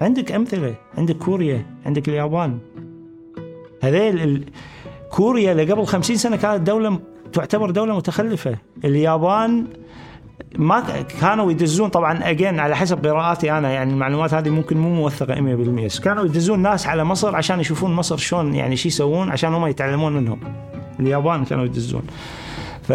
[0.00, 2.58] عندك أمثلة عندك كوريا عندك اليابان.
[3.82, 4.44] هذيل.
[5.10, 6.98] كوريا اللي قبل خمسين سنة كانت دولة
[7.32, 8.56] تعتبر دولة متخلفة.
[8.84, 9.66] اليابان
[10.58, 15.34] ما كانوا يدزون طبعا اجين على حسب قراءاتي أنا يعني المعلومات هذه ممكن مو موثقة
[15.34, 19.54] 100% بس كانوا يدزون ناس على مصر عشان يشوفون مصر شلون يعني شو يسوون عشان
[19.54, 20.40] هم يتعلمون منهم.
[21.00, 22.02] اليابان كانوا يدزون.
[22.82, 22.92] ف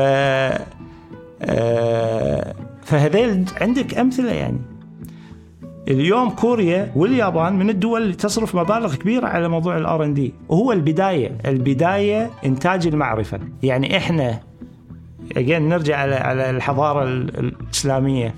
[1.43, 4.70] آه، فهذيل عندك أمثلة يعني.
[5.87, 10.71] اليوم كوريا واليابان من الدول اللي تصرف مبالغ كبيرة على موضوع الآر إن دي وهو
[10.71, 11.37] البداية.
[11.45, 13.39] البداية إنتاج المعرفة.
[13.63, 14.39] يعني إحنا
[15.37, 18.35] اجين نرجع على على الحضارة الإسلامية.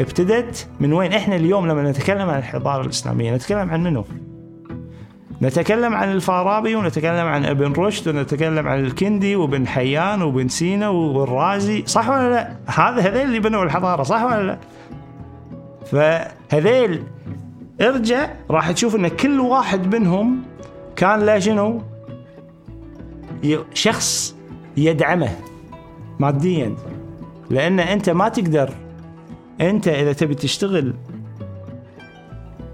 [0.00, 4.04] ابتدت من وين؟ إحنا اليوم لما نتكلم عن الحضارة الإسلامية نتكلم عن منو؟
[5.42, 11.82] نتكلم عن الفارابي ونتكلم عن ابن رشد ونتكلم عن الكندي وابن حيان وابن سينا والرازي
[11.86, 14.58] صح ولا لا؟ هذا هذيل اللي بنوا الحضارة صح ولا لا؟
[15.90, 17.02] فهذيل
[17.80, 20.42] إرجع راح تشوف إن كل واحد منهم
[20.96, 21.82] كان له شنو؟
[23.74, 24.36] شخص
[24.76, 25.36] يدعمه
[26.20, 26.76] ماديا.
[27.50, 28.74] لأن أنت ما تقدر.
[29.60, 30.94] أنت إذا تبي تشتغل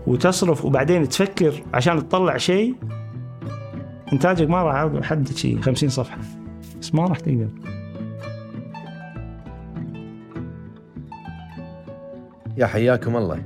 [0.06, 2.75] وتصرف وبعدين تفكر عشان تطلع شيء
[4.12, 5.61] إنتاجك ما راح حد شيء.
[5.61, 6.19] 50 صفحة.
[6.81, 7.48] بس ما راح تقدر.
[12.57, 13.43] يا حياكم الله.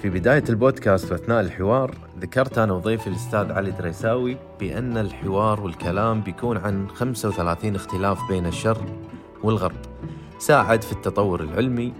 [0.00, 6.56] في بداية البودكاست وأثناء الحوار ذكرت أنا وضيفي الأستاذ علي دريساوي بأن الحوار والكلام بيكون
[6.56, 8.86] عن 35 اختلاف بين الشرق
[9.42, 9.76] والغرب.
[10.38, 11.92] ساعد في التطور العلمي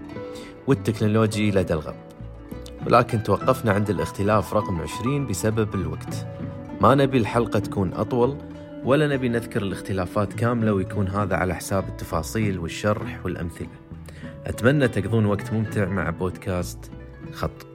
[0.67, 1.97] والتكنولوجي لدى الغرب.
[2.87, 6.27] ولكن توقفنا عند الاختلاف رقم 20 بسبب الوقت.
[6.81, 8.37] ما نبي الحلقة تكون أطول
[8.85, 13.82] ولا نبي نذكر الاختلافات كاملة ويكون هذا على حساب التفاصيل والشرح والأمثلة.
[14.47, 16.91] أتمنى تقضون وقت ممتع مع بودكاست
[17.33, 17.67] خط.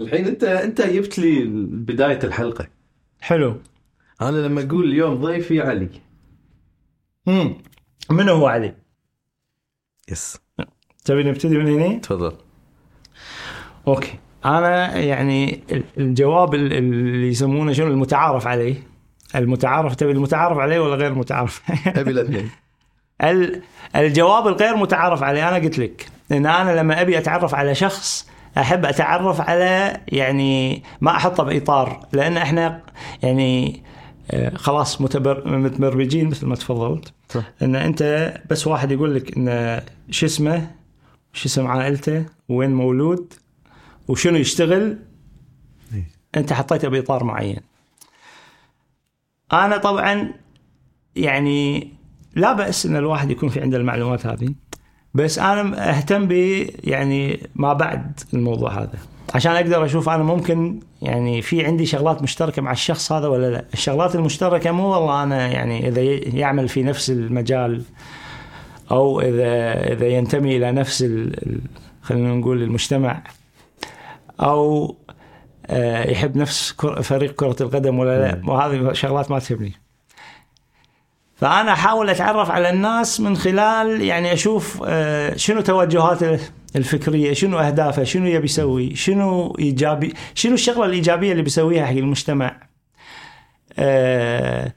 [0.00, 2.68] الحين انت أنت جبت لي بداية الحلقة.
[3.20, 3.60] حلو.
[4.20, 5.88] أنا لما أقول اليوم ضيفي علي.
[7.28, 7.56] امم
[8.10, 8.74] من هو علي؟
[10.10, 10.38] يس.
[11.04, 12.36] تبي نبتدي من هنا؟ تفضل.
[13.88, 14.18] أوكي.
[14.44, 15.60] أنا يعني
[15.98, 18.74] الجواب اللي يسمونه شنو؟ المتعارف عليه.
[19.36, 22.50] المتعارف تبي المتعارف عليه ولا غير متعارف؟ أبي الأثنين.
[23.96, 28.28] الجواب الغير متعارف عليه أنا قلت لك إن أنا لما أبي أتعرف على شخص
[28.58, 32.82] أحب أتعرف على يعني ما أحطه بإطار لأن إحنا
[33.22, 33.82] يعني
[34.30, 37.12] آه، خلاص متبرمجين مثل ما تفضلت.
[37.28, 37.42] صح.
[37.62, 40.70] إن أنت بس واحد يقول لك إن شو اسمه؟
[41.32, 43.34] شو اسم عائلته؟ وين مولود؟
[44.08, 44.98] وشنو يشتغل؟
[45.94, 46.08] إيه.
[46.36, 47.60] أنت حطيته بإطار معين.
[49.52, 50.32] أنا طبعا
[51.16, 51.92] يعني
[52.34, 54.54] لا بأس إن الواحد يكون في عنده المعلومات هذه
[55.14, 56.32] بس أنا أهتم ب
[56.84, 58.98] يعني ما بعد الموضوع هذا.
[59.34, 63.64] عشان أقدر أشوف أنا ممكن يعني في عندي شغلات مشتركة مع الشخص هذا ولا لا.
[63.74, 66.02] الشغلات المشتركة مو والله أنا يعني إذا
[66.38, 67.82] يعمل في نفس المجال
[68.90, 71.02] أو إذا إذا ينتمي إلى نفس
[72.02, 73.22] خلينا نقول المجتمع
[74.40, 74.96] أو
[75.66, 76.72] آه، يحب نفس
[77.02, 78.42] فريق كرة القدم ولا لا.
[78.50, 79.72] وهذه شغلات ما تهمني.
[81.36, 86.38] فأنا أحاول أتعرف على الناس من خلال يعني أشوف آه، شنو توجهاته
[86.76, 92.68] الفكرية شنو أهدافه شنو يبي يسوي شنو إيجابي شنو الشغلة الإيجابية اللي بيسويها حق المجتمع.
[93.78, 94.72] آه،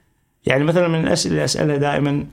[0.45, 2.25] يعني مثلا من الأسئلة اللي أسألها دائما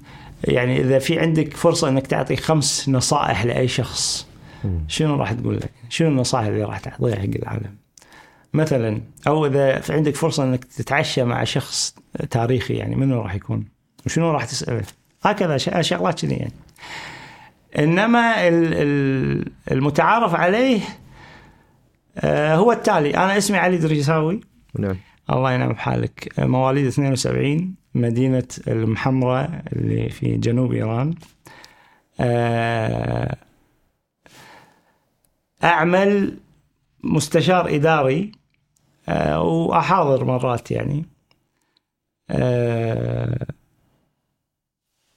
[0.44, 4.27] يعني إذا في عندك فرصة إنك تعطي خمس نصائح لأي شخص
[4.88, 7.76] شنو راح تقول لك؟ شنو النصائح اللي راح تعطيها حق العالم؟
[8.54, 11.94] مثلا أو إذا في عندك فرصة إنك تتعشى مع شخص
[12.30, 13.64] تاريخي يعني منو راح يكون؟
[14.06, 14.82] وشنو راح تسأله؟
[15.22, 16.52] هكذا شغلات كذي يعني.
[17.78, 18.48] إنما
[19.72, 20.80] المتعارف عليه
[22.18, 23.16] آه، هو التالي.
[23.16, 24.40] أنا اسمي علي دريساوي
[24.78, 24.96] نعم.
[25.30, 26.32] الله ينعم بحالك.
[26.38, 31.14] مواليد 72 مدينة المحمرة اللي في جنوب إيران.
[35.62, 36.38] آه، أعمل
[37.04, 38.32] مستشار إداري
[39.08, 41.04] آه، وأحاضر مرات يعني.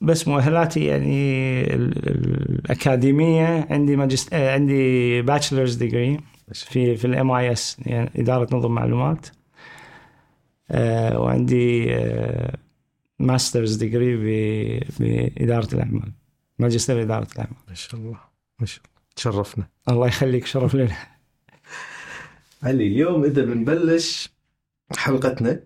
[0.02, 6.20] بس مؤهلاتي يعني الأكاديمية عندي ماجست آه، عندي bachelor's degree
[6.54, 9.28] في في ال MIS يعني إدارة نظم معلومات.
[10.72, 11.96] آه، وعندي
[13.20, 14.16] master's degree
[15.00, 16.12] بإدارة الأعمال
[16.60, 17.56] ماجستير إدارة الأعمال.
[17.68, 18.18] ما شاء الله
[18.60, 18.91] ما شاء الله.
[19.16, 19.70] تشرفنا.
[19.90, 20.98] الله يخليك شرف لنا.
[22.64, 24.30] علي اليوم إذا بنبلش
[24.98, 25.64] حلقتنا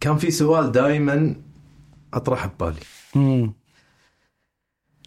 [0.00, 1.36] كان في سؤال دائما
[2.14, 2.80] أطرح ببالي.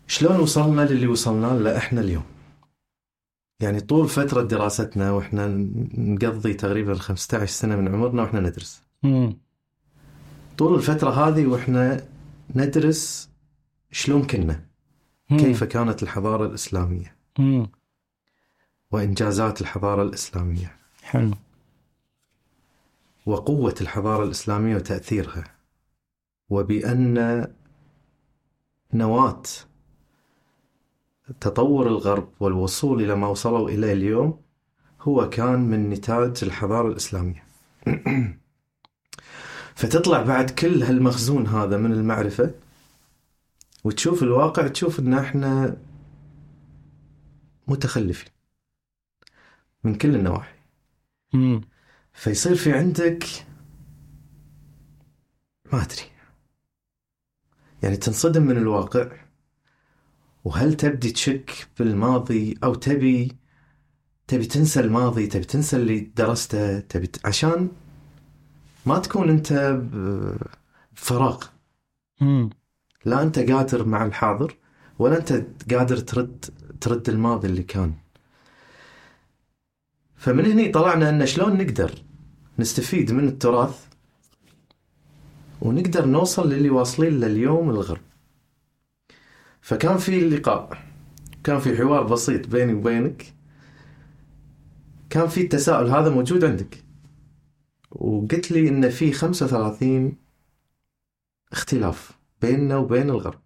[0.07, 2.23] شلون وصلنا للي وصلنا له إحنا اليوم؟
[3.59, 5.47] يعني طول فترة دراستنا وإحنا
[5.97, 8.83] نقضي تقريبا 15 سنة من عمرنا وإحنا ندرس.
[9.03, 9.37] مم.
[10.57, 12.07] طول الفترة هذه وإحنا
[12.55, 13.29] ندرس
[13.91, 14.66] شلون كنا.
[15.29, 17.71] كيف كانت الحضارة الإسلامية؟ مم.
[18.91, 20.75] وإنجازات الحضارة الإسلامية.
[21.03, 21.31] حلو.
[23.25, 25.43] وقوة الحضارة الإسلامية وتأثيرها.
[26.49, 27.47] وبأن
[28.93, 29.43] نواة
[31.39, 34.41] تطور الغرب والوصول إلى ما وصلوا إليه اليوم
[35.01, 37.43] هو كان من نتاج الحضارة الإسلامية.
[39.75, 42.51] فتطلع بعد كل هالمخزون هذا من المعرفة
[43.87, 45.77] وتشوف الواقع تشوف إن إحنا
[47.67, 48.29] متخلفين
[49.83, 50.55] من كل النواحي
[51.33, 51.61] مم.
[52.13, 53.25] فيصير في عندك
[55.73, 56.01] ما أدري
[57.83, 59.11] يعني تنصدم من الواقع
[60.45, 63.37] وهل تبدي تشك بالماضي أو تبي
[64.27, 67.69] تبي تنسى الماضي تبي تنسى اللي درسته تبي ت- عشان
[68.85, 69.53] ما تكون أنت
[70.93, 71.43] بفراغ.
[73.07, 74.55] لا أنت قادر مع الحاضر
[74.99, 76.45] ولا أنت قادر ترد
[76.81, 77.93] ترد الماضي اللي كان.
[80.15, 81.91] فمن هنا طلعنا أن شلون نقدر
[82.59, 83.87] نستفيد من التراث
[85.61, 88.01] ونقدر نوصل للي واصلين له اليوم الغرب.
[89.61, 90.83] فكان في لقاء
[91.43, 93.33] كان في حوار بسيط بيني وبينك.
[95.09, 96.83] كان في التساؤل هذا موجود عندك؟
[97.91, 100.15] وقلت لي إن في 35
[101.51, 102.16] اختلاف.
[102.41, 103.39] بيننا وبين الغرب.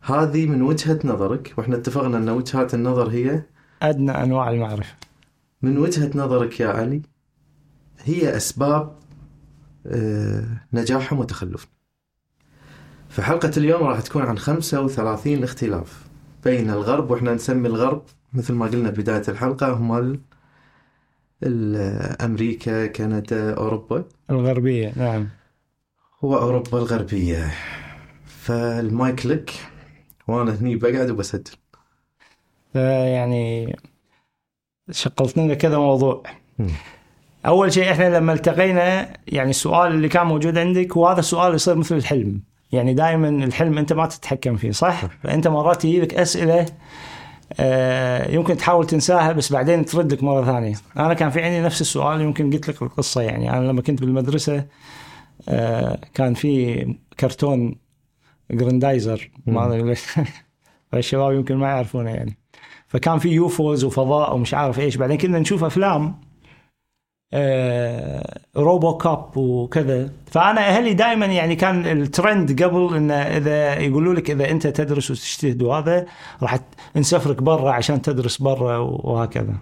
[0.00, 3.42] هذه من وجهة نظرك وإحنا اتفقنا أن وجهات النظر هي
[3.82, 4.94] أدنى أنواع المعرفة.
[5.62, 7.02] من وجهة نظرك يا علي
[8.04, 8.96] هي أسباب
[9.86, 11.70] آه، نجاحهم وتخلفهم
[13.08, 16.06] فحلقة اليوم راح تكون عن 35 اختلاف
[16.44, 18.02] بين الغرب وإحنا نسمي الغرب
[18.32, 20.20] مثل ما قلنا بداية الحلقة هم ال-
[21.42, 24.04] ال- أمريكا كندا أوروبا.
[24.30, 25.28] الغربية نعم.
[26.24, 27.50] هو أوروبا الغربية.
[28.26, 29.50] فالمايك لك
[30.28, 31.56] وأنا هني بقعد وبسجل.
[32.74, 33.76] يعني
[34.90, 36.22] شقلت لنا كذا موضوع.
[37.46, 41.96] أول شيء إحنا لما التقينا يعني السؤال اللي كان موجود عندك وهذا السؤال يصير مثل
[41.96, 42.42] الحلم.
[42.72, 46.66] يعني دائما الحلم أنت ما تتحكم فيه صح؟ فأنت مرات يجي لك أسئلة
[47.60, 50.74] آه، يمكن تحاول تنساها بس بعدين ترد لك مرة ثانية.
[50.96, 53.50] أنا كان في عندي نفس السؤال يمكن قلت لك القصة يعني.
[53.50, 54.64] أنا لما كنت بالمدرسة
[56.14, 56.84] كان في
[57.20, 57.76] كرتون
[58.50, 59.94] جراندايزر ما
[60.94, 62.38] الشباب يمكن ما يعرفونه يعني.
[62.88, 64.96] فكان في UFOs وفضاء ومش عارف إيش.
[64.96, 66.14] بعدين كنا نشوف أفلام
[67.34, 70.10] آه، RoboCop وكذا.
[70.30, 75.62] فأنا أهلي دائما يعني كان الترند قبل انه إذا يقولوا لك إذا أنت تدرس وتجتهد
[75.62, 76.06] وهذا
[76.42, 76.58] راح
[76.96, 79.54] نسافرك برا عشان تدرس برا وهكذا.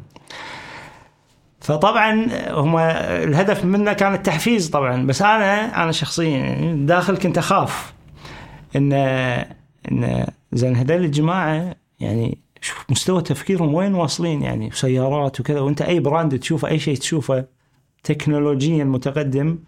[1.61, 7.93] فطبعا هم الهدف منه كان التحفيز طبعا بس أنا أنا شخصيا يعني داخل كنت أخاف
[8.77, 8.93] إن
[9.93, 16.01] إن زين هذول الجماعة يعني شوف مستوى تفكيرهم وين واصلين يعني سيارات وكذا وأنت أي
[16.01, 17.45] brand تشوفه أي شيء تشوفه
[18.05, 19.59] تكنولوجيا متقدم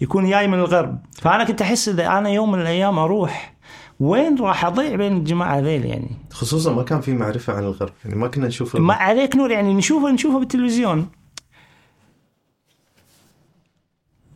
[0.00, 0.98] يكون جاي من الغرب.
[1.12, 3.54] فأنا كنت أحس إذا أنا يوم من الأيام أروح
[4.00, 8.16] وين راح أضيع بين الجماعة ذيل يعني؟ خصوصا ما كان في معرفة عن الغرب يعني
[8.16, 11.08] ما كنا نشوف ما عليك نور يعني نشوفه نشوفه بالتلفزيون.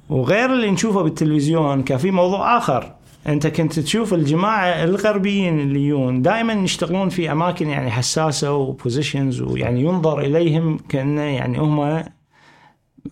[0.08, 2.92] وغير اللي نشوفه بالتلفزيون كان في موضوع آخر.
[3.26, 9.80] أنت كنت تشوف الجماعة الغربيين اللي يجون دائما يشتغلون في أماكن يعني حساسة وبوزيشنز ويعني
[9.80, 12.04] ينظر إليهم كأنه يعني هم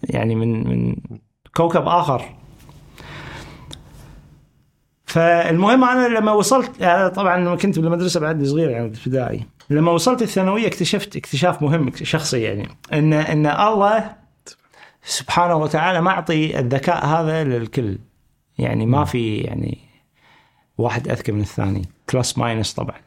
[0.02, 0.96] يعني من من
[1.56, 2.22] كوكب آخر.
[5.06, 10.22] فالمهم أنا لما وصلت أنا طبعا لما كنت بالمدرسة بعد صغير يعني ابتدائي لما وصلت
[10.22, 14.10] الثانوية اكتشفت اكتشاف مهم شخصي يعني إن إن الله
[15.04, 17.98] سبحانه وتعالى معطي الذكاء هذا للكل.
[18.58, 19.78] يعني ما في يعني
[20.78, 21.82] واحد أذكى من الثاني.
[22.12, 23.00] plus minus طبعا.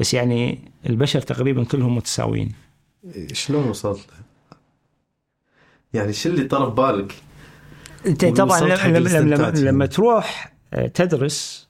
[0.00, 2.52] بس يعني البشر تقريبا كلهم متساويين.
[3.32, 4.24] شلون وصلت؟ له؟
[5.94, 7.14] يعني شو اللي طرف بالك؟
[8.06, 11.68] أنت طبعا لما, لما, لما, تروح آه، تدرس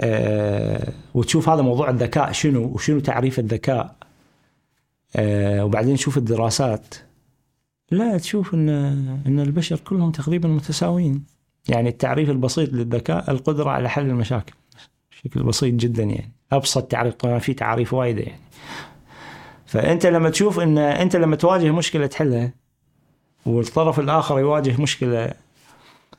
[0.00, 3.96] آه، وتشوف هذا موضوع الذكاء شنو وشنو تعريف الذكاء
[5.16, 6.94] آه، وبعدين تشوف الدراسات
[7.90, 8.68] لا تشوف إن
[9.26, 11.24] إن البشر كلهم تقريبا متساويين.
[11.68, 14.52] يعني التعريف البسيط للذكاء القدرة على حل المشاكل.
[15.12, 16.32] بشكل بسيط جدا يعني.
[16.52, 18.40] أبسط تعريف طبعا في تعاريف وايده يعني.
[19.66, 22.52] فأنت لما تشوف إن أنت لما تواجه مشكلة تحلها
[23.46, 25.32] والطرف الآخر يواجه مشكلة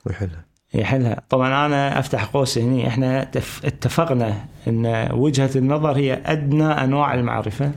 [0.05, 0.45] ويحلها.
[0.73, 1.21] يحلها.
[1.29, 7.71] طبعا أنا أفتح قوس هنا إحنا تف- اتفقنا إن وجهة النظر هي أدنى أنواع المعرفة.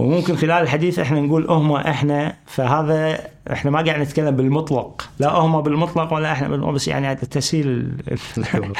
[0.00, 3.20] وممكن خلال الحديث إحنا نقول هم إحنا فهذا
[3.52, 5.10] إحنا ما قاعد نتكلم بالمطلق.
[5.18, 8.72] لا هم بالمطلق ولا إحنا بالمطلق بس يعني تسهيل ال- الحوار.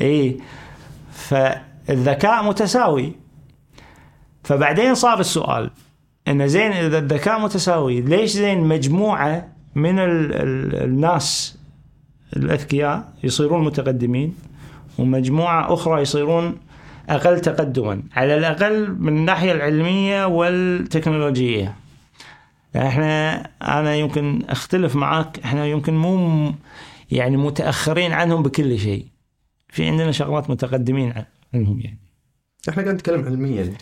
[0.00, 0.36] إي.
[1.12, 3.12] فالذكاء متساوي.
[4.44, 5.70] فبعدين صار السؤال
[6.28, 11.58] إن زين إذا الذكاء متساوي ليش زين مجموعة من ال ال الناس
[12.36, 14.34] الأذكياء يصيرون متقدمين
[14.98, 16.56] ومجموعة أخرى يصيرون
[17.10, 21.74] أقل تقدما على الأقل من الناحية العلمية والتكنولوجية.
[22.74, 26.52] يعني إحنا أنا يمكن أختلف معاك إحنا يمكن مو
[27.10, 29.06] يعني متأخرين عنهم بكل شيء.
[29.68, 31.24] في عندنا شغلات متقدمين عن-
[31.54, 31.98] عنهم يعني.
[32.68, 33.72] إحنا قاعد نتكلم علميا.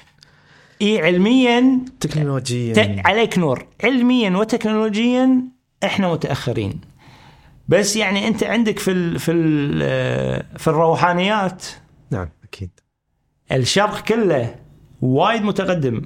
[0.83, 2.75] إي علميا تكنولوجيا.
[2.75, 3.67] ت- عليك نور.
[3.85, 5.43] علميا وتكنولوجيا
[5.85, 6.81] إحنا متأخرين.
[7.69, 11.65] بس يعني أنت عندك في ال في ال في الروحانيات
[12.11, 12.71] نعم أكيد.
[13.53, 14.55] الشرق كله
[15.03, 16.03] وايد متقدم.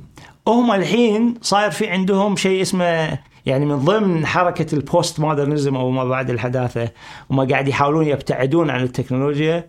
[0.49, 6.05] هم الحين صاير في عندهم شيء اسمه يعني من ضمن حركة ال postmodernism أو ما
[6.05, 6.91] بعد الحداثة
[7.31, 9.67] هم قاعد يحاولون يبتعدون عن التكنولوجيا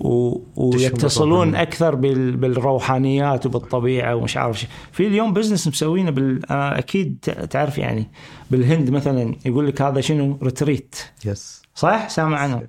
[0.00, 0.38] و...
[0.56, 1.54] ويتصلون.
[1.54, 2.36] أكثر بال...
[2.36, 6.50] بالروحانيات وبالطبيعة ومش عارف شيء في اليوم business مسوينه بال...
[6.50, 7.18] أنا أكيد
[7.50, 8.08] تعرف يعني
[8.50, 12.62] بالهند مثلا يقول لك هذا شنو؟ retreat yes صح؟ سامع عنه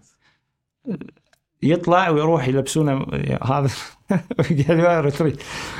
[1.63, 3.05] يطلع ويروح يلبسونه
[3.43, 3.69] هذا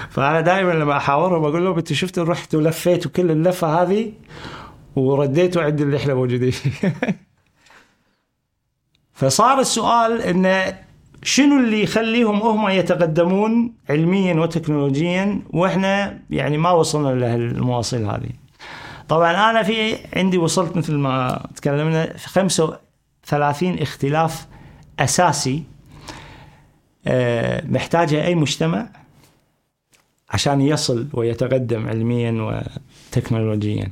[0.10, 4.12] فأنا دائما لما أحاورهم أقول لهم أنتوا شفتوا رحتوا لفيتوا كل اللفة هذه
[4.96, 6.94] ورديتوا عند اللي إحنا موجودين فيه.
[9.20, 10.80] فصار السؤال انه
[11.24, 18.30] شنو اللي يخليهم هم يتقدمون علميا وتكنولوجيا وإحنا يعني ما وصلنا له المواصيل هذه.
[19.10, 24.48] طبعا أنا في عندي وصلت مثل ما تكلمنا في 35 اختلاف
[25.00, 25.64] أساسي
[27.08, 28.90] آه، محتاجة أي مجتمع
[30.30, 32.62] عشان يصل ويتقدم علميا
[33.12, 33.92] وتكنولوجيا.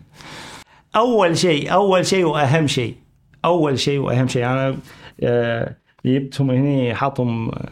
[0.96, 2.96] أول شيء أول شيء وأهم شيء
[3.46, 4.46] أول شيء وأهم شيء.
[4.46, 4.78] أنا
[5.24, 7.70] آه، جبتهم هنا حاطهم آه،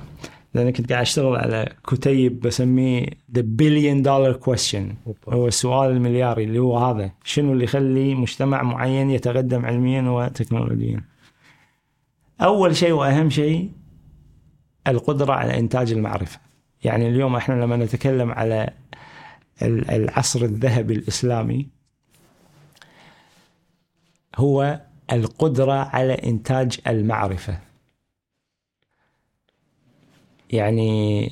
[0.54, 4.94] لأن كنت قاعد أشتغل على كتيب بسميه the billion dollar question
[5.30, 11.02] هو السؤال الملياري اللي هو هذا شنو اللي يخلي مجتمع معين يتقدم علميا وتكنولوجيا؟
[12.42, 13.72] أول شيء وأهم شيء
[14.88, 16.40] القدرة على إنتاج المعرفة.
[16.84, 18.74] يعني اليوم إحنا لما نتكلم على
[19.62, 21.70] ال- العصر الذهبي الإسلامي
[24.36, 27.60] هو القدرة على إنتاج المعرفة.
[30.50, 31.26] يعني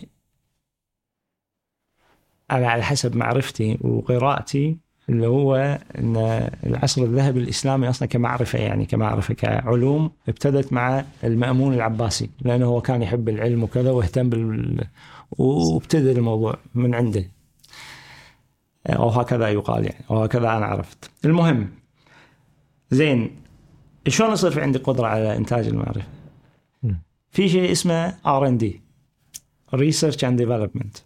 [2.51, 4.77] أنا على حسب معرفتي وقراءتي
[5.10, 6.15] اللي هو إن
[6.65, 13.01] العصر الذهبي الإسلامي أصلا كمعرفة يعني كمعرفة كعلوم ابتدت مع المأمون العباسي لأنه هو كان
[13.01, 14.83] يحب العلم وكذا واهتم بال
[15.31, 17.25] وابتدى الموضوع من عنده.
[18.88, 21.12] أو هكذا يقال يعني أو هكذا أنا عرفت.
[21.25, 21.69] المهم
[22.91, 23.36] زين
[24.07, 26.03] شلون يصير في عندي قدرة على إنتاج المعرفة؟
[27.31, 28.82] في شيء اسمه R and D
[29.74, 30.98] research and development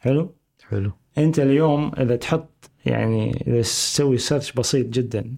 [0.00, 0.34] حلو؟
[0.70, 0.92] حلو.
[1.18, 2.50] أنت اليوم إذا تحط
[2.86, 5.36] يعني إذا تسوي search بسيط جدا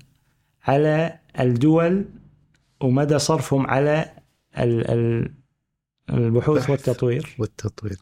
[0.65, 2.05] على الدول
[2.81, 4.12] ومدى صرفهم على
[4.59, 5.35] ال ال
[6.11, 6.71] البحوث.
[6.71, 7.97] والتطوير والتطوير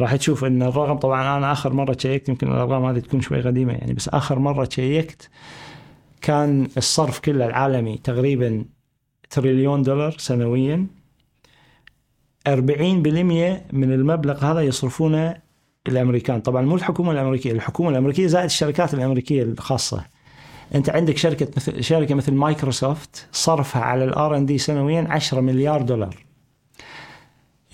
[0.00, 3.40] راح تشوف إن الرقم طبعا أنا آخر مرة check ت يمكن الأرقام هذه تكون شوي
[3.40, 5.30] قديمة يعني بس آخر مرة check ت
[6.20, 8.64] كان الصرف كله العالمي تقريبا
[9.30, 10.86] تريليون دولار سنويا
[12.48, 12.50] 40%
[13.72, 15.43] من المبلغ هذا يصرفونه
[15.88, 16.40] الأمريكان.
[16.40, 20.04] طبعا مو الحكومة الأمريكية الحكومة الأمريكية زائد الشركات الأمريكية الخاصة.
[20.74, 25.40] أنت عندك شركة مثل شركة مثل مايكروسوفت صرفها على ال R and D سنويا 10
[25.40, 26.16] مليار دولار.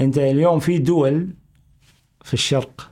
[0.00, 1.35] أنت اليوم في دول
[2.25, 2.90] في الشرق.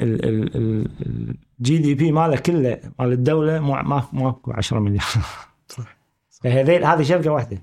[0.00, 5.04] ال GDP ماله كله مال الدولة مو- ما ماكو 10 مليار.
[5.68, 5.96] صح
[6.44, 7.62] هذيل هذه شركة واحدة.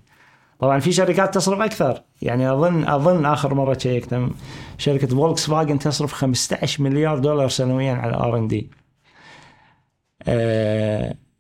[0.60, 2.02] طبعا في شركات تصرف أكثر.
[2.22, 4.30] يعني اظن أظن آخر مرة شيكت
[4.78, 8.70] شركة فولكس فاجن تصرف 15 مليار دولار سنويا على R&D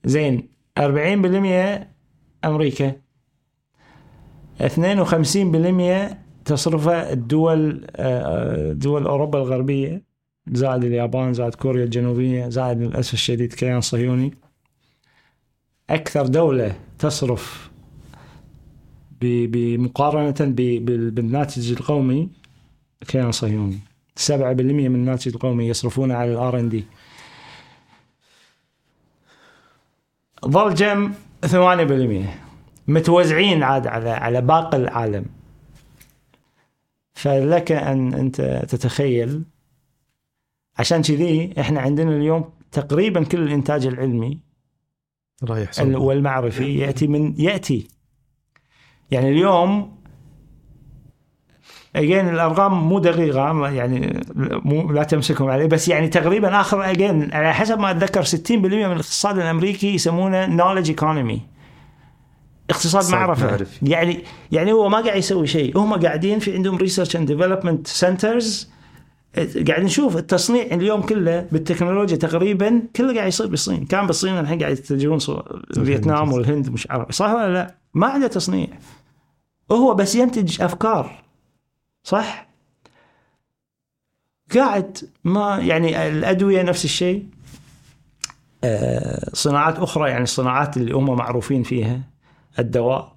[0.06, 1.88] زين 40%
[2.46, 2.96] أمريكا.
[4.62, 10.08] 52% تصرفها الدول آه، دول أوروبا الغربية.
[10.52, 14.34] زائد اليابان زائد كوريا الجنوبية زائد للأسف الشديد كيان صهيوني.
[15.90, 17.72] أكثر دولة تصرف
[19.22, 22.30] ب- بمقارنة ب- بال- بالناتج القومي
[23.08, 23.80] كيان صهيوني.
[24.16, 26.86] 7% من الناتج القومي يصرفونه على الآر إن دي.
[30.46, 31.12] ظل جم
[31.46, 32.40] 8%
[32.88, 35.26] متوزعين عاد على على باقي العالم.
[37.14, 39.44] فلك أن أنت تتخيل
[40.80, 44.40] عشان كذي إحنا عندنا اليوم تقريبا كل الإنتاج العلمي
[45.44, 45.72] رايح.
[45.80, 47.88] والمعرفي يأتي من يأتي
[49.12, 49.98] يعني اليوم
[51.96, 54.22] again الأرقام مو دقيقة يعني
[54.66, 58.66] مو لا تمسكهم علي بس يعني تقريبا آخر again على حسب ما أتذكر 60% من
[58.66, 61.42] الاقتصاد الأمريكي يسمونه knowledge economy
[62.70, 63.46] اقتصاد معرفة.
[63.48, 63.86] معرفي.
[63.86, 65.78] يعني يعني هو ما قاعد يسوي شيء.
[65.78, 68.70] هم قاعدين في عندهم research and development centers
[69.68, 73.86] قاعد نشوف التصنيع اليوم كله بالتكنولوجيا تقريبا كله قاعد يصير بالصين.
[73.86, 75.20] كان بالصين الحين قاعد يتجهون
[75.74, 78.68] فيتنام والهند مش عارف صح ولا لا؟ ما عنده تصنيع.
[79.72, 81.24] هو بس ينتج أفكار
[82.04, 82.48] صح؟
[84.56, 87.28] قاعد ما يعني الأدوية نفس الشيء؟
[88.64, 92.02] آه، صناعات أخرى يعني الصناعات اللي هم معروفين فيها
[92.60, 93.16] الدواء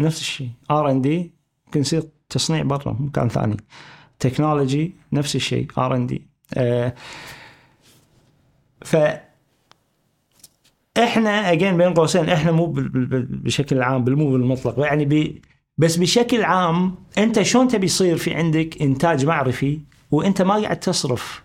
[0.00, 0.50] نفس الشيء.
[0.70, 1.32] R&D
[1.66, 3.56] ممكن يصير تصنيع برا مكان ثاني.
[4.18, 6.26] technology نفس الشيء R&D.
[8.84, 8.96] ف
[11.04, 15.40] إحنا again بين قوسين إحنا مو بشكل عام مو بالمطلق يعني ب
[15.78, 19.80] بس بشكل عام أنت شلون تبي يصير في عندك إنتاج معرفي
[20.10, 21.44] وأنت ما قاعد تصرف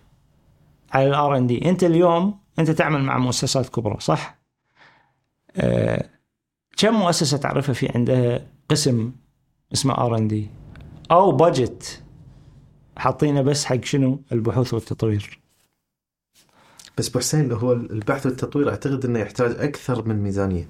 [0.92, 4.38] على ال R&D أنت اليوم أنت تعمل مع مؤسسات كبرى صح؟
[5.56, 6.10] آه
[6.76, 9.12] كم مؤسسة تعرفها في عندها قسم
[9.72, 10.50] اسمه R&D
[11.10, 12.02] أو budget
[12.96, 15.40] حاطينه بس حق شنو؟ البحوث والتطوير
[16.96, 20.68] بس ابو حسين هو البحث والتطوير أعتقد إنه يحتاج أكثر من ميزانية.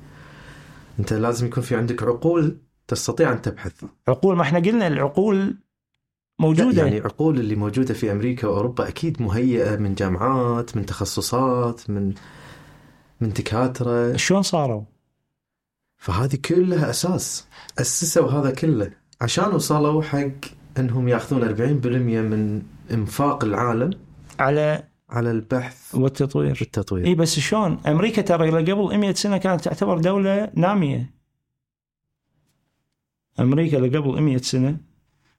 [0.98, 2.56] أنت لازم يكون في عندك عقول
[2.88, 3.84] تستطيع أن تبحث.
[4.08, 5.56] عقول ما إحنا قلنا العقول
[6.38, 6.82] موجودة.
[6.82, 12.14] يعني عقول اللي موجودة في أمريكا وأوروبا أكيد مهيئة من جامعات من تخصصات من
[13.20, 14.16] من دكاترة.
[14.16, 14.82] شلون صاروا؟
[15.98, 17.46] فهذه كلها أساس.
[17.78, 18.90] أسسوا هذا كله.
[19.20, 20.30] عشان وصلوا حق
[20.78, 23.90] إنهم يأخذون 40% من إنفاق العالم.
[24.40, 29.98] على على البحث والتطوير والتطوير إي بس شلون؟ أمريكا ترى قبل 100 سنة كانت تعتبر
[29.98, 31.14] دولة نامية.
[33.40, 34.76] أمريكا قبل 100 سنة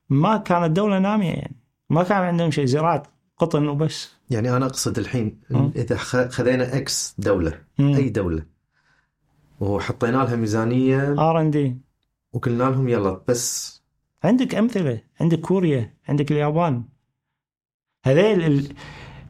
[0.09, 1.55] ما كانت دولة نامية يعني
[1.89, 3.03] ما كان عندهم شيء زراعة
[3.37, 4.15] قطن وبس.
[4.29, 5.39] يعني أنا أقصد الحين.
[5.75, 7.95] إذا خذينا إكس دولة مم.
[7.95, 8.45] أي دولة
[9.59, 11.77] وحطينا لها ميزانية آر إن دي
[12.33, 13.77] وقلنا لهم يلا بس
[14.23, 16.83] عندك أمثلة عندك كوريا عندك اليابان
[18.03, 18.73] هذيل ال...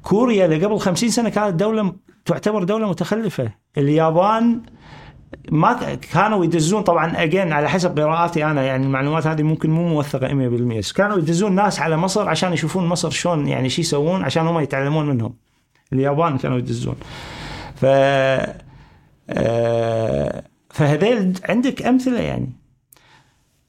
[0.07, 3.51] كوريا اللي قبل 50 سنة كانت دولة تعتبر دولة متخلفة.
[3.77, 4.61] اليابان
[5.51, 10.27] ما كانوا يدزون طبعا اجين على حسب قراءاتي أنا يعني المعلومات هذه ممكن مو موثقة
[10.27, 10.31] 100%
[10.77, 14.59] بس كانوا يدزون ناس على مصر عشان يشوفون مصر شلون يعني شو يسوون عشان هم
[14.59, 15.33] يتعلمون منهم.
[15.93, 16.95] اليابان كانوا يدزون.
[17.75, 17.85] ف
[19.29, 22.49] آه، فهذيل عندك أمثلة يعني.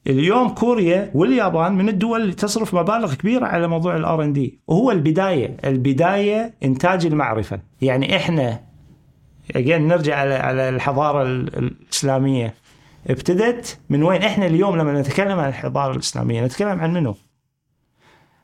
[0.08, 4.90] اليوم كوريا واليابان من الدول اللي تصرف مبالغ كبيرة على موضوع الآر إن دي وهو
[4.90, 8.60] البداية البداية إنتاج المعرفة يعني إحنا
[9.56, 12.54] اجين نرجع على على الحضارة ال- الإسلامية
[13.10, 17.14] ابتدت من وين إحنا اليوم لما نتكلم عن الحضارة الإسلامية نتكلم عن منو؟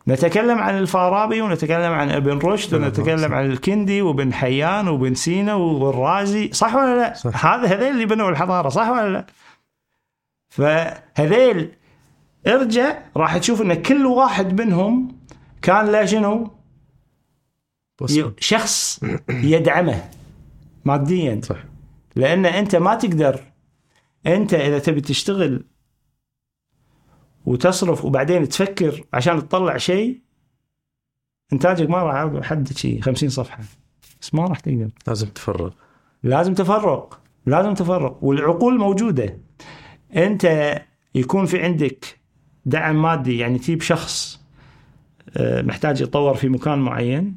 [0.08, 3.34] نتكلم عن الفارابي ونتكلم عن ابن رشد ونتكلم.
[3.34, 7.46] عن الكندي وابن حيان وابن سينا والرازي صح ولا لا؟ صح.
[7.46, 9.26] هذا هذيل اللي بنوا الحضارة صح ولا لا؟
[10.54, 11.72] فهذيل
[12.46, 15.18] إرجع راح تشوف إن كل واحد منهم
[15.62, 16.50] كان له شنو؟
[18.38, 20.10] شخص يدعمه
[20.84, 21.40] ماديا.
[21.44, 21.64] صح.
[22.16, 23.40] لأن أنت ما تقدر
[24.26, 25.64] أنت إذا تبي تشتغل
[27.46, 30.20] وتصرف وبعدين تفكر عشان تطلع شيء
[31.52, 33.64] إنتاجك ما راح حد شيء 50 صفحة.
[34.20, 34.90] بس ما راح تقدر.
[35.06, 35.70] لازم تفرغ.
[36.22, 39.38] لازم تفرق لازم تفرق والعقول موجودة.
[40.16, 40.74] أنت
[41.14, 42.18] يكون في عندك
[42.66, 44.40] دعم مادي يعني تجيب شخص
[45.36, 47.36] آه، محتاج يتطور في مكان معين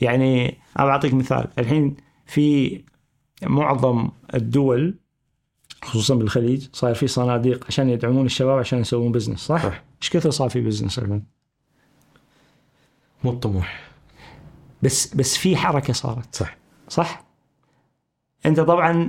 [0.00, 2.80] يعني أنا بعطيك مثال الحين في
[3.42, 4.94] معظم الدول
[5.82, 9.82] خصوصا بالخليج صاير في صناديق عشان يدعمون الشباب عشان يسوون business صح؟ صح.
[10.02, 11.24] إيش كثر صار في business الحين؟
[13.24, 13.90] مو الطموح
[14.82, 16.56] بس بس في حركة صارت صح
[16.88, 17.24] صح؟
[18.46, 19.08] أنت طبعا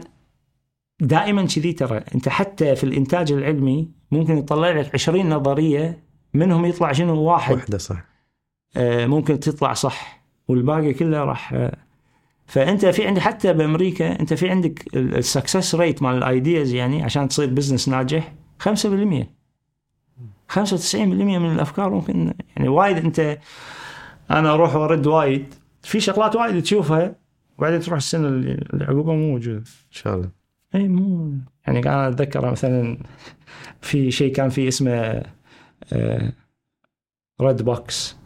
[1.02, 6.04] دائما كذي ترى أنت حتى في الإنتاج العلمي ممكن يطلع لك 20 نظرية
[6.34, 7.56] منهم يطلع شنو؟ واحد.
[7.56, 8.06] وحده صح.
[8.78, 11.78] آه، ممكن تطلع صح والباقي كله راح آه،
[12.46, 17.04] فأنت في عندك حتى بأمريكا أنت في عندك ال success rate مال ال ideas يعني
[17.04, 19.34] عشان تصير business ناجح 5%
[20.48, 22.98] 95% من الأفكار ممكن يعني وايد.
[22.98, 23.40] أنت
[24.32, 25.54] أنا أروح وأرد وايد.
[25.82, 27.16] في شغلات وايد تشوفها
[27.58, 29.58] وبعدين تروح السنة اللي عقبها مو موجودة.
[29.58, 30.43] إن شاء الله.
[30.76, 31.32] اي مو
[31.68, 32.98] يعني أنا أتذكر مثلا
[33.82, 35.24] في شيء كان فيه اسمه
[37.42, 38.18] ريد بوكس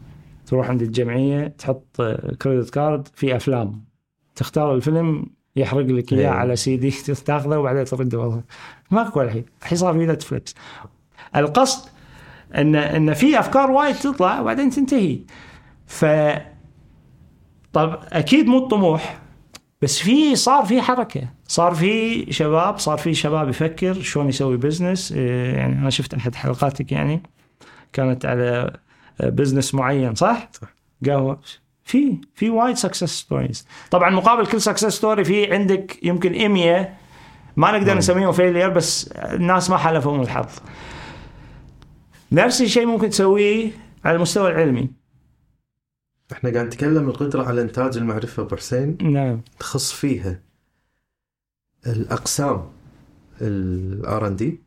[0.46, 2.02] تروح عند الجمعية تحط
[2.42, 3.84] credit card في أفلام.
[4.36, 6.28] تختار الفيلم يحرق لك إياه إيه.
[6.28, 6.90] على سي دي
[7.26, 8.18] تاخذه وبعدين ترده.
[8.18, 8.42] والله
[8.90, 9.44] ماكو الحين.
[9.62, 10.54] الحين صار في نتفلكس
[11.36, 11.88] القصد
[12.54, 15.18] إن إن في أفكار وايد تطلع وبعدين تنتهي.
[15.86, 16.04] ف
[17.72, 19.20] طب أكيد مو الطموح.
[19.82, 21.28] بس في صار في حركة.
[21.48, 26.34] صار في شباب صار في شباب يفكر شلون يسوي business إيه، يعني أنا شفت أحد
[26.34, 27.22] حلقاتك يعني
[27.92, 28.76] كانت على
[29.20, 30.68] business معين صح؟ صح.
[31.06, 31.40] قهوة.
[31.84, 36.94] في في وايد success stories طبعا مقابل كل success story في عندك يمكن 100
[37.56, 37.96] ما نقدر.
[37.98, 40.48] نسميهم failure بس الناس ما حالفهم الحظ.
[42.32, 43.70] نفس الشيء ممكن تسويه
[44.04, 44.90] على المستوى العلمي.
[46.32, 49.40] إحنا قاعد نتكلم القدرة على إنتاج المعرفة أبو حسين نعم.
[49.58, 50.40] تخص فيها
[51.86, 52.70] الأقسام
[53.40, 54.62] الار ان دي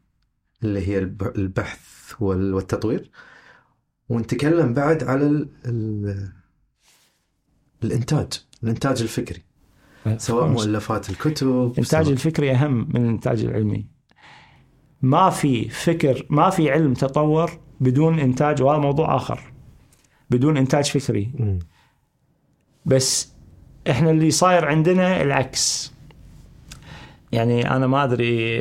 [0.64, 3.10] اللي هي الب- البحث وال- والتطوير.
[4.10, 6.32] ونتكلم بعد على ال ال
[7.84, 8.28] الإنتاج
[8.64, 9.42] الإنتاج الفكري.
[10.18, 13.88] سواء مؤلفات الكتب الانتاج سواء- الفكري أهم من الإنتاج العلمي.
[15.02, 19.51] ما في فكر ما في علم تطور بدون إنتاج وهذا موضوع آخر.
[20.32, 21.30] بدون إنتاج فكري.
[22.86, 23.32] بس
[23.90, 25.92] إحنا اللي صاير عندنا العكس.
[27.32, 28.58] يعني أنا ما أدري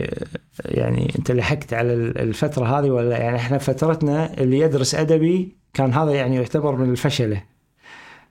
[0.65, 6.13] يعني أنت لحقت على الفترة هذه ولا يعني إحنا فترتنا اللي يدرس أدبي كان هذا
[6.13, 7.43] يعني يعتبر من الفشلة.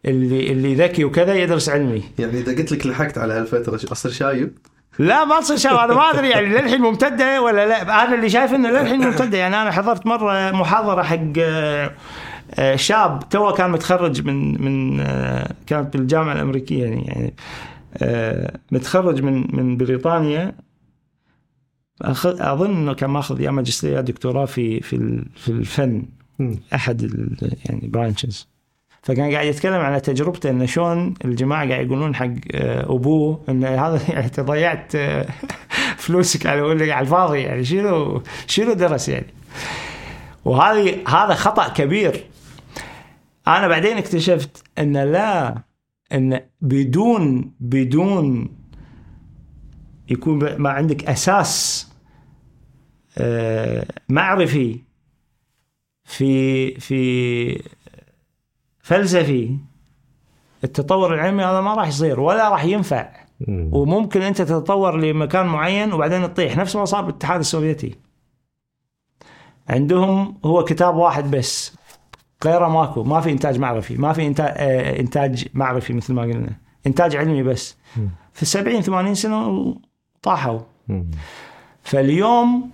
[0.06, 2.04] اللي اللي ذكي وكذا يدرس علمي.
[2.20, 4.58] يعني إذا قلت لك لحقت على هالفترة شو- أصير شايب؟
[5.00, 7.82] لا ما تصير شباب أنا ما أدري يعني للحين ممتدة ولا لا.
[8.04, 9.38] أنا اللي شايف إنه للحين ممتدة.
[9.38, 11.92] يعني أنا حضرت مرة محاضرة حق آه،
[12.76, 17.34] شاب تو كان متخرج من من آه، كانت بالجامعة الأمريكية يعني يعني
[17.98, 20.56] آه، متخرج من من بريطانيا.
[22.02, 26.06] أظن إنه كان ماخذ يا ماجستير يا دكتوراه في في في الفن.
[26.74, 27.02] أحد
[27.66, 28.48] يعني branches
[29.02, 34.02] فكان قاعد يتكلم على تجربته إنه شلون الجماعة قاعد يقولون حق آه، أبوه إن هذا
[34.10, 35.28] يعني أنت ضيعت آه،
[35.98, 39.28] فلوسك على على الفاضي يعني شنو شنو درس يعني؟
[40.46, 42.24] وهذه هذا خطأ كبير.
[43.58, 45.64] أنا بعدين اكتشفت إن لا
[46.14, 48.50] إن بدون بدون
[50.10, 51.86] يكون ما عندك أساس
[53.18, 54.80] آه، معرفي
[56.04, 57.64] في في
[58.80, 59.58] فلسفي
[60.64, 63.10] التطور العلمي هذا ما راح يصير ولا راح ينفع
[63.48, 63.70] مم.
[63.74, 67.96] وممكن أنت تتطور لمكان معين وبعدين تطيح نفس ما صار بالاتحاد السوفيتي
[69.70, 71.79] عندهم هو كتاب واحد بس
[72.46, 73.04] غيره ماكو.
[73.04, 73.98] ما في إنتاج معرفي.
[73.98, 76.56] ما في انتاج, آه إنتاج معرفي مثل ما قلنا.
[76.88, 77.78] إنتاج علمي بس.
[78.34, 79.76] في السبعين ثمانين سنة
[80.22, 80.60] طاحوا.
[81.84, 82.70] فاليوم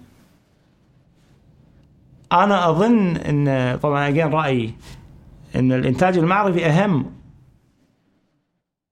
[2.32, 4.74] أنا أظن إن طبعا أجين رأيي
[5.56, 7.06] إن الإنتاج المعرفي أهم.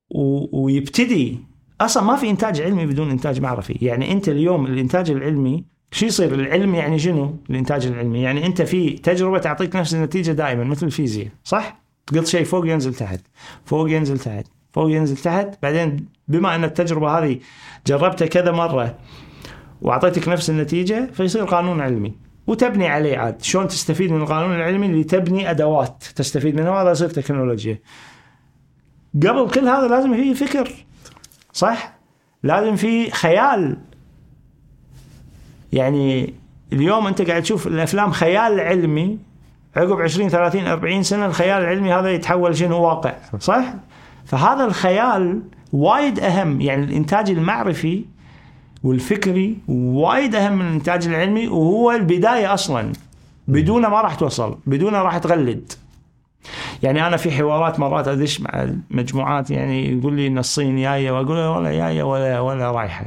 [0.09, 0.47] و...
[0.63, 1.39] ويبتدي.
[1.81, 3.73] أصلا ما في إنتاج علمي بدون إنتاج معرفي.
[3.73, 8.21] يعني أنت اليوم الإنتاج العلمي شو يصير؟ العلم يعني شنو؟ الإنتاج العلمي.
[8.21, 11.81] يعني أنت في تجربة تعطيك نفس النتيجة دائما مثل الفيزياء صح؟
[12.13, 13.19] قلت شيء فوق ينزل تحت
[13.65, 15.47] فوق ينزل تحت فوق ينزل تحت.
[15.63, 17.39] بعدين بما أن التجربة هذه
[17.87, 18.97] جربتها كذا مرة
[19.81, 22.15] وأعطيتك نفس النتيجة فيصير قانون علمي.
[22.47, 23.41] وتبني عليه عاد.
[23.41, 27.79] شلون تستفيد من القانون العلمي؟ اللي تبني أدوات تستفيد منها وهذا يصير تكنولوجيا.
[29.15, 30.71] قبل كل هذا لازم في فكر
[31.53, 31.99] صح؟
[32.43, 33.77] لازم في خيال.
[35.73, 36.33] يعني
[36.73, 39.17] اليوم أنت قاعد تشوف الأفلام خيال علمي
[39.75, 43.13] عقب 20 30 40 سنة الخيال العلمي هذا يتحول شنو؟ واقع.
[43.39, 43.73] صح؟
[44.25, 45.41] فهذا الخيال
[45.73, 46.61] وايد أهم.
[46.61, 48.05] يعني الإنتاج المعرفي
[48.83, 52.91] والفكري وايد أهم من الإنتاج العلمي وهو البداية أصلا.
[53.47, 55.71] بدونه ما راح توصل بدونه راح تغلد.
[56.83, 61.35] يعني أنا في حوارات مرات أدش مع المجموعات يعني يقول لي إن الصين جاية وأقول
[61.37, 63.05] له ولا جاية ولا ولا رايحة.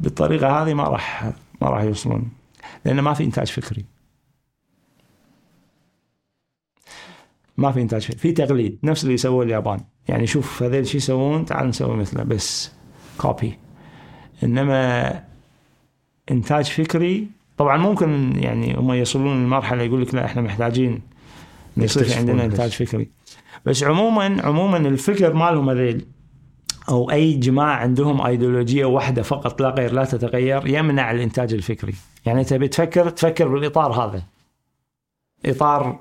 [0.00, 2.30] بالطريقة هذه ما راح ما راح يوصلون.
[2.84, 3.84] لأن ما في إنتاج فكري.
[7.56, 8.18] ما في إنتاج فكري.
[8.18, 8.78] في تقليد.
[8.82, 9.80] نفس اللي سووه اليابان.
[10.08, 12.72] يعني شوف هذول شو يسوون تعال نسوي مثله بس
[13.18, 13.58] كوبي
[14.44, 15.24] إنما
[16.30, 21.02] إنتاج فكري طبعا ممكن يعني هم يوصلون لمرحلة يقول لك لا إحنا محتاجين
[21.76, 22.44] يصير عندنا.
[22.44, 23.10] إنتاج فكري.
[23.66, 26.06] بس عموما عموما الفكر مالهم هذيل.
[26.88, 31.94] أو أي جماعة عندهم ايديولوجيه واحدة فقط لا غير لا تتغير يمنع الإنتاج الفكري.
[32.26, 34.22] يعني تبي تفكر تفكر بالإطار هذا.
[35.46, 36.00] إطار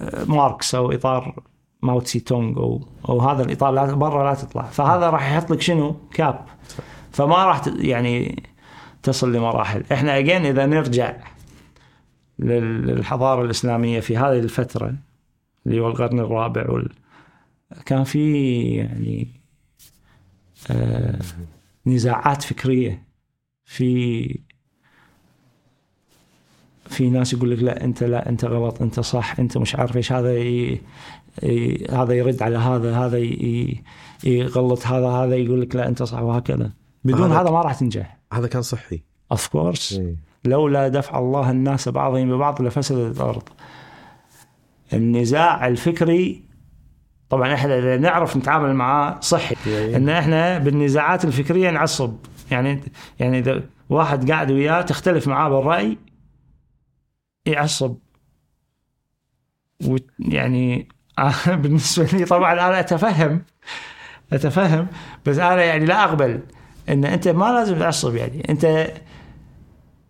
[0.00, 1.34] آه، ماركس أو إطار
[1.82, 4.62] ماو تسي تونغ أو أو هذا الإطار لا برا لا تطلع.
[4.62, 6.44] فهذا راح يحط لك شنو؟ cap
[7.12, 8.42] فما راح يعني
[9.02, 9.84] تصل لمراحل.
[9.92, 11.16] إحنا again إذا نرجع
[12.38, 14.94] لل- للحضارة الإسلامية في هذه الفترة
[15.66, 16.92] اللي هو القرن الرابع وال...
[17.86, 19.28] كان في يعني
[20.70, 21.18] آه
[21.86, 23.04] نزاعات فكرية
[23.64, 24.38] في
[26.86, 30.12] في ناس يقول لك لا أنت لا أنت غلط أنت صح أنت مش عارف إيش
[30.12, 30.80] هذا ي...
[31.42, 31.86] ي...
[31.90, 33.82] هذا يرد على هذا هذا ي...
[34.24, 36.72] يغلط هذا هذا يقول لك لا أنت صح وهكذا.
[37.04, 38.18] بدون هذا- هذا ما راح تنجح.
[38.32, 39.02] هذا كان صحي.
[39.32, 40.16] اوف كورس إيه.
[40.44, 43.48] لولا دفع الله الناس بعضهم ببعض لفسدت الأرض.
[44.92, 46.42] النزاع الفكري
[47.34, 49.56] طبعا إحنا إذا نعرف نتعامل معاه صحي.
[49.96, 52.16] إن إحنا بالنزاعات الفكرية نعصب.
[52.50, 52.80] يعني
[53.20, 55.98] يعني إذا واحد قاعد وياه تختلف معاه بالرأي
[57.46, 57.96] يعصب.
[60.18, 60.88] يعني
[61.62, 63.42] بالنسبة لي طبعا أنا أتفهم.
[64.32, 64.86] أتفهم.
[65.26, 66.40] بس أنا يعني لا أقبل.
[66.88, 68.46] إن أنت ما لازم تعصب يعني.
[68.50, 68.92] أنت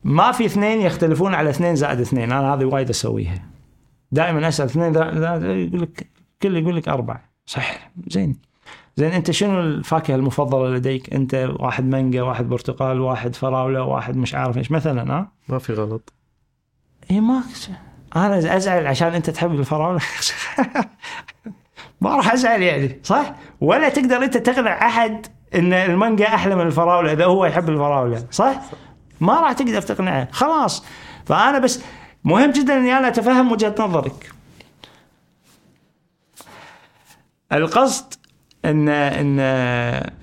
[0.05, 2.33] ما في اثنين يختلفون على اثنين زائد اثنين.
[2.33, 3.43] أنا هذه وايد أسويها.
[4.13, 7.25] دائما أسأل اثنين يقول لك كل يقول لك أربعة.
[7.47, 8.37] صح زين.
[8.97, 14.35] زين أنت شنو الفاكهة المفضلة لديك؟ أنت واحد مانجا، واحد برتقال، واحد فراولة، واحد مش
[14.35, 14.71] عارف إيش.
[14.71, 16.13] مثلا ها؟ ما في غلط.
[17.11, 17.43] اي ما
[18.17, 20.01] أنا أزعل عشان أنت تحب الفراولة.
[22.01, 23.01] ما راح أزعل يعني.
[23.03, 28.27] صح؟ ولا تقدر أنت تقنع أحد إن المانجا أحلى من الفراولة إذا هو يحب الفراولة.
[28.31, 28.61] صح؟
[29.21, 30.29] ما راح تقدر تقنعه.
[30.33, 30.85] خلاص.
[31.27, 31.83] فأنا بس
[32.25, 34.34] مهم جدا إني أنا أتفهم وجهة نظرك.
[37.55, 38.15] القصد
[38.65, 39.37] ان ان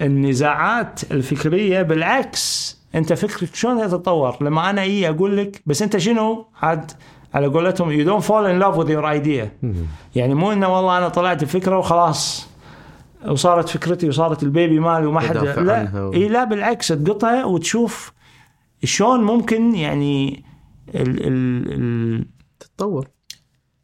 [0.02, 6.48] النزاعات الفكرية بالعكس أنت فكرك شلون تتطور لما أنا أجي أقول لك بس أنت شنو؟
[6.62, 6.92] عاد
[7.34, 9.66] على قولتهم you don't fall in love with your idea.
[10.16, 12.48] يعني مو إنه والله أنا طلعت بفكرة وخلاص
[13.28, 18.12] وصارت فكرتي وصارت ال baby مالي وما حد لا و- اي لا بالعكس تقطها وتشوف
[18.84, 20.44] شلون ممكن يعني
[20.96, 22.26] ال ال ال
[22.60, 23.08] تتطور.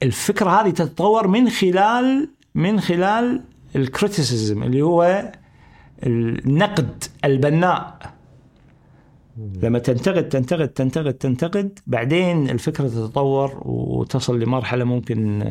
[0.03, 3.43] الفكرة هذه تتطور من خلال من خلال
[3.75, 5.31] ال criticism اللي هو
[6.03, 7.97] النقد البناء.
[9.63, 15.43] لما تنتقد تنتقد تنتقد تنتقد بعدين الفكرة تتطور وتصل لمرحلة ممكن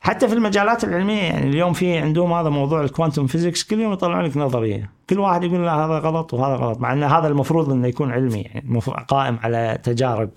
[0.00, 4.24] حتى في المجالات العلمية يعني اليوم في عندهم هذا موضوع الكوانتم فيزيكس كل يوم يطلعون
[4.24, 4.90] لك نظرية.
[5.10, 8.40] كل واحد يقول لا هذا غلط وهذا غلط مع إن هذا المفروض إنه يكون علمي
[8.40, 10.30] يعني قائم على تجارب.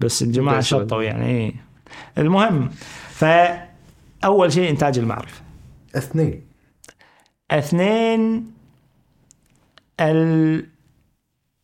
[0.00, 1.69] بس الجماعه بس- شطوا يعني إيه.
[2.18, 2.70] المهم
[3.10, 5.42] فأول شيء إنتاج المعرفة.
[5.94, 6.46] اثنين.
[7.50, 8.52] اثنين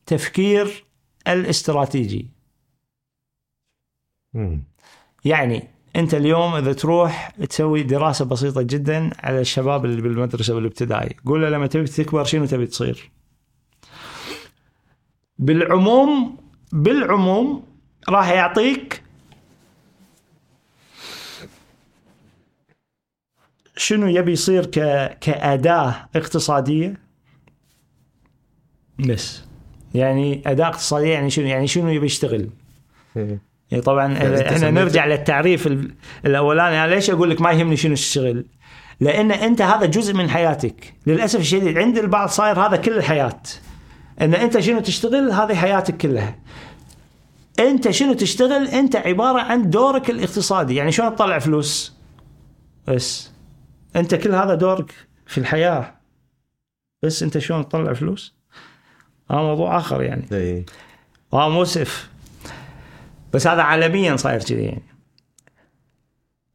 [0.06, 0.84] التفكير
[1.28, 2.28] الاستراتيجي.
[4.34, 4.62] مم.
[5.24, 11.16] يعني أنت اليوم إذا تروح تسوي دراسة بسيطة جدا على الشباب اللي بالمدرسة والابتدائي.
[11.26, 13.10] قول له لما تبي تكبر شنو تبي تصير؟
[15.38, 16.36] بالعموم
[16.72, 17.64] بالعموم
[18.08, 19.02] راح يعطيك
[23.76, 24.78] شنو يبي يصير ك...
[25.20, 26.94] كأداة اقتصادية
[28.98, 29.42] بس
[29.94, 32.50] يعني أداة اقتصادية يعني شنو يعني شنو يبي يشتغل
[33.16, 33.38] إيه.
[33.70, 35.94] يعني طبعا يعني إحنا نرجع للتعريف ال-
[36.26, 38.44] الأولاني أنا ليش أقول لك ما يهمني شنو تشتغل؟
[39.00, 43.40] لأن أنت هذا جزء من حياتك، للأسف الشديد عند البعض صاير هذا كل الحياة.
[44.20, 46.38] أن أنت شنو تشتغل هذه حياتك كلها.
[47.60, 51.96] أنت شنو تشتغل؟ أنت عبارة عن دورك الاقتصادي، يعني شلون تطلع فلوس؟
[52.88, 53.30] بس
[53.96, 54.94] أنت كل هذا دورك
[55.26, 55.94] في الحياة.
[57.02, 58.34] بس أنت شلون تطلع فلوس؟
[59.30, 60.26] هذا موضوع آخر يعني.
[60.32, 60.66] إيه.
[61.32, 62.10] آه مؤسف
[63.32, 64.82] بس هذا عالميا صاير كذي يعني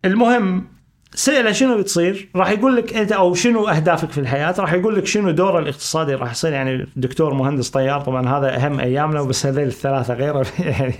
[0.06, 0.68] المهم
[1.16, 5.06] سأله شنو بتصير راح يقول لك أنت أو شنو أهدافك في الحياة راح يقول لك
[5.06, 9.64] شنو دوره الاقتصادي راح يصير يعني دكتور مهندس طيار طبعا هذا أهم أيامنا بس هذول
[9.64, 10.96] الثلاثة غيره يعني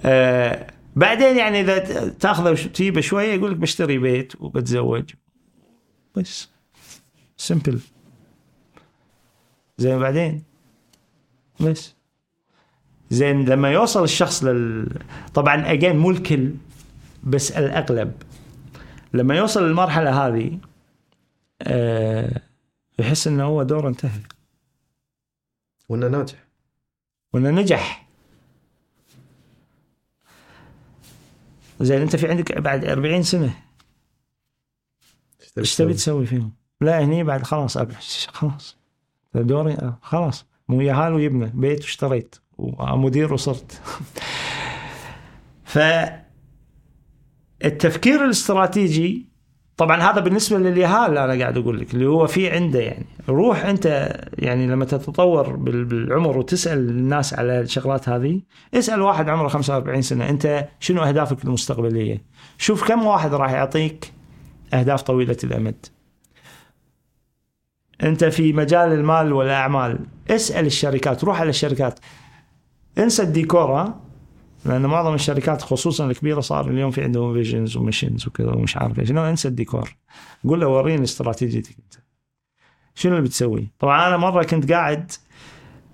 [0.00, 5.10] آه بعدين يعني إذا تأخذه تجيبه شوية يقول لك بشتري بيت وبتزوج.
[6.16, 6.48] بس.
[7.36, 7.80] سمبل
[9.78, 10.42] زين بعدين؟
[11.60, 11.94] بس.
[13.10, 14.88] زين لما يوصل الشخص لل
[15.34, 16.54] طبعا اجين مو الكل
[17.24, 18.22] بس الأغلب.
[19.14, 20.58] لما يوصل للمرحلة هذه
[21.62, 22.40] آه
[22.98, 24.20] يحس إنه هو دوره انتهى.
[25.88, 26.38] وإنه ناجح.
[27.32, 28.01] وإنه نجح.
[31.82, 33.54] زين أنت في عندك بعد 40 سنة.
[35.58, 37.78] إيش تبي تسوي؟ فيهم؟ لا هني بعد خلاص
[38.28, 38.76] خلاص.
[39.34, 40.46] دوري آه، خلاص.
[40.68, 43.72] مو يهال ويبنى بيت واشتريت ومدير وصرت.
[45.64, 45.78] ف
[47.64, 49.31] التفكير الاستراتيجي
[49.76, 53.06] طبعا هذا بالنسبة لليهال أنا قاعد أقول لك اللي هو في عنده يعني.
[53.28, 58.40] روح أنت يعني لما تتطور بال- بالعمر وتسأل الناس على الشغلات هذه
[58.74, 62.22] اسأل واحد عمره 45 سنة أنت شنو أهدافك المستقبلية؟
[62.58, 64.12] شوف كم واحد راح يعطيك
[64.74, 65.86] أهداف طويلة الامد
[68.02, 69.98] أنت في مجال المال والأعمال
[70.30, 71.98] اسأل الشركات روح على الشركات.
[72.98, 73.94] انسى الديكور
[74.64, 78.98] لأن معظم الشركات خصوصا الكبيرة صار اليوم في عندهم visions و missions وكذا ومش عارف
[78.98, 79.10] إيش.
[79.10, 79.96] أنسى الديكور.
[80.48, 81.94] قول له وريني استراتيجيتك أنت.
[82.94, 85.12] شنو اللي بتسوي؟ طبعا أنا مرة كنت قاعد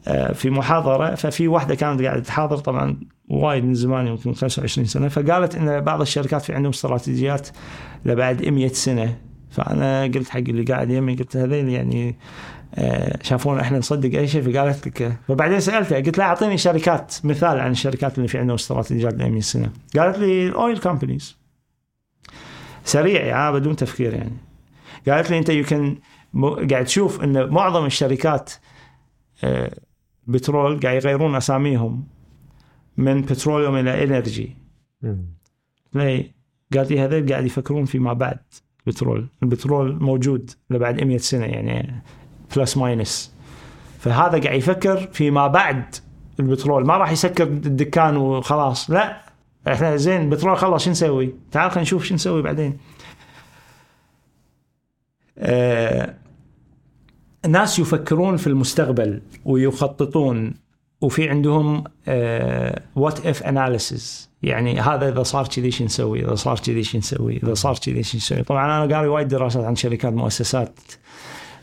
[0.08, 5.08] آه، في محاضرة ففي واحدة كانت قاعدة تحاضر طبعا وايد من زمان يمكن 25 سنة.
[5.08, 7.48] فقالت إن بعض الشركات في عندهم استراتيجيات
[8.04, 9.18] لبعد 100 سنة.
[9.50, 12.18] فأنا قلت حق اللي قاعد يمي قلت هذيل يعني
[13.22, 17.70] شافونا إحنا نصدق أي شيء فقالت لك فبعدين سالتها قلت لها أعطيني شركات مثال عن
[17.70, 19.70] الشركات اللي في عندهم استراتيجيات ل 100 سنة.
[19.96, 21.36] قالت لي ال oil companies
[22.84, 24.36] سريع يعني بدون تفكير يعني.
[25.08, 25.98] قالت لي أنت you can
[26.70, 28.52] قاعد تشوف إن معظم الشركات
[29.44, 29.70] آه،
[30.26, 32.06] بترول قاعد يغيرون أساميهم
[32.96, 34.56] من petroleum إلى energy
[35.94, 36.34] ليه؟
[36.74, 38.38] قالت لي هذول قاعد يفكرون فيما بعد
[38.86, 42.02] البترول البترول موجود لبعد 100 سنة يعني.
[42.56, 43.32] plus minus
[43.98, 45.94] فهذا قاعد يفكر فيما بعد
[46.40, 49.20] البترول ما راح يسكر الدكان وخلاص لا
[49.68, 52.78] إحنا زين البترول خلص شو نسوي؟ تعال خلينا نشوف شو نسوي بعدين.
[55.38, 56.14] آه
[57.44, 60.54] الناس يفكرون في المستقبل ويخططون
[61.00, 61.84] وفي عندهم
[62.96, 67.36] what if analysis يعني هذا إذا صار كذي شو نسوي؟ إذا صار كذي شو نسوي؟
[67.36, 70.78] إذا صار كذي شو نسوي؟ طبعا أنا قاري وايد دراسات عن شركات مؤسسات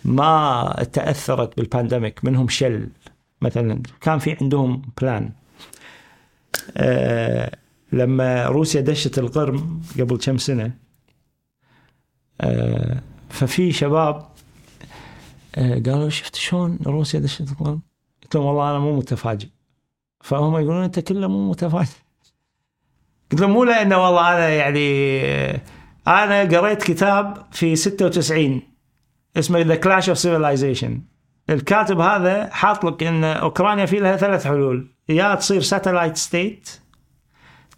[0.06, 2.89] ما تأثرت بال pandemic منهم شل
[3.41, 3.82] مثلا.
[4.02, 5.32] كان في عندهم plan
[6.78, 7.58] آه
[7.91, 10.72] لما روسيا دشت القرم قبل كم سنة
[12.41, 14.28] آه ففي شباب
[15.56, 17.82] آه قالوا شفت شلون روسيا دشت القرم؟
[18.24, 19.48] قلت لهم والله أنا مو متفاجئ.
[20.22, 21.89] فهم يقولون أنت كله مو متفاجئ.
[23.32, 24.89] قلت لهم مو لأنه والله أنا يعني
[26.08, 28.62] أنا قريت كتاب في 96
[29.38, 31.02] اسمه The Clash of Civilizations
[31.50, 34.88] الكاتب هذا حاط لك إن أوكرانيا في لها ثلاث حلول.
[35.10, 36.70] يا تصير satellite state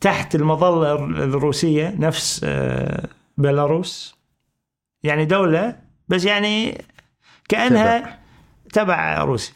[0.02, 4.18] تحت المظلة الروسية نفس آه، بيلاروس.
[5.04, 6.86] يعني دولة بس يعني
[7.50, 8.20] كأنها
[8.74, 9.54] تبع روسيا.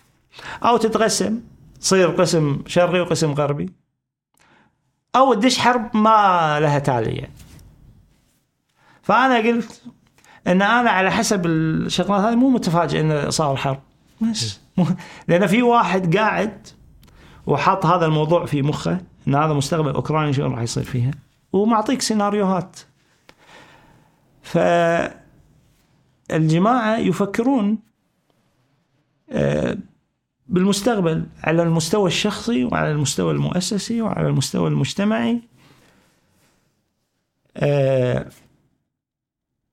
[0.64, 1.42] أو تتقسم
[1.80, 3.70] تصير قسم شرقي وقسم غربي.
[5.16, 7.34] أو تدش حرب ما لها تالي يعني.
[9.04, 9.84] فأنا قلت
[10.48, 13.80] إن أنا على حسب الشغلات هذه مو متفاجئ انه صار حرب
[14.22, 14.60] بس
[15.28, 16.68] لأن في واحد قاعد
[17.48, 21.12] وحط هذا الموضوع في مخه إن هذا مستقبل أوكرانيا شو راح يصير فيها؟
[21.54, 22.80] ومعطيك سيناريوهات.
[24.42, 24.58] ف
[26.32, 27.80] الجماعة يفكرون
[29.32, 29.78] آه،
[30.48, 35.42] بالمستقبل على المستوى الشخصي وعلى المستوى المؤسسي وعلى المستوى المجتمعي.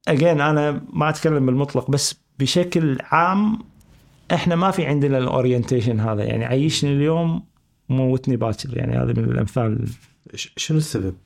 [0.08, 3.58] اجين أنا ما أتكلم بالمطلق بس بشكل عام
[4.34, 6.24] إحنا ما في عندنا ال orientation هذا.
[6.24, 7.44] يعني عيشني اليوم
[7.88, 8.78] موتني باكر.
[8.78, 9.88] يعني هذا من الأمثال.
[10.34, 11.16] شنو السبب؟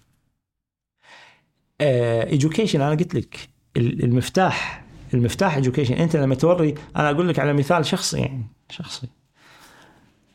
[1.80, 3.48] education أنا قلت لك.
[3.76, 4.84] ال- المفتاح.
[5.14, 6.00] المفتاح education.
[6.00, 9.08] أنت لما توري أنا أقول لك على مثال شخصي يعني شخصي.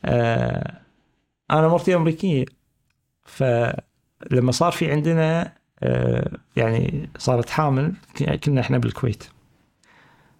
[0.04, 0.80] آه
[1.50, 2.44] أنا مرتي أمريكية.
[3.24, 5.52] فلما صار في عندنا آه
[6.56, 7.94] يعني صارت حامل
[8.44, 9.24] كنا إحنا بالكويت.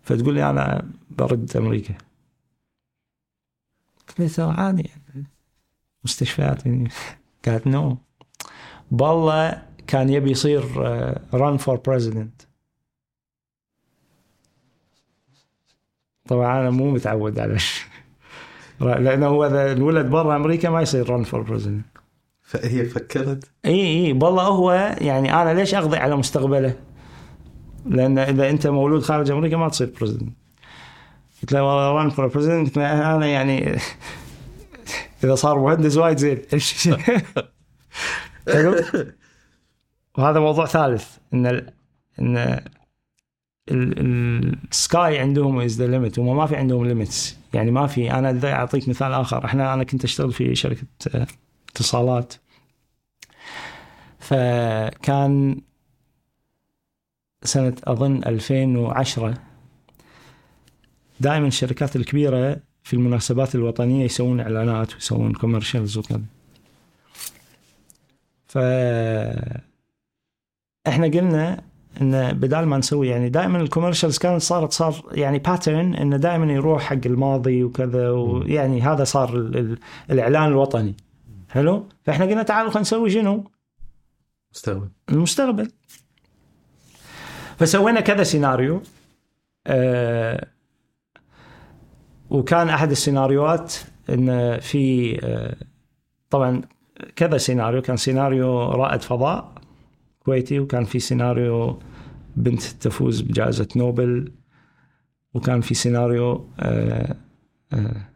[0.02, 1.94] فتقول لي أنا برد أمريكا.
[4.08, 5.26] قلت لي ترى عادي يعني
[6.04, 6.88] مستشفيات يعني.
[7.46, 7.98] قالت no.
[8.90, 10.64] بالله كان يبي يصير
[11.34, 12.42] run for president
[16.28, 17.58] طبعا أنا مو متعود على
[18.80, 21.97] لأنه هو إذا الولد برا أمريكا ما يصير run for president
[22.48, 24.12] فهي فكرت؟ إي إي.
[24.12, 26.74] والله هو يعني أنا ليش أقضي على مستقبله؟
[27.86, 30.36] لأن إذا أنت مولود خارج أمريكا ما تصير president.
[31.42, 33.78] قلت له والله run for president أنا يعني
[35.24, 36.38] إذا صار مهندس وايد زين.
[40.18, 41.16] وهذا موضوع ثالث.
[41.34, 41.72] إن ال
[42.20, 42.60] إن
[44.72, 48.52] ال sky عندهم is the limit هم ما في عندهم limits يعني ما في أنا
[48.52, 49.44] أعطيك مثال آخر.
[49.44, 50.86] إحنا أنا كنت أشتغل في شركة
[51.68, 52.34] اتصالات.
[54.18, 55.60] فكان
[57.42, 59.34] سنة أظن 2010
[61.20, 66.22] دائما الشركات الكبيرة في المناسبات الوطنية يسوون إعلانات ويسوون commercials وكذا.
[68.46, 68.58] ف
[70.88, 71.62] إحنا قلنا
[72.00, 76.52] انه بدال ما نسوي يعني دائما ال commercials كانت صارت صار يعني pattern إنه دائما
[76.52, 79.78] يروح حق الماضي وكذا ويعني هذا صار ال- ال-
[80.10, 80.94] الإعلان الوطني.
[81.48, 83.44] حلو فإحنا قلنا تعالوا خلينا نسوي شنو؟
[84.54, 84.90] مستقبل.
[85.10, 85.70] المستقبل.
[87.58, 88.82] فسوينا كذا سيناريو
[89.66, 90.46] آه
[92.30, 93.74] وكان أحد السيناريوهات
[94.10, 95.56] إن في آه
[96.30, 96.62] طبعا
[97.16, 99.52] كذا سيناريو كان سيناريو رائد فضاء
[100.20, 101.78] كويتي وكان في سيناريو
[102.36, 104.32] بنت تفوز بجائزة نوبل
[105.34, 107.16] وكان في سيناريو آه
[107.72, 108.08] آه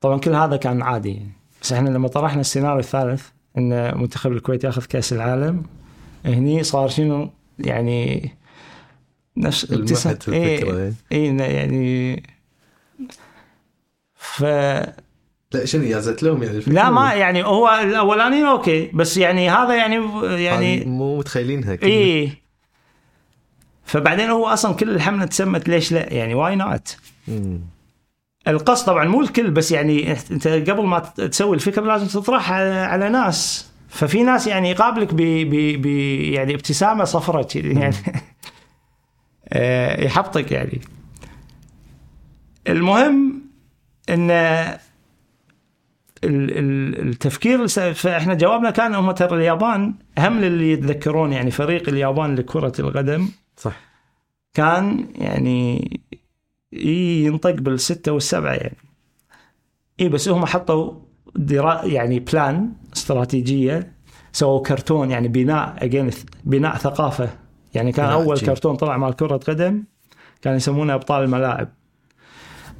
[0.00, 1.14] طبعا كل هذا كان عادي.
[1.14, 1.43] يعني.
[1.64, 5.62] بس إحنا لما طرحنا السيناريو الثالث إن منتخب الكويت ياخذ كأس العالم
[6.24, 8.30] هني صار شنو؟ يعني
[9.36, 9.74] نفس في
[10.32, 10.92] إيه الفكرة إيه.
[11.12, 12.22] اي يعني
[14.14, 19.50] ف لا شنو جازت لهم يعني الفكرة؟ لا ما يعني هو الاولاني okay بس يعني
[19.50, 19.96] هذا يعني
[20.42, 21.78] يعني مو متخيلينها.
[21.82, 22.32] اي
[23.84, 26.96] فبعدين هو أصلا كل الحملة تسمت ليش لا؟ يعني why not.
[28.48, 33.08] القصد طبعا مو الكل بس يعني انت قبل ما تسوي الفكرة لازم تطرحها على, على
[33.08, 33.70] ناس.
[33.88, 35.20] ففي ناس يعني يقابلك ب
[36.34, 37.94] يعني ابتسامة صفراء يعني.
[39.52, 40.80] آه، يحبطك يعني.
[42.68, 43.42] المهم
[44.10, 44.78] إن ال-
[46.24, 52.72] ال- التفكير فإحنا جوابنا كان هم ترى اليابان هم للي يتذكرون يعني فريق اليابان لكرة
[52.78, 53.28] القدم.
[53.56, 53.76] صح.
[54.54, 55.90] كان يعني
[57.24, 58.76] ينطق بالستة والسبعة يعني
[60.00, 60.92] إي بس هم حطوا
[61.36, 63.92] درا يعني plan استراتيجية
[64.32, 66.14] سووا كرتون يعني بناء again
[66.44, 67.30] بناء ثقافة
[67.74, 68.48] يعني كان بناء أول جيل.
[68.48, 69.84] كرتون طلع مال كرة قدم
[70.42, 71.68] كان يسمونه أبطال الملاعب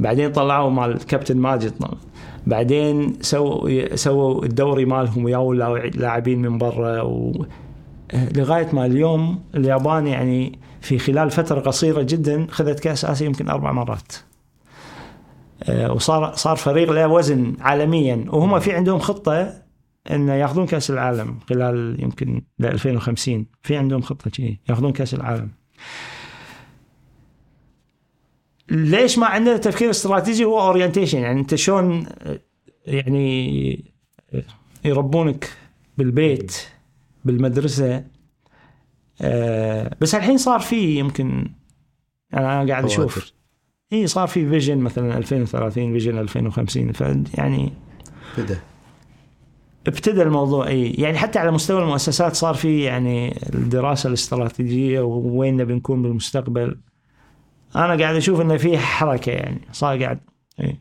[0.00, 1.72] بعدين طلعوا مال كابتن ماجد.
[2.46, 7.46] بعدين سووا سووا الدوري مالهم وياو لاعبين من برا و...
[8.14, 13.72] لغاية ما اليوم اليابان يعني في خلال فترة قصيرة جدا خذت كأس آسيا يمكن أربع
[13.72, 14.12] مرات.
[15.62, 19.62] آه، وصار صار فريق له وزن عالميا وهم في عندهم خطة
[20.10, 25.50] إن ياخذون كأس العالم خلال يمكن ل 2050 في عندهم خطة شيء ياخذون كأس العالم.
[28.70, 32.40] ليش ما عندنا تفكير استراتيجي هو اورينتيشن يعني أنت شلون آه،
[32.86, 33.84] يعني
[34.34, 34.42] آه،
[34.84, 35.50] يربونك
[35.98, 36.56] بالبيت
[37.24, 38.04] بالمدرسة
[39.20, 41.50] آه، بس الحين صار في يمكن
[42.34, 43.32] أنا قاعد أشوف.
[43.92, 47.72] إي صار في vision مثلا 2030 vision 2050 فيعني
[48.38, 48.58] بدا
[49.86, 55.74] ابتدى الموضوع إي يعني حتى على مستوى المؤسسات صار في يعني الدراسة الاستراتيجية ووين نبي
[55.74, 56.78] نكون بالمستقبل.
[57.76, 60.18] أنا قاعد أشوف إنه في حركة يعني صار قاعد
[60.60, 60.80] إي.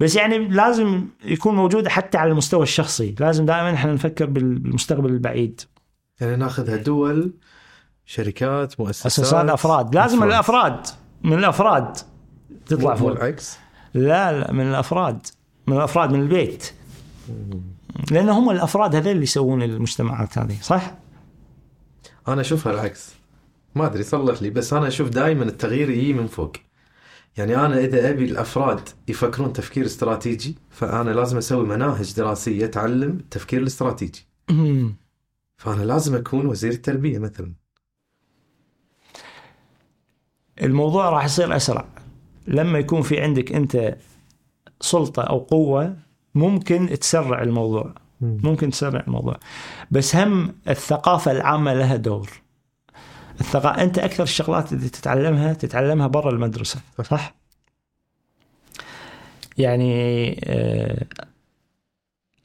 [0.00, 5.10] بس يعني لازم يكون موجود حتى على المستوى الشخصي لازم دائما إحنا نفكر بال- بالمستقبل
[5.10, 5.60] البعيد.
[6.22, 7.32] يعني ناخذها دول
[8.06, 9.06] شركات مؤسسات.
[9.06, 9.94] أساسات أفراد.
[9.94, 10.86] لازم من الأفراد.
[11.24, 11.96] من الأفراد
[12.66, 13.10] تطلع فوق.
[13.10, 13.58] العكس
[13.94, 15.26] لا لا من الأفراد.
[15.66, 16.72] من الأفراد من البيت.
[18.10, 20.94] لأن هم الأفراد هذول اللي يسوون المجتمعات هذه صح؟
[22.28, 23.12] أنا أشوفها العكس
[23.74, 24.50] ما أدري صلح لي.
[24.50, 26.52] بس أنا أشوف دائما التغيير يجي من فوق.
[27.36, 33.60] يعني أنا إذا أبي الأفراد يفكرون تفكير استراتيجي فأنا لازم أسوي مناهج دراسية تعلم التفكير
[33.60, 34.26] الاستراتيجي.
[35.62, 37.52] فأنا لازم أكون وزير التربية مثلا.
[40.62, 41.88] الموضوع راح يصير أسرع.
[42.46, 43.96] لما يكون في عندك أنت
[44.80, 45.96] سلطة أو قوة
[46.34, 47.94] ممكن تسرع الموضوع.
[48.20, 49.36] ممكن تسرع الموضوع.
[49.90, 52.30] بس هم الثقافة العامة لها دور.
[53.40, 53.82] الثقا...
[53.82, 57.34] أنت أكثر الشغلات اللي تتعلمها تتعلمها برا المدرسة صح؟
[59.58, 59.92] يعني
[60.44, 61.06] آه،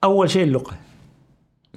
[0.03, 0.86] أول شيء اللغة.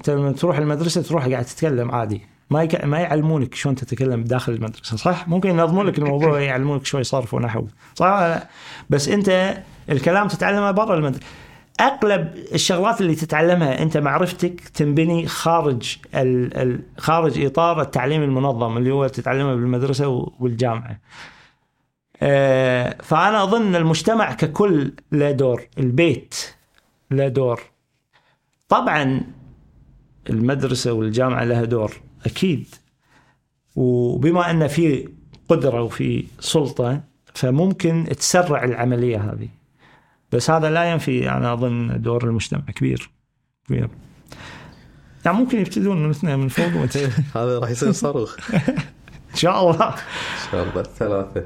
[0.01, 2.23] انت لما تروح المدرسة تروح قاعد تتكلم عادي.
[2.51, 2.85] ما يك...
[2.85, 7.67] ما يعلمونك شلون تتكلم داخل المدرسة صح؟ ممكن ينظمون لك الموضوع يعلمونك شوي صرف ونحو
[7.95, 8.39] صح؟
[8.91, 9.59] بس انت
[9.91, 11.27] الكلام تتعلمه برا المدرسة.
[11.81, 16.57] أغلب الشغلات اللي تتعلمها انت معرفتك تنبني خارج ال...
[16.57, 16.81] ال...
[16.99, 20.09] خارج إطار التعليم المنظم اللي هو تتعلمه بالمدرسة
[20.41, 20.99] والجامعة.
[22.23, 26.35] آه، فأنا أظن المجتمع ككل له دور البيت
[27.11, 27.61] له دور.
[28.69, 29.21] طبعا
[30.31, 31.93] المدرسة والجامعة لها دور
[32.27, 32.75] أكيد.
[33.77, 35.09] وبما أن في
[35.49, 37.01] قدرة وفي سلطة
[37.35, 39.49] فممكن تسرع العملية هذه.
[40.33, 43.11] بس هذا لا ينفي أنا أظن دور المجتمع كبير.
[43.69, 43.89] كبير
[45.25, 48.37] يعني ممكن يبتدون من اثنين من فوق وانت ان هذا راح يصير صاروخ.
[49.35, 50.83] شاء الله إن شاء الله.
[50.83, 51.45] ثلاثة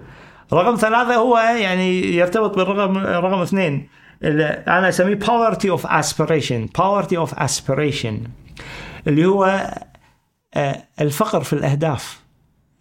[0.52, 3.88] رقم ثلاثة هو يعني يرتبط بالرقم رقم اثنين.
[4.22, 6.68] اللي أنا أسميه poverty of aspiration.
[6.78, 8.14] poverty of aspiration.
[9.06, 9.74] اللي هو
[10.54, 12.20] آه، الفقر في الأهداف.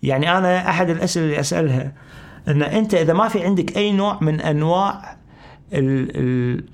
[0.04, 1.94] يعني أنا أحد الأسئلة اللي أسألها
[2.48, 5.18] إن أنت إذا ما في عندك أي نوع من أنواع
[5.74, 6.66] ال- ال-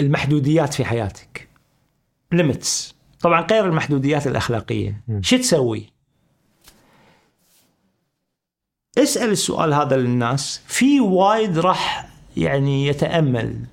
[0.00, 1.48] المحدوديات في حياتك.
[2.32, 5.00] limits طبعا غير المحدوديات الأخلاقية.
[5.20, 5.92] شو تسوي؟
[8.98, 10.62] اسأل السؤال هذا للناس.
[10.66, 13.64] في وايد راح يعني يتأمل.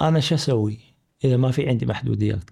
[0.00, 0.78] أنا شو أسوي؟
[1.24, 2.50] إذا ما في عندي محدوديات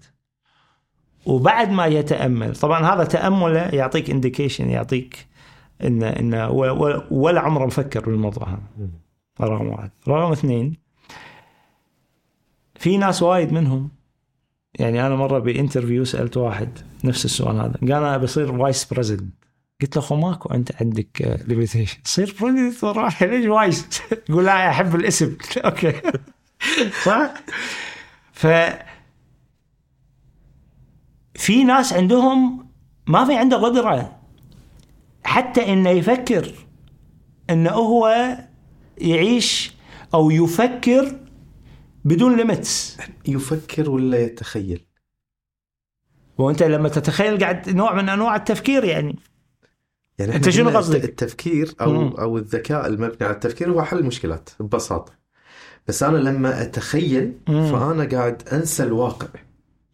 [1.25, 5.27] وبعد ما يتأمل طبعا هذا تأمله يعطيك indication يعطيك
[5.83, 6.33] إن إن
[7.11, 8.89] ولا عمره مفكر بالموضوع هذا.
[9.41, 9.91] رقم واحد.
[10.07, 10.77] رقم اثنين
[12.75, 13.89] في ناس وايد منهم
[14.79, 16.69] يعني أنا مرة ب interview سألت واحد
[17.03, 19.33] نفس السؤال هذا قال أنا بصير vice president
[19.81, 25.37] قلت له خو ماكو أنت عندك limitation تصير president ليش vice يقول لا أحب الاسم.
[25.65, 25.93] okay.
[27.03, 27.33] صح؟
[28.35, 28.47] ف
[31.35, 32.67] في ناس عندهم
[33.07, 34.19] ما في عنده قدرة.
[35.23, 36.53] حتى إنه يفكر
[37.49, 38.37] إنه هو
[38.97, 39.73] يعيش
[40.13, 41.19] أو يفكر
[42.05, 44.85] بدون ليميتس يفكر ولا يتخيل؟
[46.37, 49.15] وأنت لما تتخيل قاعد نوع من أنواع التفكير يعني.
[50.19, 52.11] يعني إحنا شنو قصدك؟ التفكير أو مم.
[52.11, 55.24] أو الذكاء المبني على التفكير هو حل مشكلات ببساطة.
[55.87, 57.71] بس أنا لما أتخيل مم.
[57.71, 59.27] فأنا قاعد أنسى الواقع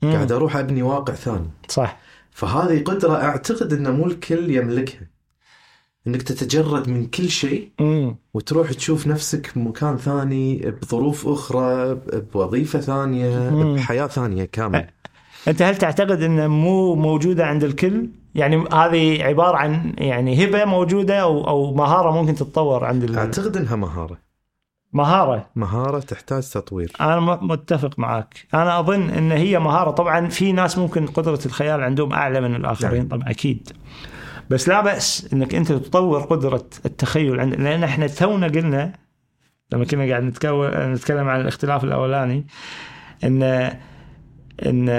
[0.01, 0.11] مم.
[0.13, 1.97] قاعد أروح أبني واقع ثاني صح
[2.31, 5.07] فهذه قدرة أعتقد إن مو الكل يملكها
[6.07, 8.15] إنك تتجرد من كل شيء مم.
[8.33, 11.97] وتروح تشوف نفسك بمكان ثاني بظروف أخرى
[12.33, 13.75] بوظيفة ثانية مم.
[13.75, 14.87] بحياة ثانية كاملة
[15.47, 21.19] أنت هل تعتقد انه مو موجودة عند الكل؟ يعني هذه عبارة عن يعني هبة موجودة
[21.21, 24.17] أو أو مهارة ممكن تتطور عند ال- أعتقد إنها مهارة
[24.93, 30.77] مهارة مهارة تحتاج تطوير أنا متفق معك أنا أظن إن هي مهارة طبعا في ناس
[30.77, 33.07] ممكن قدرة الخيال عندهم أعلى من الآخرين نعم.
[33.07, 33.69] طبعا أكيد
[34.49, 38.93] بس لا بأس إنك أنت تطور قدرة التخيل عند لأن إحنا تونا قلنا
[39.71, 40.23] لما كنا قاعد.
[40.23, 42.47] نتكلم عن الاختلاف الأولاني
[43.23, 43.43] ان
[44.65, 44.89] إن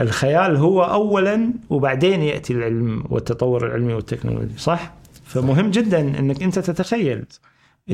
[0.00, 4.94] الخيال هو اولا وبعدين يأتي العلم والتطور العلمي والتكنولوجي صح؟
[5.24, 7.24] فمهم جدا إنك أنت تتخيل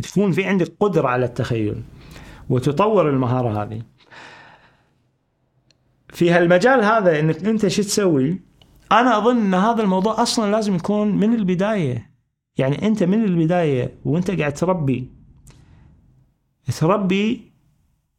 [0.02, 1.82] تكون في عندك قدرة على التخيل
[2.50, 3.82] وتطور المهارة هذه.
[6.08, 8.40] في هالمجال هذا إنك أنت شو تسوي؟
[8.92, 12.10] أنا أظن إن هذا الموضوع أصلا لازم يكون من البداية.
[12.58, 15.10] يعني أنت من البداية وأنت قاعد تربي
[16.78, 17.52] تربي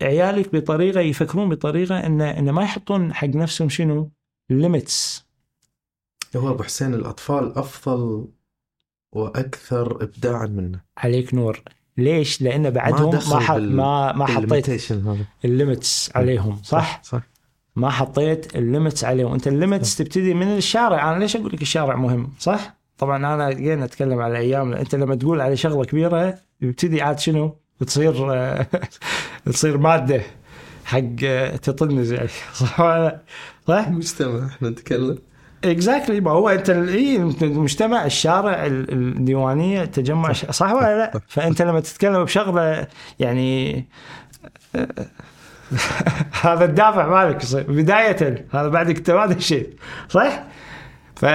[0.02, 4.12] عيالك بطريقة يفكرون بطريقة إن إن ما يحطون حق نفسهم شنو؟
[4.50, 5.30] ليميتس
[6.36, 8.28] هو أبو حسين الأطفال أفضل
[9.12, 11.62] وأكثر ابداعا منا عليك نور.
[11.98, 14.92] ليش؟ لأن بعدهم ما دخل ما, بال- ما, ما حطيت
[15.46, 17.22] ال limits عليهم صح؟ صح؟
[17.76, 19.34] ما حطيت ال limits عليهم.
[19.34, 21.12] أنت ال limits تبتدي من الشارع.
[21.12, 24.74] أنا ليش أقول لك الشارع مهم؟ صح؟ طبعا أنا جينا اتكلم على أيام.
[24.74, 27.56] أنت لما تقول على شغلة كبيرة يبتدي عاد شنو؟
[27.88, 28.14] تصير
[29.46, 30.22] تصير مادة
[30.86, 31.16] حق
[31.62, 33.22] تطنز يعني صح؟ ولا لا؟
[33.68, 35.18] صح مجتمع إحنا نتكلم.
[35.64, 41.62] exactly ما هو أنت إيه، المجتمع الشارع ال- الديوانية التجمع الش- صح ولا لا؟ فأنت
[41.62, 42.88] لما تتكلم بشغلة
[43.20, 43.86] يعني
[46.42, 49.80] هذا الدافع مالك بداية هذا بعد انت ما دشيت
[50.10, 50.44] صح؟
[51.16, 51.26] ف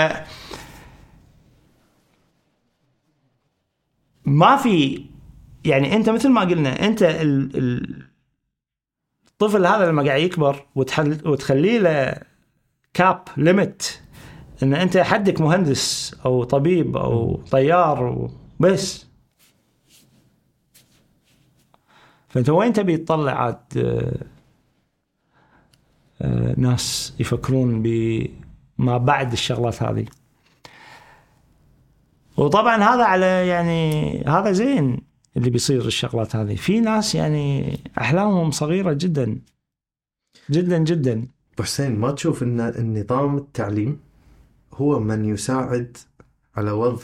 [4.27, 5.05] ما في
[5.65, 7.57] يعني أنت مثل ما قلنا أنت ال...
[7.57, 8.05] ال...
[9.29, 11.29] الطفل هذا لما قاعد يكبر وتحل...
[11.29, 12.15] وتخليه له
[12.95, 14.01] cap limit
[14.63, 18.31] إن أنت حدك مهندس أو طبيب أو طيار
[18.61, 19.07] بس.
[22.29, 24.27] فأنت وين تبي تطلع عاد آه،
[26.23, 30.07] آه، ناس يفكرون بما بعد الشغلات هذه؟
[32.37, 34.99] وطبعا هذا على يعني هذا زين
[35.37, 36.55] اللي بيصير الشغلات هذه.
[36.55, 39.41] في ناس يعني أحلامهم صغيرة جدا
[40.51, 41.27] جدا جدا.
[41.61, 44.04] حسين ما تشوف ان النظام التعليم
[44.75, 45.97] هو من يساعد
[46.57, 47.03] على وضع.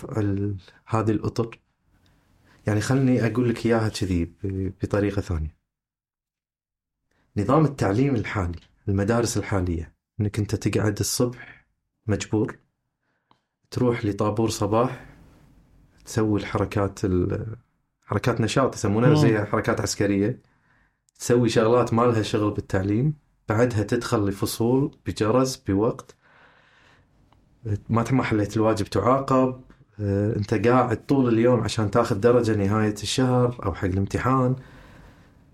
[0.86, 1.58] هذه الأطر
[2.66, 4.32] يعني خلني أقول لك إياها كذي
[4.82, 5.56] بطريقة ثانية
[7.36, 8.58] نظام التعليم الحالي
[8.88, 11.66] المدارس الحالية إنك أنت تقعد الصبح
[12.06, 12.58] مجبور
[13.70, 15.06] تروح لطابور صباح
[16.04, 17.46] تسوي الحركات ال...
[18.02, 19.14] حركات نشاط يسمونها.
[19.14, 20.42] زي حركات عسكرية
[21.18, 23.14] تسوي شغلات ما لها شغل بالتعليم
[23.48, 26.16] بعدها تدخل لفصول بجرس بوقت
[27.88, 29.60] ما ما حليت الواجب تعاقب
[30.00, 34.56] آه، انت قاعد طول اليوم عشان تاخذ درجة نهاية الشهر أو حق الامتحان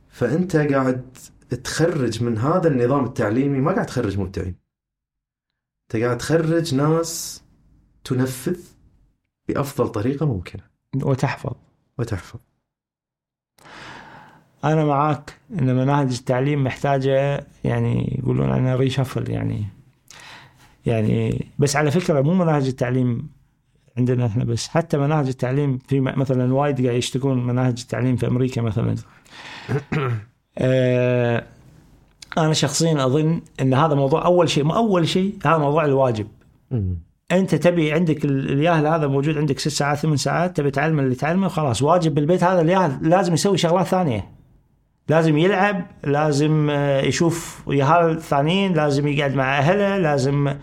[0.08, 1.16] فأنت قاعد
[1.64, 4.54] تخرج من هذا النظام التعليمي ما قاعد تخرج مبدعين
[5.86, 7.42] أنت قاعد تخرج ناس
[8.04, 8.60] تنفذ
[9.48, 10.62] بأفضل طريقة ممكنة.
[11.02, 11.52] وتحفظ.
[11.98, 12.40] وتحفظ.
[14.64, 19.66] أنا معاك إن مناهج التعليم محتاجة يعني يقولون عنها ريشفل يعني
[20.86, 23.28] يعني بس على فكرة مو مناهج التعليم
[23.98, 28.62] عندنا إحنا بس حتى مناهج التعليم في مثلا وايد قاعد يشتكون مناهج التعليم في أمريكا
[28.62, 28.94] مثلا.
[30.58, 31.44] آه
[32.38, 36.26] أنا شخصيا أظن إن هذا موضوع أول شيء أول شيء هذا موضوع الواجب.
[37.32, 41.14] أنت تبي عندك ال- الياهل هذا موجود عندك ست ساعات ثمان ساعات تبي تعلم اللي
[41.14, 44.35] تعلمه خلاص واجب بالبيت هذا الياهل لازم يسوي شغلات ثانية.
[45.08, 50.54] لازم يلعب لازم آه، يشوف ياهل ثانيين لازم يقعد مع أهله لازم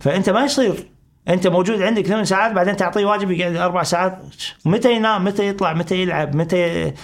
[0.00, 0.92] فأنت ما يصير.
[1.28, 4.18] أنت موجود عندك ثمان ساعات بعدين تعطيه واجب يقعد أربع ساعات.
[4.64, 6.94] متى ينام؟ متى يطلع؟ متى يلعب؟ متى ي...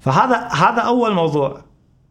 [0.00, 1.64] فهذا هذا أول موضوع.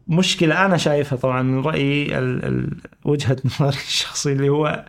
[0.08, 2.44] مشكلة أنا شايفها طبعا من رأيي ال...
[2.44, 2.76] ال...
[3.04, 4.84] وجهة نظري الشخصي اللي هو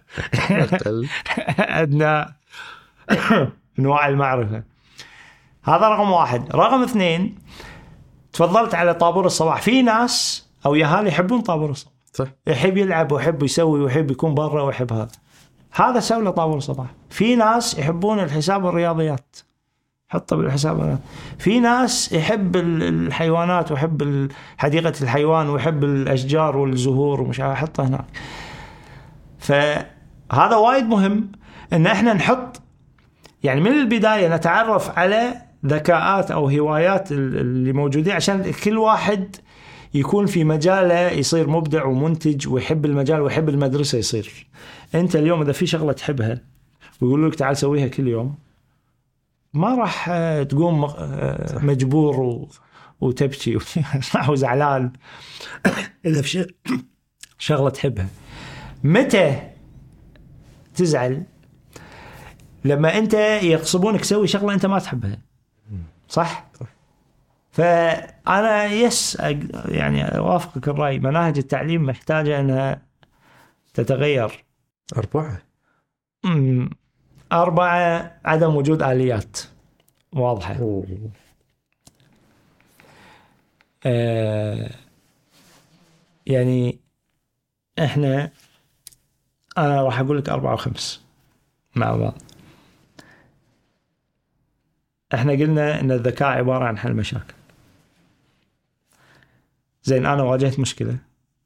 [1.60, 2.26] أدنى
[3.80, 4.64] انواع المعرفة.
[5.64, 6.56] هذا رقم واحد.
[6.56, 7.36] رقم اثنين
[8.38, 9.62] تفضلت على طابور الصباح.
[9.62, 11.94] في ناس أو يهال يحبون طابور الصباح.
[12.14, 12.26] صح.
[12.48, 15.08] يحب يلعب ويحب يسوي ويحب يكون برا ويحب هذا.
[15.72, 16.88] هذا سوي له طابور الصباح.
[17.10, 19.36] في ناس يحبون الحساب والرياضيات.
[20.10, 21.00] حطه بالحساب
[21.40, 28.06] في ناس يحب ال- الحيوانات ويحب حديقة الحيوان ويحب الأشجار والزهور ومش عارف حطه هناك.
[29.40, 31.32] فهذا وايد مهم
[31.74, 32.62] إن إحنا نحط
[33.44, 35.34] يعني من البداية نتعرف على
[35.68, 39.36] ذكاءات أو هوايات ال- اللي موجودين عشان كل واحد
[39.94, 44.48] يكون في مجاله يصير مبدع ومنتج ويحب المجال ويحب المدرسة يصير.
[44.96, 46.42] أنت اليوم إذا في شغلة تحبها
[47.02, 48.36] ويقولوا لك تعال سويها كل يوم
[49.54, 52.50] ما راح آه، تقوم آه، مجبور و...
[53.02, 53.58] وتبكي
[54.30, 54.92] وزعلان
[56.06, 56.48] إذا في
[57.40, 58.08] شغلة تحبها.
[58.84, 59.40] متى
[60.76, 61.24] تزعل
[62.66, 63.14] لما أنت
[63.44, 65.18] يغصبونك تسوي شغلة أنت ما تحبها
[66.10, 66.48] صح؟
[67.52, 69.18] فأنا يس
[69.66, 71.00] يعني أوافقك الرأي.
[71.00, 72.82] مناهج التعليم محتاجة انها
[73.74, 74.44] تتغير.
[76.26, 76.70] أمم،
[77.32, 79.38] أربعة عدم وجود آليات.
[80.14, 80.84] واضحة.
[83.86, 84.70] آه
[86.26, 86.80] يعني
[87.80, 88.32] إحنا
[89.58, 91.06] أنا راح أقول لك أربعة وخمس
[91.76, 92.22] مع بعض.
[95.14, 97.34] إحنا قلنا إن الذكاء عبارة عن حل مشاكل.
[99.84, 100.98] زين أنا واجهت مشكلة.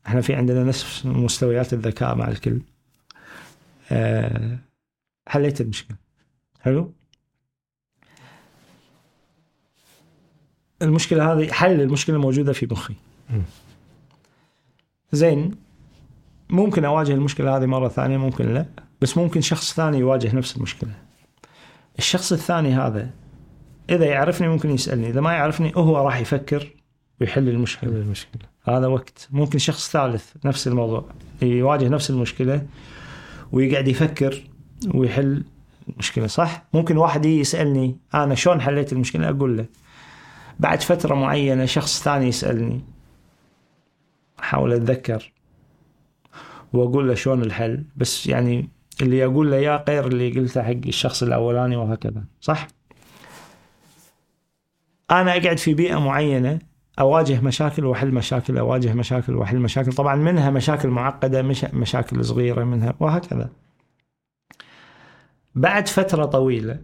[0.08, 2.62] إحنا في عندنا نفس مستويات الذكاء مع الكل.
[3.92, 4.58] آه
[5.28, 5.98] حليت المشكلة.
[6.62, 6.94] حلو؟
[10.82, 12.96] المشكلة هذه حل المشكلة موجودة في مخي.
[15.12, 15.56] زين
[16.50, 18.66] ممكن أواجه المشكلة هذه مرة ثانية؟ ممكن لا.
[19.02, 20.92] بس ممكن شخص ثاني يواجه نفس المشكلة.
[22.00, 23.10] الشخص الثاني هذا
[23.92, 26.68] إذا يعرفني ممكن يسألني إذا ما يعرفني هو راح يفكر
[27.22, 27.90] ويحل المشكلة.
[27.90, 28.42] المشكلة.
[28.64, 29.28] هذا وقت.
[29.32, 31.06] ممكن شخص ثالث نفس الموضوع
[31.42, 32.66] يواجه نفس المشكلة
[33.52, 34.44] ويقعد يفكر
[34.94, 35.44] ويحل
[35.90, 39.66] المشكلة صح؟ ممكن واحد يجي يسألني أنا شلون حليت المشكلة؟ أقول له
[40.60, 42.82] بعد فترة معينة شخص ثاني يسألني
[44.40, 45.34] أحاول أتذكر
[46.74, 48.70] وأقول له شلون الحل بس يعني
[49.02, 52.68] اللي أقول له إياه غير اللي قلته حق الشخص الأولاني وهكذا صح؟
[55.12, 56.60] أنا أقعد في بيئة معينة
[57.00, 59.94] أواجه مشاكل وأحل مشاكل أواجه مشاكل وأحل مشاكل.
[59.94, 63.50] طبعا منها مشاكل معقدة مش مشاكل صغيرة منها وهكذا.
[65.56, 66.82] بعد فترة طويلة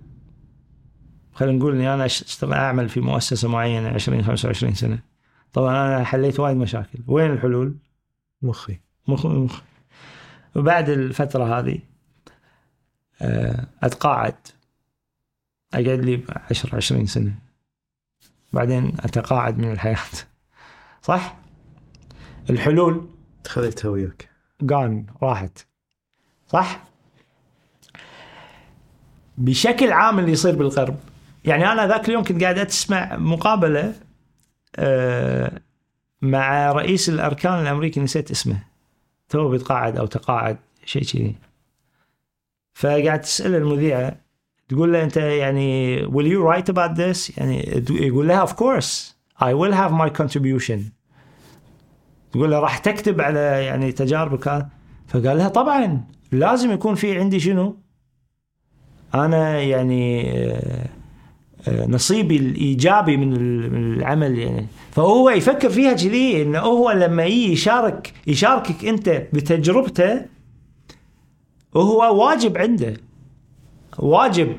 [1.34, 5.00] خلينا نقول إني أنا أشتغل أعمل في مؤسسة معينة 20 25 سنة.
[5.54, 7.00] طبعا أنا حليت وايد مشاكل.
[7.08, 7.76] وين الحلول؟
[8.42, 8.80] مخي.
[9.08, 9.62] مخ مخ.
[10.56, 11.80] وبعد الفترة هذه
[13.22, 14.36] آه، أتقاعد.
[15.74, 17.47] أقعد لي 10 20 سنة.
[18.58, 19.98] بعدين اتقاعد من الحياة.
[21.02, 21.36] صح؟
[22.50, 23.10] الحلول.
[23.48, 24.30] خذيتها وياك
[24.62, 25.68] جان راحت.
[26.48, 26.84] صح؟
[29.38, 30.96] بشكل عام اللي يصير بالغرب
[31.46, 33.96] يعني أنا ذاك اليوم كنت قاعد أسمع مقابلة
[34.76, 35.62] آه،
[36.22, 38.64] مع رئيس الأركان الأمريكي نسيت اسمه.
[39.30, 41.36] تو بيتقاعد أو تقاعد شيء كذي.
[42.74, 44.16] فقاعد تسأل المذيعة
[44.70, 47.38] تقول له أنت يعني will you write about this?
[47.38, 50.80] يعني يقول لها of course I will have my contribution.
[52.32, 54.66] تقول له راح تكتب على يعني تجاربك؟
[55.08, 56.02] فقال لها طبعا
[56.32, 57.78] لازم يكون في عندي شنو؟
[59.16, 60.86] أنا يعني آه،
[61.68, 64.68] آه، نصيبي الإيجابي من ال- من العمل يعني.
[64.92, 70.26] فهو يفكر فيها كذي انه هو لما يجي يشارك يشاركك أنت بتجربته
[71.74, 72.94] وهو واجب عنده.
[73.98, 74.58] واجب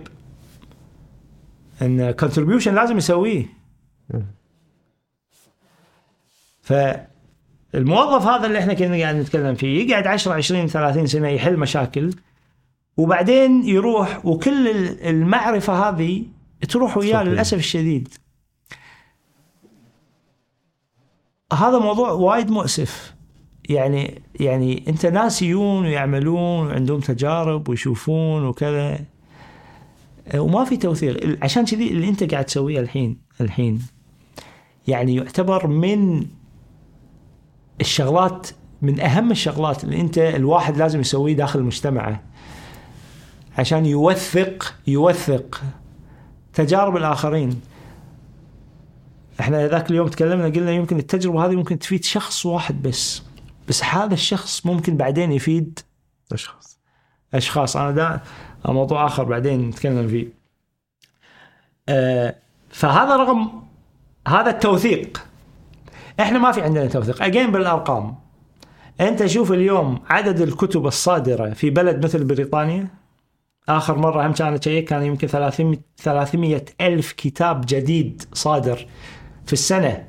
[1.83, 3.47] إن كونتريبيوشن لازم يسويه.
[6.63, 12.15] فالموظف هذا اللي إحنا كنا قاعد نتكلم فيه يقعد 10 20 30 سنة يحل مشاكل
[12.97, 14.69] وبعدين يروح وكل
[15.09, 16.25] المعرفة هذه
[16.69, 17.23] تروح وياه.
[17.23, 18.09] للأسف الشديد.
[21.53, 23.15] هذا موضوع وايد مؤسف.
[23.69, 28.99] يعني يعني أنت ناس يجون ويعملون وعندهم تجارب ويشوفون وكذا.
[30.35, 31.39] وما في توثيق.
[31.45, 33.83] عشان كذي اللي انت قاعد تسويه الحين الحين
[34.89, 36.27] يعني يعتبر من
[37.81, 38.49] الشغلات
[38.83, 42.23] من أهم الشغلات اللي انت الواحد لازم يسويه داخل مجتمعه.
[43.59, 45.63] عشان يوثق يوثق
[46.53, 47.61] تجارب الآخرين.
[49.41, 53.23] إحنا ذاك اليوم تكلمنا قلنا يمكن التجربة هذه ممكن تفيد شخص واحد بس.
[53.69, 55.79] بس هذا الشخص ممكن بعدين يفيد
[56.33, 56.79] أشخاص.
[57.35, 57.77] أشخاص.
[57.77, 58.23] أنا ده
[58.65, 60.29] موضوع آخر بعدين نتكلم فيه.
[61.89, 62.35] آه
[62.71, 63.63] فهذا رقم
[64.29, 65.27] هذا التوثيق.
[66.21, 67.23] إحنا ما في عندنا توثيق.
[67.23, 68.15] اجين بالأرقام.
[69.01, 72.89] أنت شوف اليوم عدد الكتب الصادرة في بلد مثل بريطانيا.
[73.69, 78.87] آخر مرة هم كان شيء كان يمكن 300 300 ألف كتاب جديد صادر
[79.47, 80.09] في السنة.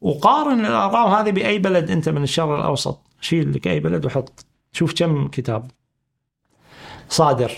[0.00, 3.00] وقارن الأرقام هذه بأي بلد أنت من الشرق الأوسط.
[3.20, 4.46] شيل لك أي بلد وحط.
[4.72, 5.70] شوف كم كتاب.
[7.08, 7.52] صادر.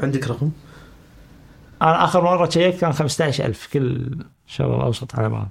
[0.00, 0.50] عندك رقم؟
[1.82, 4.16] أنا آخر مرة شيكت كان 15000 كل
[4.46, 5.48] الشرق الأوسط على بعض.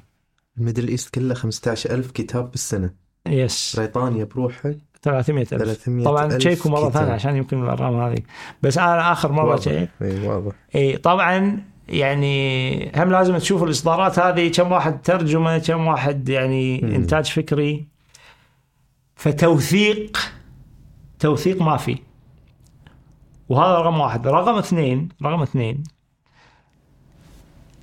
[0.57, 2.93] ال Middle East كله 15000 كتاب بالسنة.
[3.27, 3.75] yes.
[3.77, 4.75] بريطانيا بروحها.
[5.01, 6.89] 300000 300 طبعا تشيكوا مره.
[6.89, 8.21] ثانية عشان يمكن الأرقام هذه.
[8.61, 9.63] بس أنا آخر مرة واضح.
[9.63, 9.89] check.
[10.01, 10.51] إي واضح.
[10.75, 14.51] إي طبعا يعني هم لازم تشوف الإصدارات هذه.
[14.51, 16.93] كم واحد ترجمة كم واحد يعني مم.
[16.93, 17.87] إنتاج فكري.
[19.15, 20.17] فتوثيق
[21.19, 21.97] توثيق ما في.
[23.49, 24.27] وهذا رقم واحد.
[24.27, 25.83] رقم اثنين رقم اثنين.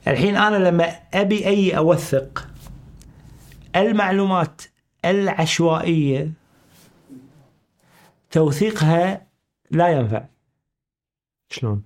[0.08, 2.48] الحين أنا لما أبي أي أوثق
[3.76, 4.62] المعلومات
[5.04, 6.32] العشوائية
[8.30, 9.26] توثيقها
[9.70, 10.24] لا ينفع.
[11.50, 11.82] شلون؟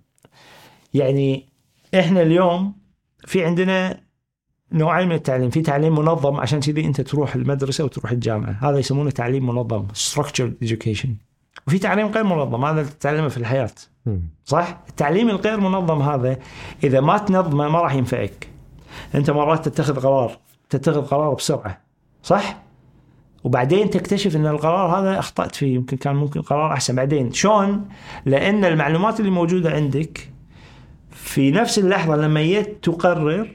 [0.94, 1.48] يعني
[1.94, 2.74] إحنا اليوم
[3.26, 4.00] في عندنا
[4.72, 5.50] نوعين من التعليم.
[5.50, 8.58] في تعليم منظم عشان كذي أنت تروح المدرسة وتروح الجامعة.
[8.60, 11.29] هذا يسمونه تعليم منظم structured education.
[11.70, 13.70] وفي تعليم غير منظم هذا اللي تتعلمه في الحياة.
[14.44, 16.38] صح؟ التعليم الغير منظم هذا
[16.84, 18.48] إذا ما تنظمه ما راح ينفعك.
[19.14, 20.38] أنت مرات تتخذ قرار
[20.70, 21.80] تتخذ قرار بسرعة.
[22.22, 22.62] صح؟
[23.44, 26.94] وبعدين تكتشف إن القرار هذا أخطأت فيه يمكن كان ممكن قرار أحسن.
[26.94, 27.88] بعدين شلون؟
[28.26, 30.30] لأن المعلومات اللي موجودة عندك
[31.10, 33.50] في نفس اللحظة لما جيت تقرر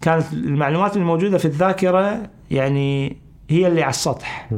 [0.00, 3.16] كانت المعلومات الموجودة في الذاكرة يعني
[3.50, 4.48] هي اللي على السطح.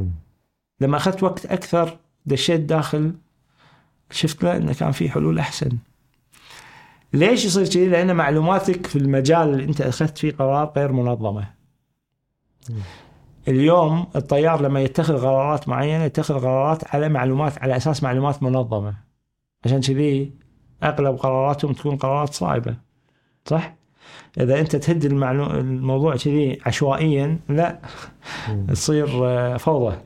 [0.83, 3.15] لما أخذت وقت أكثر دشيت داخل
[4.11, 5.71] شفت له إنه كان في حلول أحسن.
[7.13, 11.47] ليش يصير كذي؟ لأن معلوماتك في المجال اللي أنت أخذت فيه قرار غير منظمة.
[13.49, 18.95] اليوم الطيار لما يتخذ قرارات معينة يتخذ قرارات على معلومات على أساس معلومات منظمة.
[19.65, 20.33] عشان كذي
[20.83, 22.77] أغلب قراراتهم تكون قرارات صائبة.
[23.47, 23.75] صح؟
[24.41, 25.05] إذا أنت تهد.
[25.05, 27.81] الموضوع كذي عشوائيا لا.
[28.69, 29.97] تصير آه، فوضى.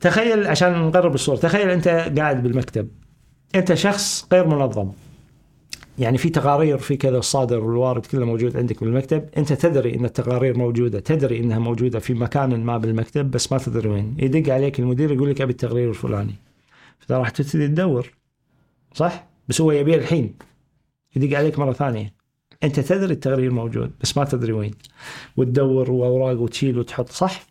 [0.00, 2.88] تخيل عشان نقرب الصورة تخيل أنت قاعد بالمكتب.
[3.54, 4.92] أنت شخص غير منظم.
[5.98, 9.28] يعني في تقارير في كذا الصادر والوارد كله موجود عندك بالمكتب.
[9.36, 13.88] أنت تدري أن التقارير موجودة تدري أنها موجودة في مكان ما بالمكتب بس ما تدري
[13.88, 14.16] وين.
[14.18, 16.34] يدق عليك المدير يقول لك أبي التقرير الفلاني.
[16.98, 18.12] فأنت راح تبتدي تدور
[18.94, 20.34] صح؟ بس هو يبيه الحين.
[21.16, 22.14] يدق عليك مرة ثانية.
[22.64, 24.74] أنت تدري التقرير موجود بس ما تدري وين.
[25.36, 27.46] وتدور وأوراق وتشيل وتحط صح؟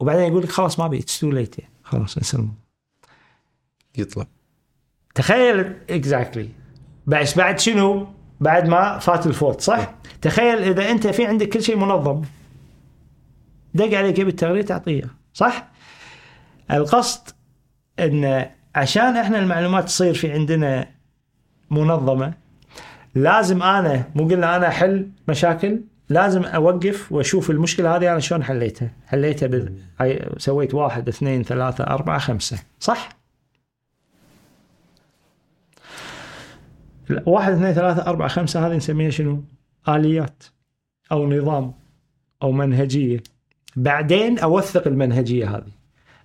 [0.00, 2.48] وبعدين يقول لك خلاص ما أبي it's too late خلاص انسى
[3.98, 4.26] يطلع.
[5.14, 6.48] تخيل exactly
[7.06, 8.06] بس بعد شنو؟
[8.40, 12.22] بعد ما فات الفوت صح؟ تخيل إذا أنت في عندك كل شيء منظم.
[13.74, 15.68] دق عليك يبي التغريده تعطيه صح؟
[16.70, 17.28] القصد
[17.98, 20.88] إن عشان إحنا المعلومات تصير في عندنا
[21.70, 22.34] منظمة
[23.14, 28.90] لازم أنا مو قلنا أنا احل مشاكل؟ لازم أوقف وأشوف المشكلة هذه أنا شلون حليتها؟
[29.06, 29.72] حليتها بال...
[30.00, 33.08] عي- سويت واحد اثنين ثلاثة أربعة خمسة صح؟
[37.26, 39.42] واحد اثنين ثلاثة أربعة خمسة هذه نسميها شنو؟
[39.88, 40.42] آليات
[41.12, 41.72] أو نظام
[42.42, 43.22] أو منهجية
[43.76, 45.76] بعدين أوثق المنهجية هذه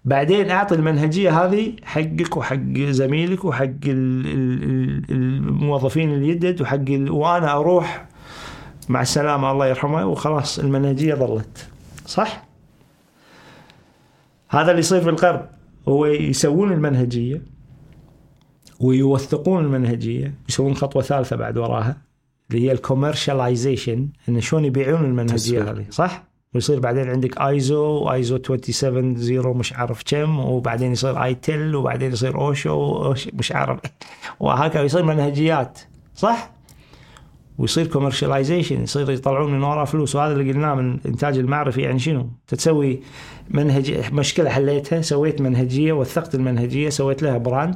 [0.06, 6.86] بعدين أعطي المنهجية هذه حقك وحق زميلك وحق ال- ال- ال- الموظفين الجدد وحق.
[6.90, 8.06] وأنا أروح
[8.90, 11.68] مع السلامة الله يرحمه وخلاص المنهجية ظلت
[12.06, 12.44] صح؟
[14.50, 15.50] هذا اللي يصير في الغرب
[15.88, 17.42] هو يسوون المنهجية
[18.80, 21.98] ويوثقون المنهجية يسوون خطوة ثالثة بعد وراها
[22.52, 26.24] اللي هي ال commercialization إن شلون يبيعون المنهجية هذه صح؟
[26.54, 33.14] ويصير بعدين عندك ISO ISO 270 مش عارف كم وبعدين يصير ITIL وبعدين يصير أوشو
[33.34, 33.80] مش عارف
[34.40, 35.80] وهكذا يصير منهجيات
[36.16, 36.52] صح؟
[37.62, 40.16] ويصير commercialization يصير يطلعون من وراه فلوس.
[40.16, 43.02] وهذا اللي قلناه من إنتاج المعرفي يعني شنو؟ تسوي
[43.50, 47.76] منهج مشكلة حليتها سويت منهجية وثقت المنهجية سويت لها brand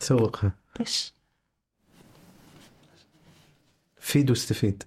[0.00, 1.14] تسوقها بس.
[4.00, 4.82] فيد واستفيد.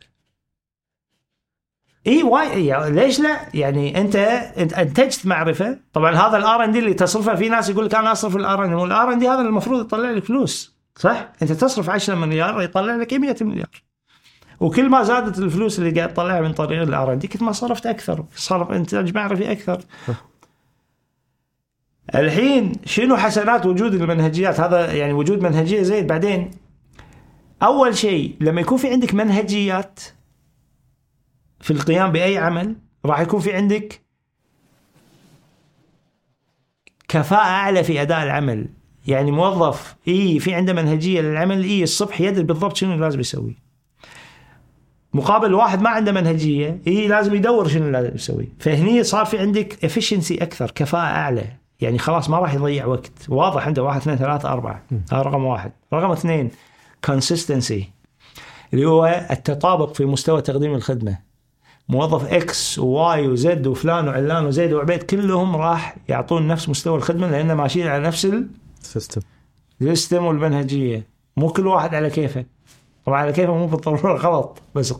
[2.07, 5.79] اي why يعني ليش لا؟ يعني أنت أنت أنتجت معرفة.
[5.93, 8.50] طبعا هذا ال R and D اللي تصرفه في ناس يقول لك أنا أصرف ال
[8.50, 12.15] R and ال R and D هذا المفروض يطلع لك فلوس صح؟ أنت تصرف 10
[12.15, 13.86] مليار يطلع لك 100 مليار.
[14.59, 17.51] وكل ما زادت الفلوس اللي قاعد تطلعها من طريق ال R and D كنت ما
[17.51, 18.25] صرفت أكثر.
[18.35, 19.81] صرف انتاج معرفي أكثر.
[22.15, 26.07] الحين شنو حسنات وجود المنهجيات؟ هذا يعني وجود منهجية زين.
[26.07, 26.51] بعدين
[27.63, 29.99] أول شيء لما يكون في عندك منهجيات
[31.59, 34.01] في القيام بأي عمل راح يكون في عندك
[37.07, 38.69] كفاءة أعلى في أداء العمل.
[39.07, 43.66] يعني موظف إي في عنده منهجية للعمل إي الصبح يدري بالضبط شنو لازم يسوي.
[45.13, 48.49] مقابل واحد ما عنده منهجية إي لازم يدور شنو لازم يسوي.
[48.59, 51.45] فهني صار في عندك efficiency أكثر كفاءة أعلى.
[51.81, 53.11] يعني خلاص ما راح يضيع وقت.
[53.29, 54.83] واضح عنده واحد اثنين ثلاثة أربعة.
[55.11, 55.71] هذا رقم واحد.
[55.93, 56.51] رقم اثنين
[57.07, 57.83] consistency.
[58.73, 61.17] اللي هو التطابق في مستوى تقديم الخدمة.
[61.89, 67.53] موظف إكس وواي وزد وفلان وعلان وزيد وعبيد كلهم راح يعطون نفس مستوى الخدمة لأن
[67.53, 68.27] ماشيين على نفس
[68.81, 69.21] system
[69.81, 71.07] ال system والمنهجية.
[71.37, 72.45] مو كل واحد على كيفه.
[73.07, 74.93] طبعا كيفه مو بالضروره غلط بس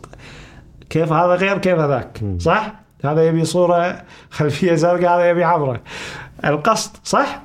[0.90, 5.80] كيف هذا غير كيف هذاك صح؟ هذا يبي صورة خلفية زرقاء هذا يبي عبره
[6.44, 7.42] القصد صح؟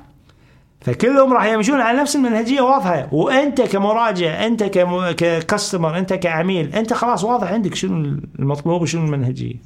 [0.80, 3.08] فكلهم راح يمشون على نفس المنهجية واضحة.
[3.12, 5.10] وأنت كمراجع أنت كم...
[5.10, 9.56] ككستمر أنت كعميل أنت خلاص واضح عندك شنو المطلوب وشنو المنهجية.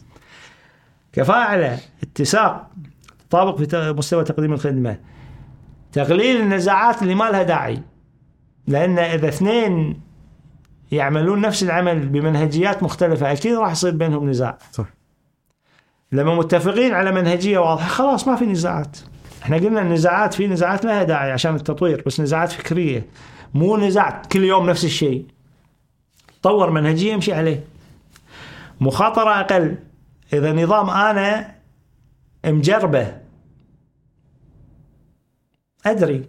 [1.12, 2.66] كفاءة على اتساق
[3.30, 4.98] تطابق في مستوى تقديم الخدمة.
[5.92, 7.82] تقليل النزاعات اللي ما لها داعي.
[8.66, 10.07] لأن إذا اثنين
[10.92, 14.58] يعملون نفس العمل بمنهجيات مختلفة أكيد راح يصير بينهم نزاع.
[14.72, 14.86] صح.
[16.12, 18.98] لما متفقين على منهجية واضحة خلاص ما في نزاعات.
[19.42, 23.06] إحنا قلنا النزاعات في نزاعات لها داعي عشان التطوير بس نزاعات فكرية.
[23.54, 25.26] مو نزاع كل يوم نفس الشيء.
[26.42, 27.64] طور منهجية امشي عليه.
[28.80, 29.76] مخاطرة أقل.
[30.32, 31.54] إذا نظام أنا
[32.46, 33.16] مجربه.
[35.86, 36.24] أدري.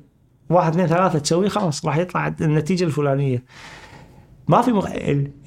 [0.49, 3.43] واحد اثنين ثلاثة تسويه خلاص راح يطلع النتيجة الفلانية.
[4.49, 4.87] ما في مخ...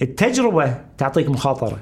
[0.02, 1.78] التجربة تعطيك مخاطرة.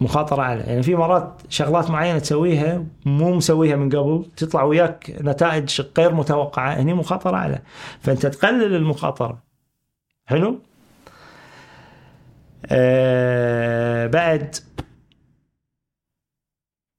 [0.00, 5.82] مخاطرة اعلى يعني في مرات شغلات معينة تسويها مو مسويها من قبل تطلع وياك نتائج
[5.98, 7.62] غير متوقعة هني مخاطرة اعلى
[8.00, 9.42] فأنت تقلل المخاطرة.
[10.26, 10.58] حلو؟
[12.66, 14.56] آه بعد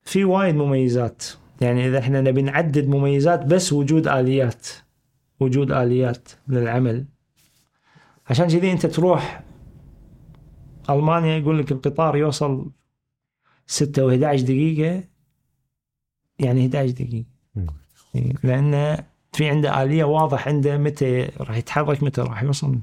[0.04, 1.26] في وايد مميزات.
[1.62, 4.68] يعني إذا إحنا نبي نعدد مميزات بس وجود آليات
[5.40, 7.06] وجود آليات للعمل.
[8.30, 9.42] عشان كذي أنت تروح
[10.92, 12.72] ألمانيا يقول لك القطار يوصل
[13.68, 15.04] 6 و11 دقيقة
[16.40, 17.26] يعني 11 دقيقة.
[18.44, 22.80] لأن في عنده آلية واضح عنده متى راح يتحرك متى راح يوصل.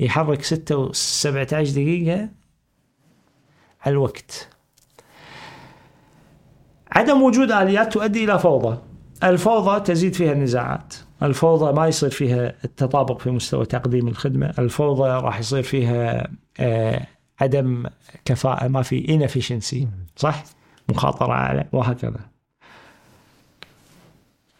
[0.00, 2.28] يحرك 6 و 17 دقيقة
[3.80, 4.48] على الوقت.
[6.92, 8.78] عدم وجود آليات تؤدي إلى فوضى.
[9.24, 10.94] الفوضى تزيد فيها النزاعات.
[11.22, 14.54] الفوضى ما يصير فيها التطابق في مستوى تقديم الخدمة.
[14.58, 16.30] الفوضى راح يصير فيها
[16.60, 17.06] آه
[17.40, 17.86] عدم
[18.24, 20.44] كفاءة ما في inefficiency صح؟
[20.88, 22.20] مخاطرة أعلى وهكذا.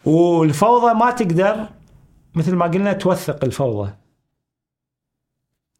[0.04, 1.68] والفوضى ما تقدر
[2.34, 3.92] مثل ما قلنا توثق الفوضى.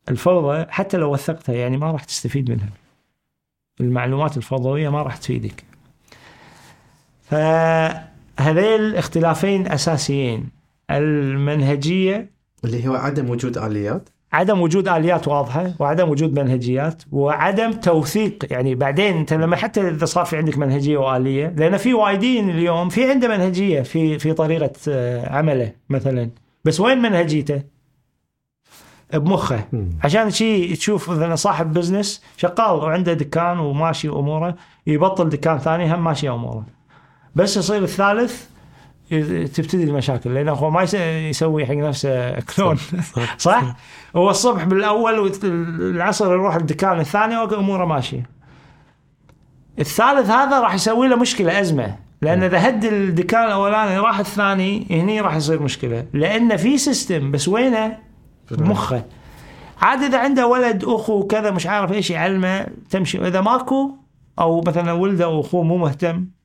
[0.09, 2.69] الفوضى حتى لو وثقتها يعني ما راح تستفيد منها.
[3.81, 5.65] المعلومات الفوضوية ما راح تفيدك.
[7.23, 10.51] فهذيل اختلافين أساسيين.
[10.91, 12.31] المنهجية
[12.65, 14.09] اللي هو عدم وجود آليات.
[14.33, 18.47] عدم وجود آليات واضحة وعدم وجود منهجيات وعدم توثيق.
[18.51, 22.89] يعني بعدين أنت لما حتى إذا صار في عندك منهجية وآلية لأن في وايدين اليوم
[22.89, 24.73] في عنده منهجية في في طريقة
[25.37, 26.31] عمله مثلا.
[26.65, 27.63] بس وين منهجيته؟
[29.15, 29.65] بمخه.
[30.05, 34.57] عشان شيء تشوف مثلا صاحب بزنس شغال وعنده دكان وماشي أموره
[34.87, 36.67] يبطل دكان ثاني هم ماشي أموره.
[37.35, 38.47] بس يصير الثالث
[39.55, 40.83] تبتدي المشاكل لأنه هو ما
[41.29, 42.77] يسوي حق نفسه كلون.
[42.77, 43.77] صح؟, صح؟
[44.17, 48.31] هو الصبح بالأول والعصر يروح الدكان الثاني واموره ماشية.
[49.79, 51.97] الثالث هذا راح يسوي له مشكلة أزمة.
[52.23, 56.07] لأن إذا هد الدكان الأولاني راح الثاني هني راح يصير مشكلة.
[56.13, 57.99] لأن في سيستم بس وينه؟
[58.51, 59.05] بمخه
[59.83, 63.19] عاد إذا عنده ولد أخو كذا مش عارف إيش يعلمه تمشي.
[63.19, 63.91] واذا ماكو
[64.39, 66.36] أو مثلا ولده أو أخوه مو مهتم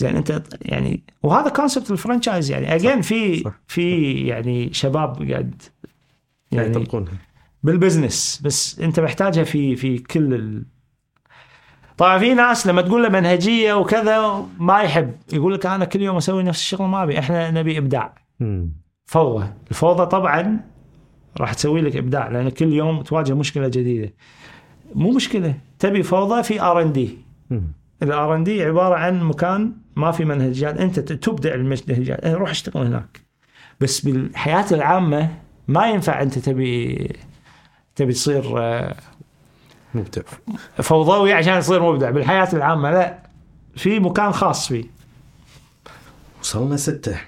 [0.00, 2.74] زين انت يعني وهذا concept ال franchise يعني.
[2.74, 3.50] again في.
[3.66, 5.62] في يعني شباب قاعد
[6.52, 7.12] يعني يطبقونها
[7.62, 10.64] بال business بس انت محتاجها في في كل ال...
[11.96, 16.16] طبعا في ناس لما تقول له منهجية وكذا ما يحب يقول لك أنا كل يوم
[16.16, 18.14] أسوي نفس الشغل ما أبي إحنا نبي إبداع.
[19.06, 19.46] فوضى.
[19.70, 20.60] الفوضى طبعا
[21.40, 24.14] راح تسوي لك إبداع لأن كل يوم تواجه مشكلة جديدة.
[24.94, 27.18] مو مشكلة تبي فوضى في R and D.
[28.02, 32.50] ال R and D عبارة عن مكان ما في منهجيات انت تبدع المنهجيات آه، روح
[32.50, 33.20] اشتغل هناك.
[33.80, 35.28] بس بالحياة العامة
[35.68, 37.08] ما ينفع انت تبي
[37.96, 38.94] تبي تصير آه،
[39.94, 40.22] مبدع.
[40.76, 42.10] فوضوي عشان تصير مبدع.
[42.10, 43.18] بالحياة العامة لا.
[43.76, 44.84] في مكان خاص فيه.
[46.42, 47.20] وصلنا ستة.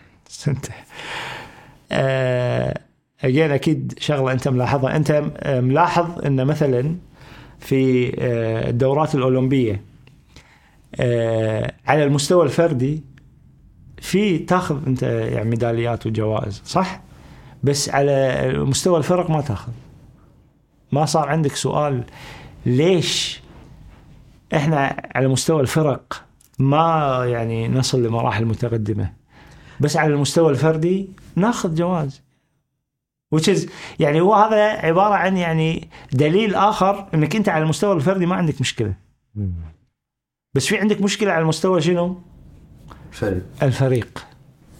[0.48, 0.66] انت
[1.92, 2.80] آه
[3.24, 4.96] اجين أكيد شغلة أنت ملاحظها.
[4.96, 6.96] أنت آه، ملاحظ إن مثلا
[7.58, 9.80] في آه الدورات الأولمبية آه
[11.86, 13.02] على المستوى الفردي
[13.98, 17.00] في تاخذ انت يعني ميداليات وجوائز صح؟
[17.62, 19.72] بس على مستوى الفرق ما تاخذ.
[20.92, 22.04] ما صار عندك سؤال
[22.66, 23.40] ليش
[24.54, 26.24] إحنا على مستوى الفرق
[26.58, 29.12] ما يعني نصل لمراحل متقدمة؟
[29.80, 32.22] بس على المستوى الفردي ناخذ جواز
[33.36, 33.68] is
[34.00, 38.60] يعني هو هذا عبارة عن يعني دليل آخر إنك أنت على المستوى الفردي ما عندك
[38.60, 38.94] مشكلة.
[40.54, 42.20] بس في عندك مشكلة على المستوى شنو؟
[43.12, 44.26] فرق الفريق.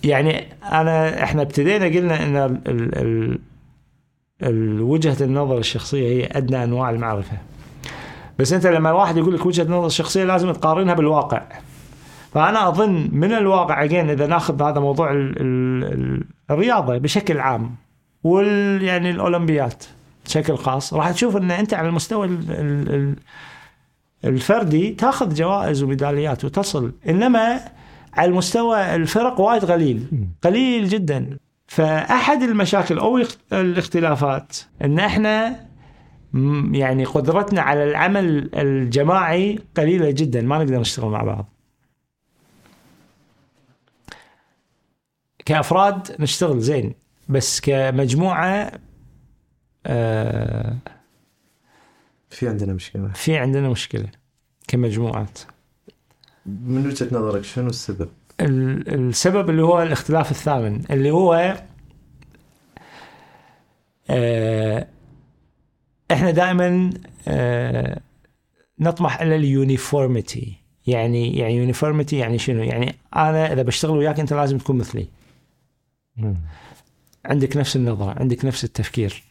[0.04, 3.38] يعني أنا إحنا ابتدينا قلنا إن ال ال
[4.42, 7.36] ال وجهة النظر الشخصية هي أدنى أنواع المعرفة.
[8.38, 11.42] بس أنت لما واحد يقول لك وجهة نظر شخصية لازم تقارنها بالواقع.
[12.34, 17.74] فأنا أظن من الواقع again إذا ناخذ هذا موضوع ال ال ال الرياضة بشكل عام
[18.24, 19.84] وال يعني الأولمبيات
[20.24, 23.16] بشكل خاص راح تشوف إن أنت على المستوى ال ال ال
[24.24, 27.60] الفردي تاخذ جوائز وميداليات وتصل إنما
[28.12, 30.06] على المستوى الفرق وايد قليل
[30.42, 31.38] قليل جدا.
[31.66, 35.66] فأحد المشاكل أو الاخت- الاختلافات إن إحنا
[36.72, 41.48] يعني قدرتنا على العمل الجماعي قليلة جدا ما نقدر نشتغل مع بعض.
[45.44, 46.94] كأفراد نشتغل زين
[47.28, 48.72] بس كمجموعة
[49.86, 50.76] آه
[52.32, 53.08] في عندنا مشكلة.
[53.08, 54.08] في عندنا مشكلة
[54.68, 55.38] كمجموعات.
[56.46, 58.08] من وجهة نظرك شنو السبب؟
[58.40, 61.56] ال- السبب اللي هو الاختلاف الثامن اللي هو
[64.10, 64.86] آه،
[66.12, 66.90] إحنا دائما
[67.28, 68.00] آه،
[68.80, 70.56] نطمح إلى ال uniformity.
[70.86, 75.08] يعني يعني uniformity يعني شنو؟ يعني أنا إذا بشتغل وياك أنت لازم تكون مثلي.
[77.24, 79.22] عندك نفس النظرة عندك نفس التفكير.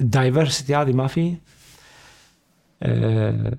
[0.00, 1.36] ال diversity هذه ما في
[2.82, 3.56] آه،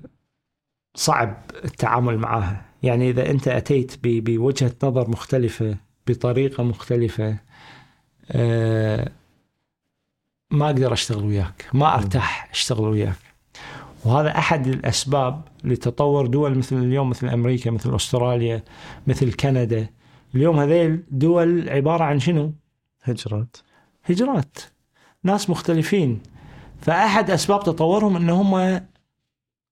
[0.94, 5.76] صعب التعامل معها يعني إذا أنت أتيت بوجهة نظر مختلفة
[6.06, 7.36] بطريقة مختلفة
[8.30, 9.12] آه،
[10.50, 13.16] ما أقدر أشتغل وياك ما أرتاح أشتغل وياك.
[14.04, 18.62] وهذا أحد الأسباب لتطور دول مثل اليوم مثل أمريكا مثل أستراليا
[19.06, 19.86] مثل كندا.
[20.34, 22.52] اليوم هذيل دول عبارة عن شنو؟
[23.02, 23.56] هجرات.
[24.04, 24.58] هجرات.
[25.24, 26.20] ناس مختلفين.
[26.82, 28.80] فأحد أسباب تطورهم أن هم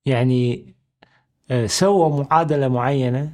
[0.06, 0.74] يعني
[1.50, 3.30] آه، سووا معادلة معينة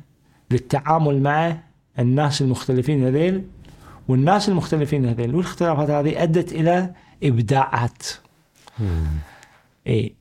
[0.51, 1.57] للتعامل مع
[1.99, 3.45] الناس المختلفين هذيل.
[4.09, 8.03] والناس المختلفين هذيل والاختلافات هذه أدت إلى إبداعات.
[9.87, 10.15] إيه.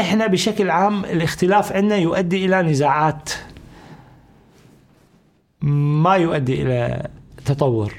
[0.00, 3.30] إحنا بشكل عام الاختلاف عندنا يؤدي إلى نزاعات
[5.62, 7.08] ما يؤدي إلى
[7.44, 7.94] تطور.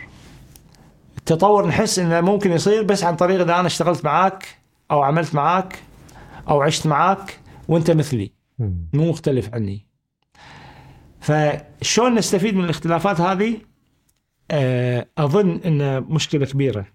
[1.21, 4.47] التطور نحس إنه ممكن يصير بس عن طريق إذا أنا اشتغلت معاك
[4.91, 5.79] أو عملت معاك
[6.49, 8.31] أو عشت معاك وأنت مثلي
[8.93, 9.87] مو مختلف عني.
[11.19, 13.57] فشلون نستفيد من الاختلافات هذه؟
[14.51, 16.85] آه، أظن انه مشكلة كبيرة.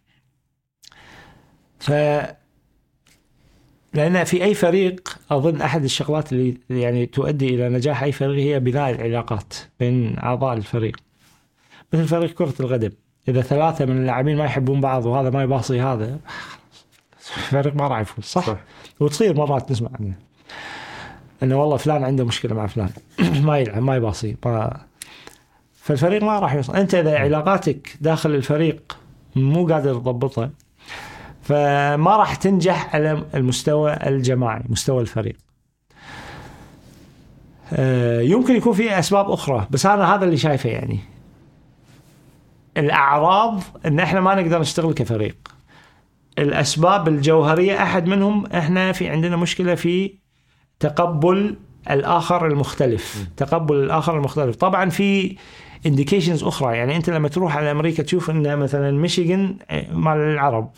[1.78, 1.90] ف
[3.94, 8.60] لأن في أي فريق أظن أحد الشغلات اللي يعني تؤدي إلى نجاح أي فريق هي
[8.60, 10.96] بناء العلاقات بين أعضاء الفريق.
[11.92, 12.90] مثل فريق كرة القدم.
[13.28, 16.18] إذا ثلاثة من اللاعبين ما يحبون بعض وهذا ما يباصي هذا
[17.36, 18.56] الفريق ما راح يفوز صح؟, صح.
[19.00, 20.14] وتصير مرات نسمع عنه.
[21.42, 22.88] إنه والله فلان عنده مشكلة مع فلان.
[23.46, 24.80] ما يلعب ما يباصي ما
[25.74, 26.76] فالفريق ما راح يوصل.
[26.76, 28.98] أنت إذا علاقاتك داخل الفريق
[29.36, 30.50] مو قادر تضبطها
[31.42, 35.36] فما راح تنجح على المستوى الجماعي مستوى الفريق.
[37.72, 41.15] آه، يمكن يكون في أسباب أخرى بس أنا هذا اللي شايفه يعني.
[42.76, 45.36] الأعراض إن إحنا ما نقدر نشتغل كفريق.
[46.38, 50.14] الأسباب الجوهرية أحد منهم إحنا في عندنا مشكلة في
[50.80, 51.56] تقبل
[51.90, 53.26] الآخر المختلف.
[53.36, 54.56] تقبل الآخر المختلف.
[54.56, 55.36] طبعا في
[55.86, 56.76] indications أخرى.
[56.76, 59.56] يعني أنت لما تروح على أمريكا تشوف إن مثلا ميشيغان
[59.92, 60.70] مال العرب.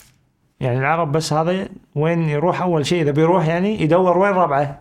[0.61, 4.78] يعني العرب بس هذا وين يروح أول شيء؟ إذا بيروح يعني يدور وين ربعه.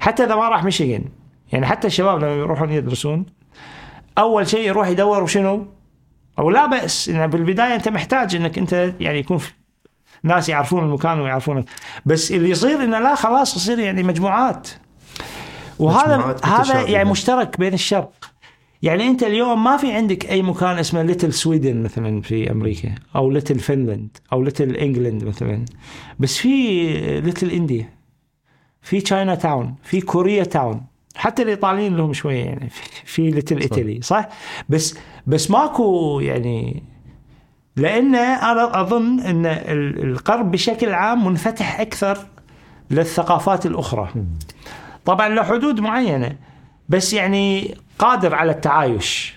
[0.00, 1.04] حتى إذا ما راح ميشيغان.
[1.52, 3.26] يعني حتى الشباب لما يروحون يدرسون
[4.18, 5.66] أول شيء يروح يدور وشنو
[6.38, 9.52] أو لا بأس يعني بالبداية أنت محتاج إنك أنت يعني يكون في
[10.22, 11.64] ناس يعرفون المكان ويعرفون
[12.06, 14.68] بس اللي يصير إنه لا خلاص يصير يعني مجموعات.
[15.78, 16.88] وهذا مجموعات هذا.
[16.88, 18.12] يعني مشترك بين الشرق.
[18.82, 23.30] يعني أنت اليوم ما في عندك أي مكان اسمه Little Sweden مثلا في أمريكا أو
[23.30, 25.64] Little Finland أو Little England مثلا.
[26.18, 26.86] بس في
[27.20, 27.88] Little India
[28.82, 30.86] في Chinatown في Koreatown
[31.16, 32.70] حتى الإيطاليين لهم شوية يعني
[33.04, 34.28] في- Little Italy صح.
[34.68, 36.82] بس بس ماكو يعني
[37.76, 42.18] لأن أنا أظن إن ال- الغرب بشكل عام منفتح أكثر
[42.90, 44.12] للثقافات الأخرى.
[45.04, 46.36] طبعا له حدود معينة
[46.88, 49.36] بس يعني قادر على التعايش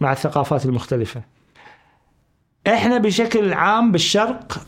[0.00, 1.22] مع الثقافات المختلفة.
[2.66, 4.66] إحنا بشكل عام بالشرق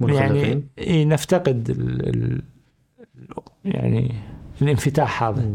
[0.00, 2.42] يعني منخلقين إيه نفتقد ال ال
[3.64, 4.14] يعني
[4.62, 5.50] الانفتاح هذا.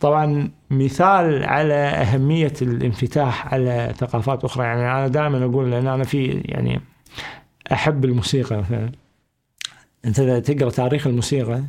[0.00, 4.64] طبعا مثال على أهمية الانفتاح على ثقافات أخرى.
[4.64, 6.80] يعني أنا دائما أقول لأن أنا في يعني
[7.72, 8.92] أحب الموسيقى مثلا.
[10.04, 11.62] أنت إذا تقرأ تاريخ الموسيقى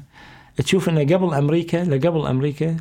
[0.57, 2.77] تشوف أنه قبل أمريكا لقبل أمريكا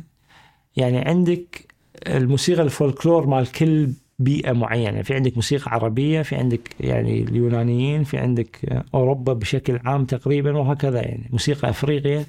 [0.77, 1.73] يعني عندك
[2.07, 3.89] الموسيقى الفولكلور مال كل
[4.23, 5.01] بيئة معينة.
[5.01, 11.01] في عندك موسيقى عربية في عندك يعني اليونانيين في عندك أوروبا بشكل عام تقريبا وهكذا
[11.01, 11.29] يعني.
[11.31, 12.25] موسيقى أفريقيا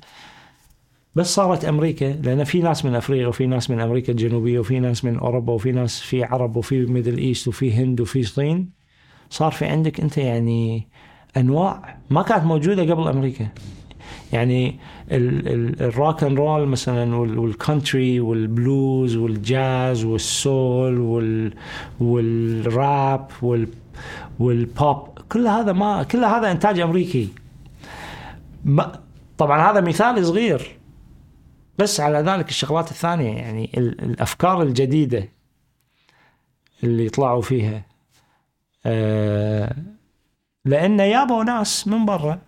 [1.14, 5.04] بس صارت أمريكا لأن في ناس من أفريقيا وفي ناس من أمريكا الجنوبية وفي ناس
[5.04, 8.70] من أوروبا وفي ناس في عرب وفي Middle East وفي هند وفي صين.
[9.30, 10.88] صار في عندك أنت يعني
[11.36, 13.48] أنواع ما كانت موجودة قبل أمريكا.
[14.34, 14.78] يعني
[15.12, 20.98] ال- ال- ال rock and roll مثلا وال- وال country وال blues والجاز وال soul
[20.98, 21.54] وال
[22.00, 23.68] والراب وال
[24.38, 27.28] والبوب كل هذا ما كل هذا إنتاج أمريكي.
[28.64, 29.00] ما
[29.38, 30.76] طبعا هذا مثال صغير.
[31.78, 35.28] بس على ذلك الشغلات الثانية يعني ال- الأفكار الجديدة
[36.84, 37.82] اللي طلعوا فيها.
[38.86, 39.76] آه
[40.64, 42.38] لأن يابوا ناس من برا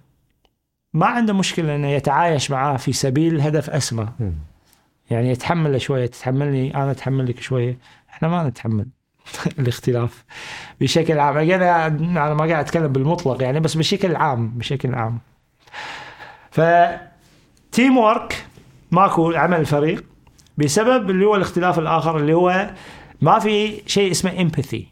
[0.96, 4.08] ما عنده مشكلة إنه يتعايش معاه في سبيل هدف أسمى.
[5.10, 7.78] يعني يتحمله شوية تتحملني أنا أتحمل لك شوية.
[8.10, 8.86] إحنا ما نتحمل
[9.58, 10.24] الاختلاف
[10.80, 11.36] بشكل عام.
[11.36, 15.18] أنا أنا ما قاعد أتكلم بالمطلق يعني بس بشكل عام بشكل عام.
[16.50, 16.60] ف
[17.72, 18.46] تيم ورك
[18.90, 20.04] ماكو عمل فريق
[20.58, 22.70] بسبب اللي هو الاختلاف الآخر اللي هو
[23.20, 24.88] ما في شيء اسمه امباثي.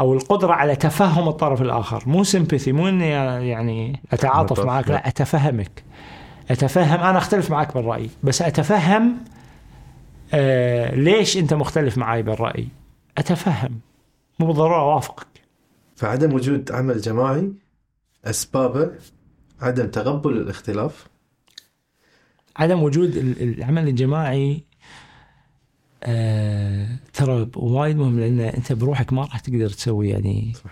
[0.00, 2.02] أو القدرة على تفهم الطرف الآخر.
[2.06, 3.08] مو سمباثي مو إني
[3.48, 4.60] يعني أتعاطف.
[4.60, 5.84] معك لا أتفهمك.
[6.50, 9.16] أتفهم أنا أختلف معك بالرأي بس أتفهم
[10.34, 12.68] آه ليش أنت مختلف معي بالرأي؟
[13.18, 13.80] أتفهم.
[14.38, 15.26] مو بالضرورة أوافقك.
[15.96, 17.52] فعدم وجود عمل جماعي
[18.24, 18.90] أسبابه
[19.60, 21.06] عدم تقبل الاختلاف.
[22.56, 24.64] عدم وجود ال- العمل الجماعي
[26.06, 30.70] آه ترى وايد مهم لأن أنت بروحك ما راح تقدر تسوي يعني صح.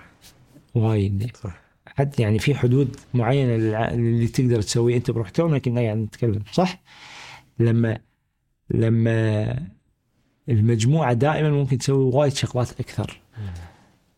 [0.74, 1.30] وايد.
[1.42, 1.62] صح.
[1.86, 3.54] حتى يعني في حدود معينة
[3.88, 6.42] اللي تقدر تسويه أنت بروح تونا كنا يعني نتكلم.
[6.52, 6.82] صح؟
[7.58, 7.98] لما
[8.70, 9.56] لما
[10.48, 13.20] المجموعة دائما ممكن تسوي وايد شغلات أكثر.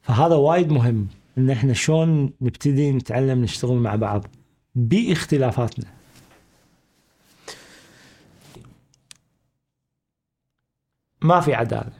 [0.03, 1.09] فهذا وايد مهم
[1.39, 4.27] إن إحنا شلون نبتدي نتعلم نشتغل مع بعض
[4.74, 5.85] بإختلافاتنا.
[11.24, 11.92] ما في عدالة.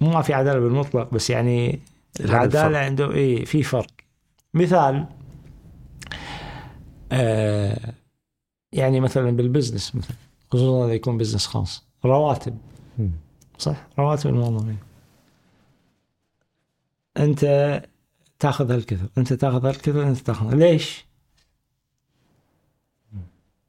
[0.00, 1.80] مو ما في عدالة بالمطلق بس يعني
[2.20, 2.78] العدالة فرق.
[2.84, 3.90] عنده إيه في فرق.
[4.54, 5.06] مثال
[7.12, 7.94] آه
[8.72, 10.16] يعني مثلا بال business مثلا
[10.52, 11.84] خصوصا إذا يكون business خاص.
[12.04, 12.58] رواتب.
[13.58, 14.78] صح؟ رواتب الموظفين.
[17.16, 17.82] أنت
[18.38, 20.54] تاخذ هالكثر أنت تاخذ هالكثر أنت تاخذ.
[20.54, 21.04] ليش؟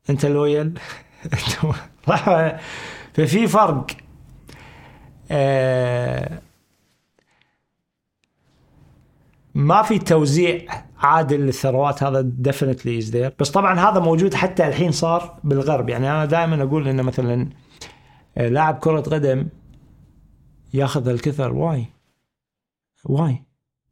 [0.09, 0.80] أنت loyal.
[2.07, 2.30] صح؟
[3.14, 3.88] ففي فرق
[5.32, 6.42] آه
[9.56, 10.62] ما في توزيع
[11.00, 15.90] عادل للثروات هذا definitely is there بس طبعا هذا موجود حتى الحين صار بالغرب.
[15.90, 17.50] يعني أنا دائما أقول إنه مثلا
[18.38, 19.48] آه، لاعب كرة قدم
[20.74, 21.54] ياخذ الكثر.
[21.53, 21.86] وأي
[23.06, 23.44] وأي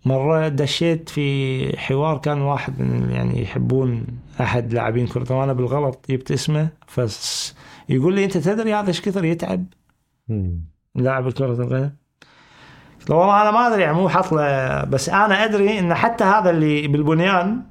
[0.05, 2.79] مرة دشيت في حوار كان واحد
[3.09, 4.05] يعني يحبون
[4.41, 5.21] أحد لاعبين كرة.
[5.21, 7.55] القدم أنا بالغلط جبت اسمه فس
[7.89, 9.65] يقول لي أنت تدري هذا إيش كثر يتعب.
[10.95, 11.89] لاعب كرة القدم؟
[12.99, 16.23] قلت له والله أنا ما أدري يعني مو حاط له بس أنا أدري إن حتى
[16.23, 17.61] هذا اللي بالبنيان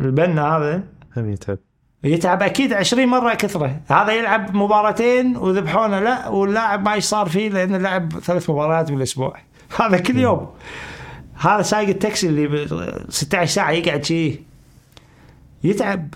[0.00, 0.82] البنا هذا
[1.16, 1.58] هم يتعب.
[2.04, 3.80] يتعب أكيد 20 مرة كثرة.
[3.88, 9.36] هذا يلعب مباراتين وذبحونه لا واللاعب ما إيش صار فيه لأنه لعب ثلاث مباريات بالأسبوع.
[9.80, 10.50] هذا كل يوم.
[11.34, 12.66] هذا سايق التاكسي اللي ب
[13.08, 14.42] 16 ساعة يقعد شيء
[15.64, 16.14] يتعب.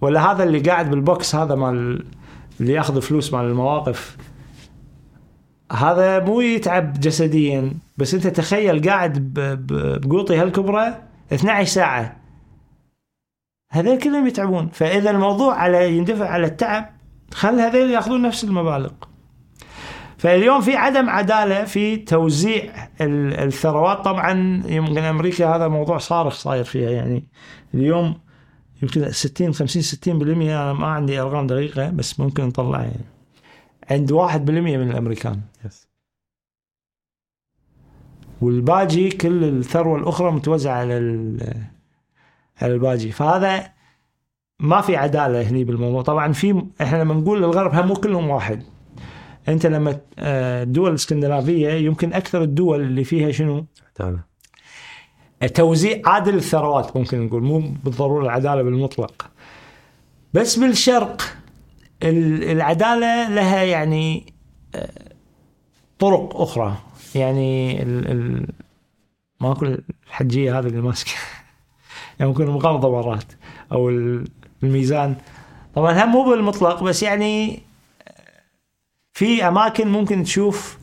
[0.00, 2.04] ولا هذا اللي قاعد بالبوكس هذا مال
[2.60, 4.16] اللي ياخذ فلوس مال المواقف.
[5.72, 9.34] هذا مو يتعب جسديا بس أنت تخيل قاعد
[10.02, 11.02] بقوطي هالكبره
[11.32, 12.16] 12 ساعة.
[13.72, 14.68] هذول كلهم يتعبون.
[14.68, 16.90] فإذا الموضوع على يندفع على التعب
[17.34, 18.90] خل هذول ياخذون نفس المبالغ.
[20.18, 24.04] فاليوم في عدم عدالة في توزيع ال- الثروات.
[24.04, 27.28] طبعا يمكن أمريكا هذا موضوع صارخ صاير فيها يعني
[27.74, 28.14] اليوم
[28.82, 33.04] يمكن 60 50 60% أنا ما عندي أرقام دقيقة بس ممكن نطلعها يعني
[33.90, 34.16] عند 1%
[34.50, 35.40] من الأمريكان.
[35.64, 35.88] يس
[38.40, 40.94] والباجي كل الثروة الأخرى متوزعة على
[42.62, 43.12] على الباجي.
[43.12, 43.72] فهذا
[44.60, 46.02] ما في عدالة هني بالموضوع.
[46.02, 48.62] طبعا في إحنا لما نقول الغرب هم مو كلهم واحد.
[49.48, 54.18] أنت لما آه، الدول الاسكندنافيه يمكن أكثر الدول اللي فيها شنو؟ تعال
[55.48, 59.30] توزيع عادل الثروات ممكن نقول مو بالضرورة العدالة بالمطلق.
[60.34, 61.22] بس بالشرق
[62.02, 64.32] ال- العدالة لها يعني
[64.74, 64.90] آه،
[65.98, 66.76] طرق أخرى.
[67.14, 68.46] يعني ال ال
[69.40, 71.12] ما أقول الحجية هذه اللي ماسكة.
[72.18, 73.32] يعني ممكن مغامضه مرات
[73.72, 74.28] أو ال-
[74.62, 75.16] الميزان.
[75.74, 77.60] طبعا هم مو بالمطلق بس يعني
[78.08, 78.12] آه،
[79.12, 80.78] في أماكن ممكن تشوف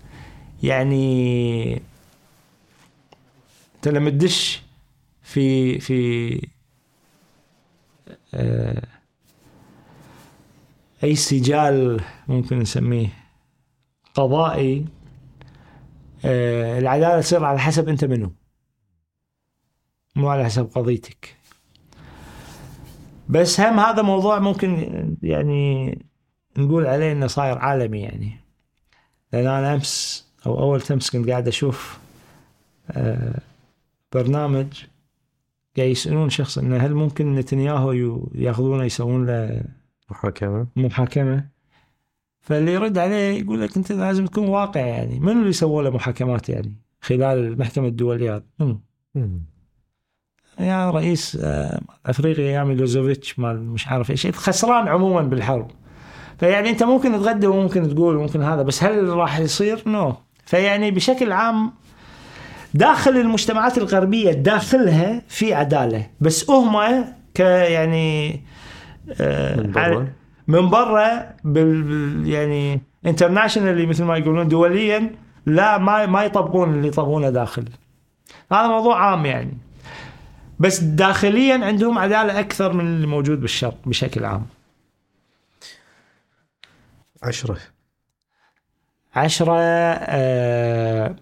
[0.64, 1.82] يعني
[3.80, 4.62] انت لما تدش
[5.22, 6.48] في في
[8.34, 8.88] آه،
[11.04, 13.10] أي سجال ممكن نسميه
[14.16, 14.86] قضائي
[16.26, 18.34] آه، العدالة تصير على حسب أنت منو.
[20.16, 21.36] مو على حسب قضيتك.
[23.30, 25.98] بس هم هذا موضوع ممكن يعني
[26.58, 28.40] نقول عليه إنه صاير عالمي يعني.
[29.34, 32.00] لأن أنا أمس أو أول امس كنت قاعد أشوف
[32.92, 33.40] آه،
[34.14, 34.68] برنامج
[35.78, 37.92] قاعد يسألون شخص إنه هل ممكن نتنياهو
[38.36, 39.64] ياخذونه يسوون له
[40.10, 41.46] محاكمة؟ محاكمة؟
[42.42, 45.20] فاللي يرد عليه يقول لك أنت لازم تكون واقع يعني.
[45.20, 48.80] منو اللي سووا له محاكمات يعني؟ خلال المحكمة الدولية؟ منو؟
[49.16, 49.42] مم.
[50.60, 54.28] يا رئيس آه، أفريقيا أيام ميلوزوفيتش مال مش عارف إيش.
[54.28, 55.72] خسران عموما بالحرب.
[56.38, 60.16] فيعني أنت ممكن تغدى وممكن تقول وممكن هذا بس هل راح يصير؟ no.
[60.46, 61.72] فيعني بشكل عام
[62.74, 66.08] داخل المجتمعات الغربية داخلها في عدالة.
[66.22, 67.06] بس هم
[67.36, 68.42] ك يعني
[69.22, 70.08] آه، من برا؟
[70.48, 75.12] من برا بال بال- يعني internationally مثل ما يقولون دوليا
[75.46, 77.66] لا ما ما يطبقون اللي يطبقونه داخل.
[78.52, 79.58] هذا موضوع عام يعني.
[80.60, 84.46] بس داخليا عندهم عدالة أكثر من اللي موجود بالشرق بشكل عام.
[87.24, 87.58] عشرة.
[89.16, 91.16] عشرة آه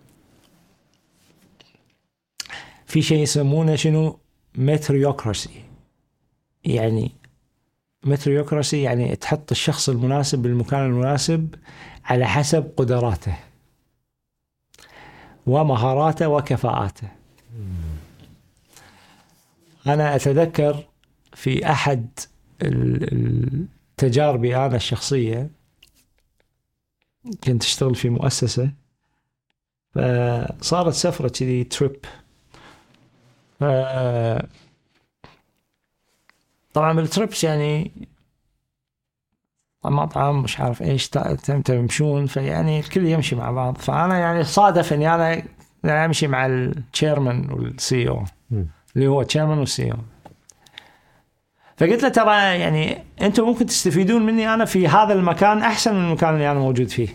[2.98, 4.20] في شيء يسمونه شنو؟
[4.56, 5.64] متريوكراسي
[6.64, 7.12] يعني
[8.04, 11.56] متريوكراسي يعني تحط الشخص المناسب بالمكان المناسب
[12.06, 13.38] على حسب قدراته
[15.48, 17.08] ومهاراته وكفاءاته.
[19.88, 20.88] أنا أتذكر
[21.34, 22.08] في أحد
[23.98, 25.50] تجاربي أنا الشخصية
[27.44, 28.72] كنت أشتغل في مؤسسة
[29.92, 31.96] فصارت سفرة كذي تريب
[36.74, 37.92] طبعا بالتريبس يعني
[39.86, 41.10] مطعم مش عارف إيش
[41.66, 47.52] تمشون فيعني الكل يمشي مع بعض فأنا يعني صادف اني أنا أمشي مع ال chairman
[47.52, 48.24] وال CEO.
[48.96, 49.98] اللي هو chairman وال CEO
[51.78, 56.34] فقلت له ترى يعني أنتم ممكن تستفيدون مني أنا في هذا المكان أحسن من المكان
[56.34, 57.08] اللي أنا موجود فيه.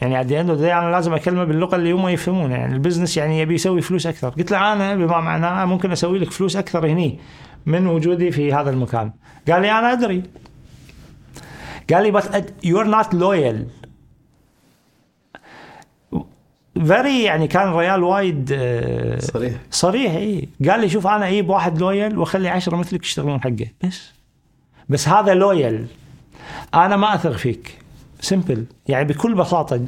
[0.00, 2.74] يعني على the end of the day أنا لازم أكلمه باللغة اللي هم يفهمونها يعني
[2.74, 4.28] ال business يعني يبي يسوي فلوس أكثر.
[4.28, 7.18] قلت له أنا بما معناه ممكن أسوي لك فلوس أكثر هني
[7.66, 9.12] من وجودي في هذا المكان.
[9.48, 10.22] قال لي أنا أدري.
[11.92, 12.24] قال لي but
[12.64, 13.80] you're not loyal.
[16.78, 19.54] Very يعني كان رجال وايد آه، صريح.
[19.70, 23.66] صريح اي قال لي شوف أنا أجيب واحد loyal وأخلي عشرة مثلك يشتغلون حقه.
[23.84, 24.12] بس.
[24.88, 25.86] بس هذا loyal
[26.74, 27.78] أنا ما أثق فيك.
[28.20, 29.86] simple يعني بكل بساطة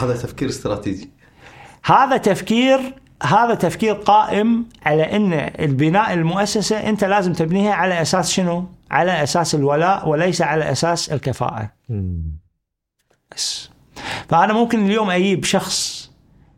[0.00, 1.10] هذا تفكير استراتيجي
[1.84, 5.32] هذا تفكير هذا تفكير قائم على إن
[5.64, 11.72] البناء المؤسسة أنت لازم تبنيها على أساس شنو؟ على أساس الولاء وليس على أساس الكفاءة.
[13.34, 13.70] بس
[14.28, 16.10] فأنا ممكن اليوم أجيب شخص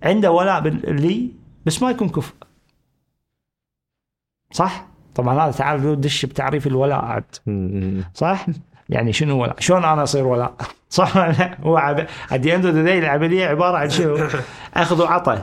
[0.02, 1.32] عنده ولاء لي
[1.66, 2.34] بس ما يكون كفء.
[4.52, 7.24] صح؟ طبعا هذا تعال دش بتعريف الولاء عاد.
[8.14, 8.46] صح؟
[8.88, 10.54] يعني شنو ولاء؟ شلون أنا أصير ولاء؟
[10.90, 11.76] صح ولا لا؟ هو
[12.62, 14.18] the day العملية عبارة عن شنو؟
[14.74, 15.42] أخذ وعطى.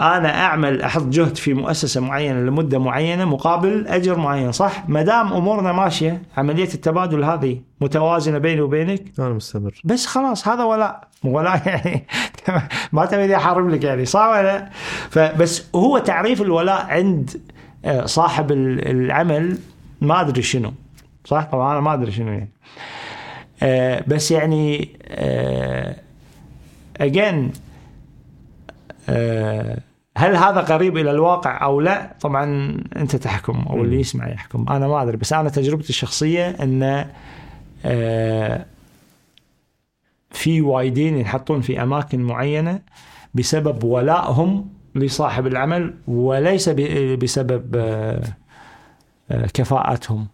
[0.00, 5.32] أنا أعمل أحط جهد في مؤسسة معينة لمدة معينة مقابل أجر معين، صح؟ ما دام
[5.32, 11.62] أمورنا ماشية عملية التبادل هذه متوازنة بيني وبينك أنا مستمر بس خلاص هذا ولاء ولاء
[11.68, 12.06] يعني
[12.92, 14.70] ما تبي أحارب لك يعني صح ولا لا؟
[15.10, 17.40] فبس هو تعريف الولاء عند
[17.84, 19.58] آه، صاحب ال- العمل
[20.00, 20.72] ما أدري شنو
[21.24, 22.50] صح؟ طبعا أنا ما أدري شنو يعني
[23.62, 24.88] آه، بس يعني
[27.00, 27.52] اجين
[30.16, 34.66] هل هذا قريب إلى الواقع أو لا؟ طبعا أنت تحكم أو اللي يسمع يحكم.
[34.68, 37.06] أنا ما أدري بس أنا تجربتي الشخصية إن
[37.84, 38.66] آه،
[40.30, 42.80] في وايدين ينحطون في أماكن معينة
[43.34, 48.22] بسبب ولائهم لصاحب العمل وليس بسبب آه،
[49.30, 50.26] آه، كفاءتهم.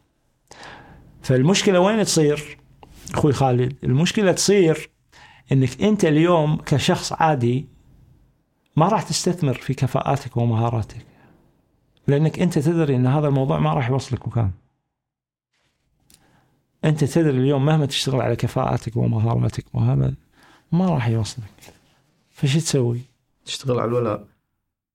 [1.29, 2.59] فالمشكلة وين تصير؟
[3.15, 4.91] أخوي خالد المشكلة تصير
[5.53, 7.67] إنك أنت اليوم كشخص عادي
[8.77, 11.07] ما راح تستثمر في كفاءاتك ومهاراتك
[12.07, 14.51] لأنك أنت تدري إن هذا الموضوع ما راح يوصلك مكان.
[16.85, 20.15] أنت تدري اليوم مهما تشتغل على كفاءاتك ومهاراتك وهذا
[20.73, 21.75] ما راح يوصلك.
[22.31, 23.01] فش تسوي؟
[23.45, 24.25] تشتغل على الولاء.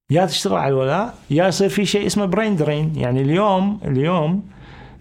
[0.10, 4.50] يا تشتغل على الولاء يا يصير في شيء اسمه برين درين يعني اليوم اليوم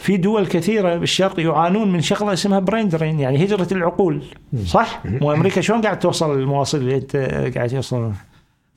[0.02, 4.22] في دول كثيرة بالشرق يعانون من شغلة اسمها برين درين يعني هجرة العقول.
[4.66, 7.16] صح؟ وأمريكا شلون قاعد توصل للمواصيل اللي أنت
[7.56, 8.12] قاعد توصل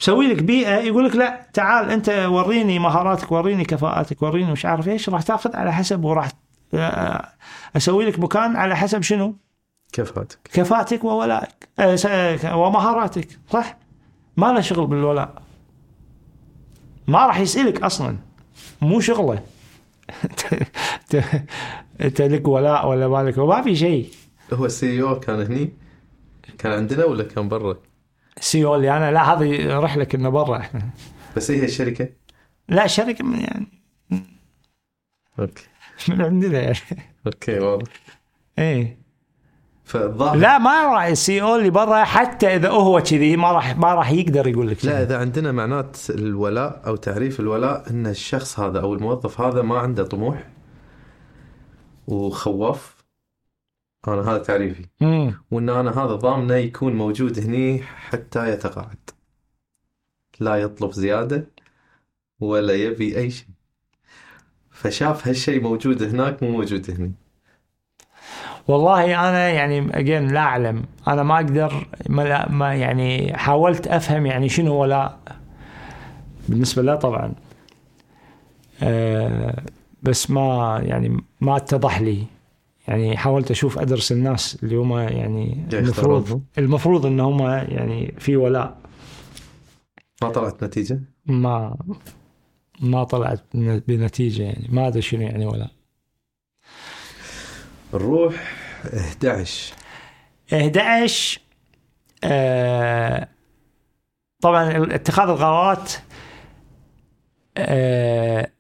[0.02, 4.88] مسوي لك بيئة يقول لك لا تعال أنت وريني مهاراتك وريني كفاءاتك وريني مش عارف
[4.88, 6.30] إيش راح تأخذ على حسب وراح
[6.74, 7.28] آه،
[7.78, 9.36] أسوي لك مكان على حسب شنو؟
[9.94, 10.40] كفاءتك.
[10.54, 13.78] كفاءتك وولائك آه، ومهاراتك صح؟
[14.38, 15.42] ما له شغل بالولاء.
[17.08, 18.18] ما راح يسألك أصلا.
[18.82, 19.55] مو شغلة.
[22.02, 24.10] انت لك ولاء ولا مالك وما في شيء.
[24.54, 25.74] هو ال CEO كان هني؟
[26.58, 27.78] كان عندنا ولا كان برا؟
[28.40, 30.58] CEO اللي أنا لا هذه رحله كنا برا.
[30.58, 30.90] إحنا
[31.36, 32.10] بس هي الشركة
[32.70, 33.68] لا شركة من يعني.
[35.40, 35.64] أوكي.
[36.10, 36.78] من عندنا يعني.
[37.28, 37.92] أوكي واضح.
[38.60, 39.05] إيه.
[39.86, 43.94] فالظاهر لا ما راح السي أو اللي برا حتى إذا هو كذي ما راح ما
[43.94, 45.04] راح يقدر يقول لك لا.
[45.04, 50.04] إذا عندنا معنات الولاء أو تعريف الولاء إن الشخص هذا أو الموظف هذا ما عنده
[50.04, 50.48] طموح
[52.08, 52.96] وخواف.
[54.08, 54.86] أنا هذا تعريفي.
[55.02, 55.34] مم.
[55.52, 59.10] وإن أنا هذا ضامنه يكون موجود هني حتى يتقاعد.
[60.40, 61.48] لا يطلب زيادة
[62.40, 63.48] ولا يبي أي شيء.
[64.70, 67.25] فشاف هالشيء موجود هناك مو موجود هني.
[68.68, 70.84] والله أنا يعني اجين لا أعلم.
[71.08, 75.20] أنا ما أقدر ما, لا- ما يعني حاولت أفهم يعني شنو ولاء
[76.50, 77.34] بالنسبة له طبعا.
[78.84, 79.56] أه
[80.04, 82.24] بس ما يعني ما اتضح لي.
[82.88, 86.42] يعني حاولت أشوف أدرس الناس اللي هم يعني المفروض.
[86.58, 88.78] المفروض إن هم يعني في ولاء
[90.22, 91.78] ما طلعت نتيجة؟ ما
[92.82, 93.44] ما طلعت
[93.88, 94.68] بنتيجة يعني.
[94.72, 95.72] ما أدري شنو يعني ولاء
[97.96, 98.54] نروح
[98.98, 99.74] 11
[100.54, 101.42] 11
[102.24, 103.28] آه
[104.42, 105.92] طبعا اتخاذ القرارات
[107.58, 108.52] آه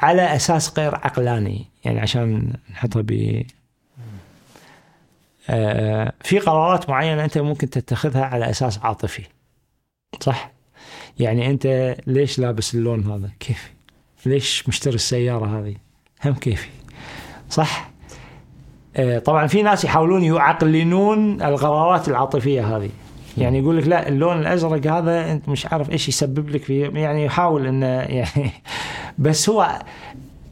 [0.00, 3.42] على أساس غير عقلاني يعني عشان نحطها ب
[5.50, 9.22] آه في قرارات معينة أنت ممكن تتخذها على أساس عاطفي
[10.20, 10.52] صح؟
[11.18, 13.70] يعني أنت ليش لابس اللون هذا؟ كيفي؟
[14.26, 15.76] ليش مشتري السيارة هذه؟
[16.24, 16.68] هم كيفي؟
[17.50, 17.90] صح
[18.96, 22.90] آه، طبعا في ناس يحاولون يعقلنون القرارات العاطفية هذه
[23.38, 27.24] يعني يقول لك لا اللون الأزرق هذا أنت مش عارف إيش يسبب لك فيه يعني
[27.24, 28.50] يحاول انه يعني
[29.18, 29.78] بس هو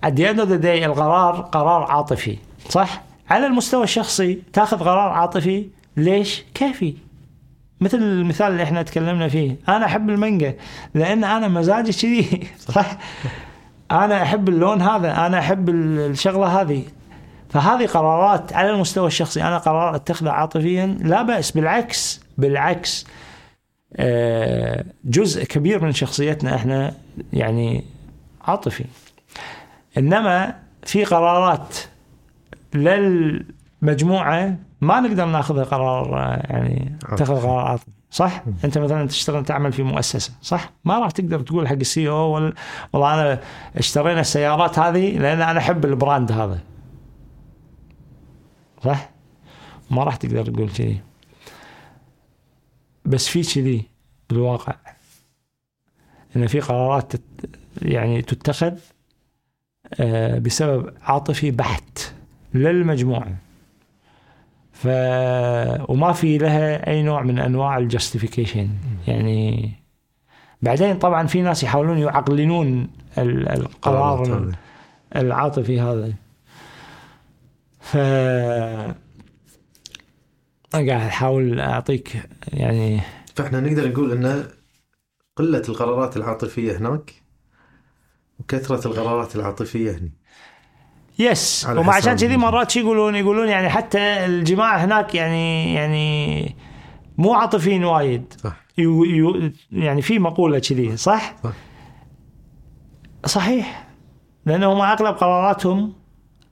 [0.06, 2.36] at the end of the day القرار قرار عاطفي
[2.68, 5.66] صح؟ على المستوى الشخصي تاخذ قرار عاطفي
[5.96, 6.94] ليش؟ كيفي
[7.80, 10.54] مثل المثال اللي إحنا تكلمنا فيه أنا أحب المانجا
[10.94, 12.96] لأن أنا مزاجي كذي صح؟
[13.90, 16.84] أنا أحب اللون هذا أنا أحب الشغلة هذه.
[17.48, 19.42] فهذه قرارات على المستوى الشخصي.
[19.42, 23.06] أنا قرار اتخذها عاطفيا لا بأس بالعكس بالعكس.
[23.96, 26.94] آه، جزء كبير من شخصيتنا إحنا
[27.32, 27.84] يعني
[28.40, 28.84] عاطفي.
[29.98, 31.76] إنما في قرارات
[32.74, 36.98] للمجموعة ما نقدر ناخذها قرار يعني.
[37.04, 37.86] أتخذ قرار عاطفي.
[38.14, 42.52] صح؟ انت مثلا تشتغل تعمل في مؤسسة صح؟ ما راح تقدر تقول حق السي أو
[42.92, 43.40] والله أنا
[43.76, 46.60] اشترينا السيارات هذه لأن أنا أحب البراند هذا
[48.84, 49.10] صح؟
[49.90, 51.00] ما راح تقدر تقول كذي
[53.04, 53.82] بس في كذي
[54.30, 54.76] بالواقع
[56.36, 57.22] إن في قرارات تت
[57.82, 58.78] يعني تتخذ
[60.00, 61.98] آه، بسبب عاطفي بحت
[62.54, 63.36] للمجموعة
[64.74, 64.86] ف
[65.90, 68.68] وما في لها أي نوع من أنواع الجاستيفيكيشن
[69.08, 69.70] يعني
[70.62, 72.88] بعدين طبعا في ناس يحاولون يعقلنون
[73.18, 74.52] ال- القرار
[75.16, 76.12] العاطفي هذا.
[77.80, 77.96] ف
[80.72, 82.22] قاعد أحاول أعطيك
[82.52, 83.00] يعني
[83.36, 84.46] فإحنا نقدر نقول إن
[85.36, 87.14] قلة القرارات العاطفية هناك
[88.40, 90.10] وكثرة القرارات العاطفية هنا
[91.18, 96.56] yes وما عشان كذي مرات شي يقولون يقولون يعني حتى الجماعة هناك يعني يعني
[97.18, 98.34] مو عاطفيين وايد.
[98.44, 98.56] صح.
[98.78, 101.52] you you يعني في مقولة كذي صح؟ صح.
[103.26, 103.86] صحيح.
[104.46, 105.92] لأنهم أغلب قراراتهم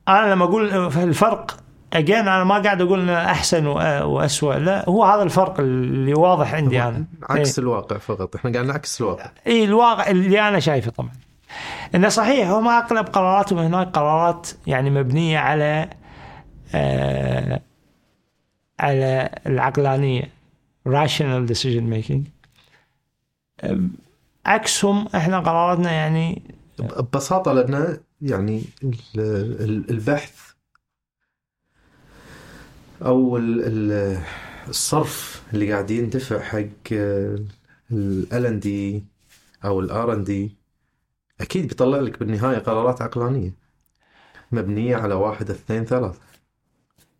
[0.08, 1.56] أنا لما أقول الفرق
[1.92, 6.82] اجين أنا ما قاعد أقول إنه أحسن واسوء لا هو هذا الفرق اللي واضح عندي
[6.82, 7.04] أنا.
[7.30, 8.36] عكس الواقع فقط.
[8.36, 9.30] إحنا قاعد نعكس الواقع.
[9.46, 11.12] اي الواقع اللي أنا شايفه طبعا.
[11.94, 15.90] إنه صحيح هم اغلب قراراتهم هناك قرارات يعني مبنية على
[16.74, 17.60] آه
[18.80, 20.30] على العقلانية
[21.48, 22.20] decision making.
[23.64, 23.90] أم،
[24.46, 26.42] عكسهم إحنا قراراتنا يعني
[26.78, 29.20] ببساطة لأن يعني ال-
[29.60, 30.52] ال- البحث
[33.02, 34.18] أو ال- ال-
[34.68, 39.04] الصرف اللي قاعد يندفع حق ال R&D
[39.64, 40.56] أو ال R&D
[41.42, 43.54] أكيد بيطلع لك بالنهاية قرارات عقلانية.
[44.52, 46.18] مبنية على واحد اثنين ثلاثة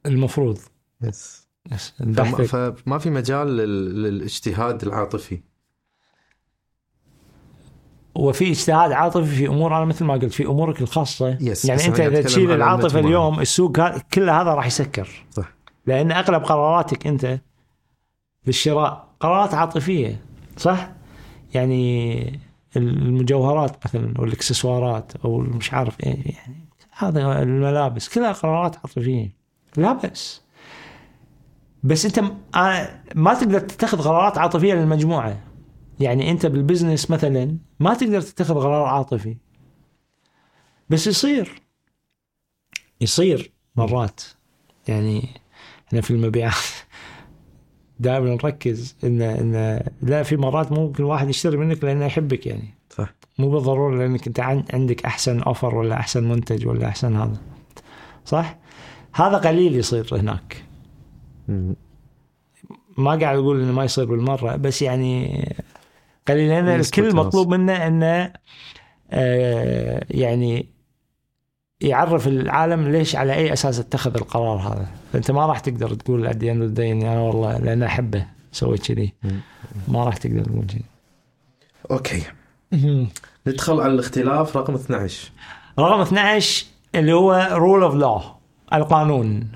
[0.07, 0.59] المفروض.
[1.03, 5.41] yes yes فما, في مجال لل- للاجتهاد العاطفي.
[8.15, 11.39] وفي اجتهاد عاطفي في أمور أنا مثل ما قلت في أمورك الخاصة.
[11.41, 12.99] يس، يعني أنت إذا تشيل العاطفة.
[13.01, 15.09] اليوم السوق ها- كل هذا راح يسكر.
[15.31, 15.53] صح.
[15.87, 17.41] لأن أغلب قراراتك أنت
[18.47, 20.21] بالشراء قرارات عاطفية
[20.57, 20.91] صح؟
[21.55, 22.41] يعني
[22.77, 29.37] المجوهرات مثلا والاكسسوارات أو مش عارف إيه يعني هذا الملابس كلها قرارات عاطفية.
[29.77, 30.43] لا بس
[31.83, 32.19] بس أنت
[32.55, 35.41] آه، ما تقدر تتخذ قرارات عاطفية للمجموعة.
[36.01, 39.37] يعني أنت بال business مثلا ما تقدر تتخذ قرار عاطفي.
[40.91, 41.63] بس يصير.
[43.01, 44.23] يصير مرات.
[44.89, 45.29] يعني
[45.89, 46.55] إحنا في المبيعات.
[48.01, 53.15] دائما نركز ان إن لا في مرات ممكن واحد يشتري منك لأنه يحبك يعني صح
[53.39, 57.41] مو بالضرورة لأنك أنت عن- عندك أحسن offer ولا أحسن منتج ولا أحسن هذا
[58.25, 58.57] صح؟
[59.15, 60.63] هذا قليل يصير هناك.
[62.99, 65.45] ما قاعد أقول إنه ما يصير بالمرة بس يعني
[66.29, 67.17] قليل لأن الكل.
[67.17, 68.33] مطلوب منه إنه
[69.11, 70.67] آه، يعني
[71.83, 74.87] يعرف العالم ليش على أي أساس اتخذ القرار هذا.
[75.13, 79.13] فانت ما راح تقدر تقول إني أنا والله لأن أحبه سويت كذي.
[79.89, 80.83] ما راح تقدر تقول كذي.
[81.91, 82.23] أوكي.
[83.47, 85.31] ندخل على الاختلاف رقم 12
[85.79, 88.21] رقم 12 اللي هو rule of law
[88.73, 89.51] القانون.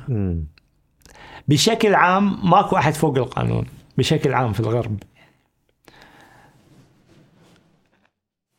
[1.49, 3.67] بشكل عام ماكو أحد فوق القانون
[3.99, 5.03] بشكل عام في الغرب.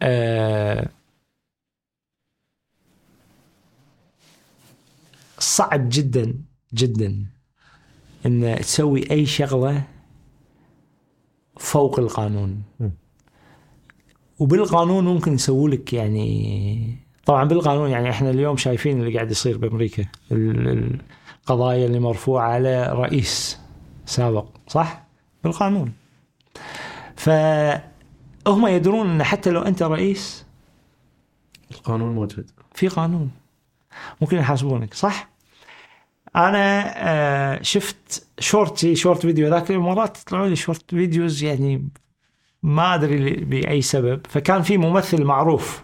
[0.01, 0.89] آه
[5.39, 6.33] صعب جدا
[6.73, 7.25] جدا
[8.25, 9.83] إن تسوي أي شغلة
[11.57, 12.63] فوق القانون.
[12.79, 12.89] م.
[14.39, 20.05] وبالقانون ممكن يسووا لك يعني طبعا بالقانون يعني إحنا اليوم شايفين اللي قاعد يصير بأمريكا
[20.31, 20.99] ال-
[21.41, 23.59] القضايا اللي مرفوعة على رئيس
[24.05, 25.07] سابق صح؟
[25.43, 25.93] بالقانون.
[27.15, 30.45] فهم يدرون إن حتى لو أنت رئيس
[31.71, 32.51] القانون موجود.
[32.73, 33.31] في قانون.
[34.21, 35.29] ممكن يحاسبونك صح؟
[36.35, 41.89] أنا آه شفت short short video ذاك اليوم مرات يطلعوا لي short videos يعني
[42.63, 45.83] ما أدري بأي سبب فكان في ممثل معروف.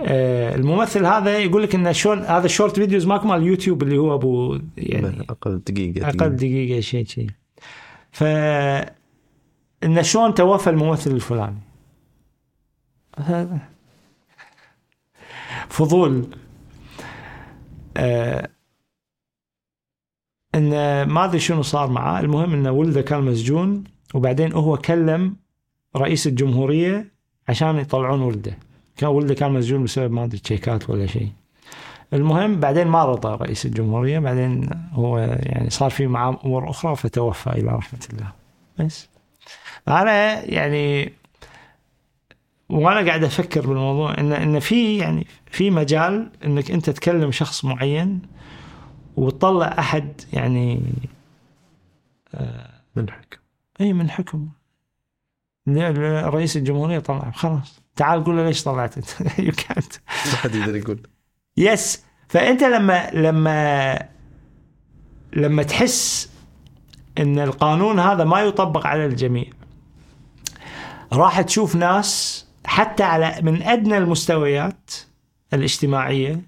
[0.00, 3.98] آه الممثل هذا يقول لك ان شلون هذا ال short videos ماكو مال اليوتيوب اللي
[3.98, 7.30] هو أبو يعني أقل دقيقة أقل دقيقة شيء شيء
[8.12, 8.24] ف
[9.84, 11.60] ان شلون توفى الممثل الفلاني.
[15.68, 16.26] فضول.
[17.96, 18.48] آه
[20.54, 25.36] إن ما أدري شنو صار معاه المهم إنه ولده كان مسجون وبعدين هو كلم
[25.96, 27.12] رئيس الجمهورية
[27.48, 28.58] عشان يطلعون ولده.
[28.96, 31.30] كان ولده كان مسجون بسبب ما أدري تشيكات ولا شيء.
[32.12, 37.50] المهم بعدين ما رضى رئيس الجمهورية بعدين هو يعني صار في معاه امور أخرى فتوفى
[37.50, 38.32] إلى رحمة الله.
[38.78, 39.08] بس.
[39.88, 41.12] أنا يعني
[42.68, 48.22] وأنا قاعد أفكر بالموضوع ان إن في يعني في مجال إنك أنت تكلم شخص معين
[49.16, 50.82] وتطلع أحد يعني
[52.96, 53.38] من حكم.
[53.80, 54.48] إي من حكم.
[55.68, 57.80] رئيس الجمهورية طلع خلاص.
[57.96, 61.02] تعال قول له ليش طلعت أنت؟ يو كانت ما حد يقدر يقول.
[61.56, 63.98] يس فأنت لما لما
[65.32, 66.30] لما تحس
[67.18, 69.44] إن القانون هذا ما يطبق على الجميع
[71.12, 74.90] راح تشوف ناس حتى على من أدنى المستويات
[75.54, 76.40] الاجتماعية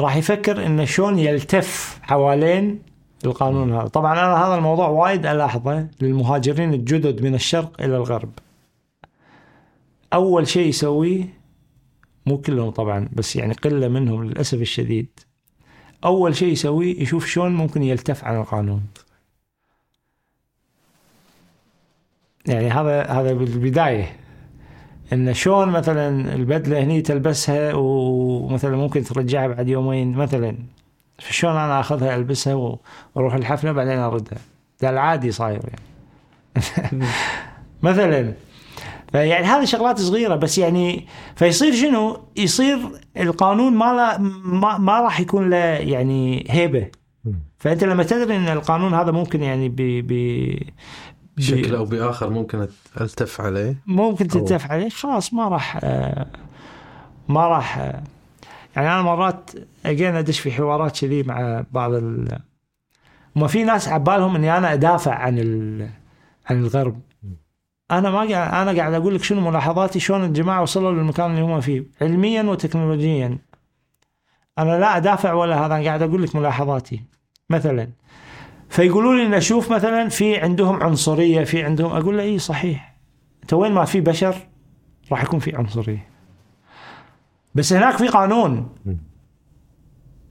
[0.00, 2.82] راح يفكر انه شلون يلتف حوالين
[3.24, 3.88] القانون هذا.
[3.88, 8.30] طبعا أنا هذا الموضوع وايد ألاحظه للمهاجرين الجدد من الشرق إلى الغرب.
[10.12, 11.38] أول شيء يسويه
[12.26, 15.20] مو كلهم طبعا بس يعني قلة منهم للأسف الشديد.
[16.04, 18.86] أول شيء يسويه يشوف شلون ممكن يلتف عن القانون.
[22.46, 24.16] يعني هذا هذا بالبداية.
[25.12, 30.56] إن شلون مثلا البدلة هني تلبسها ومثلا ممكن ترجعها بعد يومين مثلا.
[31.18, 32.78] شلون أنا أخذها ألبسها
[33.14, 34.38] وأروح الحفلة بعدين أردها.
[34.80, 37.04] ده العادي صاير يعني.
[37.82, 38.32] مثلا.
[39.12, 41.06] فيعني هذه شغلات صغيرة بس يعني
[41.36, 42.78] فيصير شنو؟ يصير
[43.16, 46.90] القانون ما لا ما, ما راح يكون له يعني هيبة.
[47.58, 50.12] فأنت لما تدري إن القانون هذا ممكن يعني ب ب
[51.36, 52.68] بشكل أو بآخر ممكن
[53.00, 54.88] ألتف عليه ممكن تلتف عليه.
[54.88, 56.26] خلاص ما راح آه،
[57.28, 58.02] ما راح آه،
[58.76, 59.50] يعني أنا مرات
[59.86, 62.38] اجينا أدش في حوارات كذي مع بعض ال
[63.36, 65.88] ما في ناس عبالهم إني أنا أدافع عن ال...
[66.46, 67.00] عن الغرب.
[67.90, 71.60] أنا ما قاعد أنا قاعد أقول لك شنو ملاحظاتي شلون الجماعة وصلوا للمكان اللي هم
[71.60, 71.84] فيه.
[72.00, 73.38] علميا وتكنولوجيا.
[74.58, 77.02] أنا لا أدافع ولا هذا أنا قاعد أقول لك ملاحظاتي.
[77.50, 77.88] مثلا
[78.68, 82.96] فيقولوا لي إن أشوف مثلا في عندهم عنصرية في عندهم أقول له اي صحيح.
[83.42, 84.36] أنت وين ما في بشر
[85.12, 86.08] راح يكون في عنصرية.
[87.54, 88.68] بس هناك في قانون.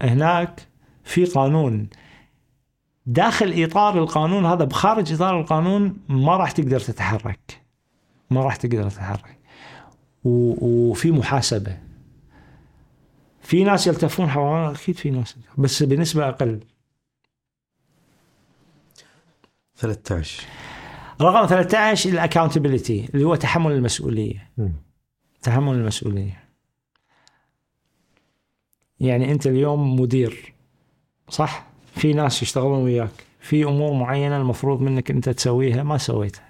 [0.02, 0.68] هناك
[1.04, 1.90] في قانون.
[3.06, 7.62] داخل إطار القانون هذا بخارج إطار القانون ما راح تقدر تتحرك.
[8.30, 9.40] ما راح تقدر تتحرك.
[10.24, 11.78] وفي محاسبة.
[13.42, 16.60] في ناس يلتفون حول أكيد في ناس بس بنسبة أقل.
[19.84, 20.44] 13
[21.22, 24.52] رقم 13 الاكاونتبيلتي اللي هو تحمل المسؤولية.
[24.58, 24.74] مم.
[25.42, 26.44] تحمل المسؤولية.
[29.00, 30.54] يعني أنت اليوم مدير
[31.30, 33.26] صح؟ في ناس يشتغلون وياك.
[33.40, 36.50] في أمور معينة المفروض منك أنت تسويها ما سويتها.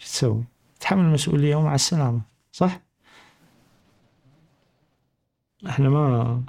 [0.00, 0.44] إيش تسوي؟
[0.80, 2.20] تحمل المسؤولية ومع السلامة
[2.52, 2.80] صح؟
[5.68, 6.42] إحنا ما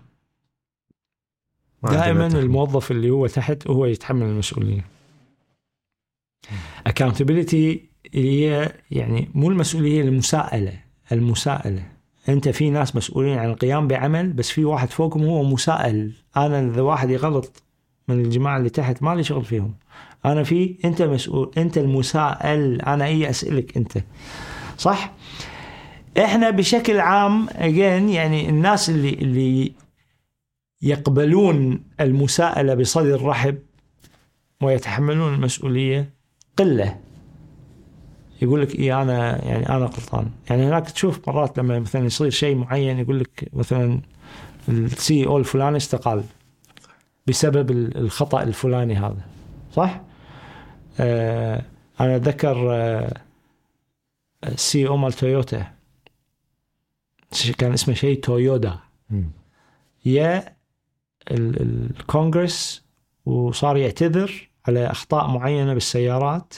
[1.84, 2.28] دائما.
[2.28, 4.99] الموظف اللي هو تحت هو يتحمل المسؤولية.
[6.90, 7.78] Accountability
[8.14, 10.74] هي يعني مو المسؤولية المساءلة
[11.12, 11.84] المساءلة.
[12.30, 16.12] أنت في ناس مسؤولين عن القيام بعمل بس في واحد فوقهم هو مساءل.
[16.38, 17.64] أنا إذا واحد يغلط
[18.08, 19.76] من الجماعة اللي تحت ما لي شغل فيهم.
[20.26, 22.82] أنا في أنت مسؤول أنت المساءل.
[22.82, 24.04] أنا اي أسألك أنت.
[24.78, 25.14] صح؟
[26.18, 29.72] إحنا بشكل عام again يعني الناس اللي اللي
[30.82, 33.58] يقبلون المساءلة بصدر رحب
[34.62, 36.19] ويتحملون المسؤولية
[36.58, 37.00] قلة.
[38.42, 40.32] يقول لك اي أنا يعني أنا غلطان.
[40.50, 44.02] يعني هناك تشوف مرات لما مثلا يصير شيء معين يقول لك مثلا
[44.70, 46.24] السي أو الفلاني استقال
[47.28, 49.22] بسبب ال- الخطأ الفلاني هذا.
[49.74, 50.02] صح؟
[51.00, 51.62] آه
[52.00, 53.14] أنا اتذكر آه
[54.44, 55.72] السي أو مال تويوتا.
[57.58, 58.80] كان اسمه شيء تويودا.
[60.06, 60.56] يا
[61.32, 62.84] ال- الكونغرس
[63.26, 66.54] وصار يعتذر على أخطاء معينة بالسيارات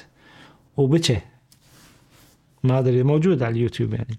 [0.78, 1.22] وبكى
[2.64, 4.18] ما أدري موجود على اليوتيوب يعني.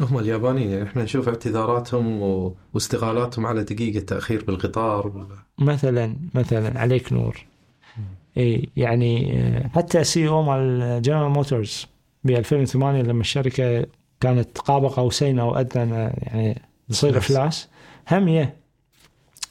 [0.00, 2.54] هم اليابانيين يعني إحنا نشوف اعتذاراتهم و...
[2.74, 5.26] واستقالاتهم على دقيقة تأخير بالقطار ولا.
[5.58, 7.46] مثلا مثلا عليك نور.
[8.36, 11.86] إي يعني آه، حتى CEO مال جنرال موتورز
[12.24, 13.86] ب 2008 لما الشركة
[14.20, 17.18] كانت قاب قوسين أو ادنى يعني تصير.
[17.18, 17.68] إفلاس
[18.10, 18.56] هم يا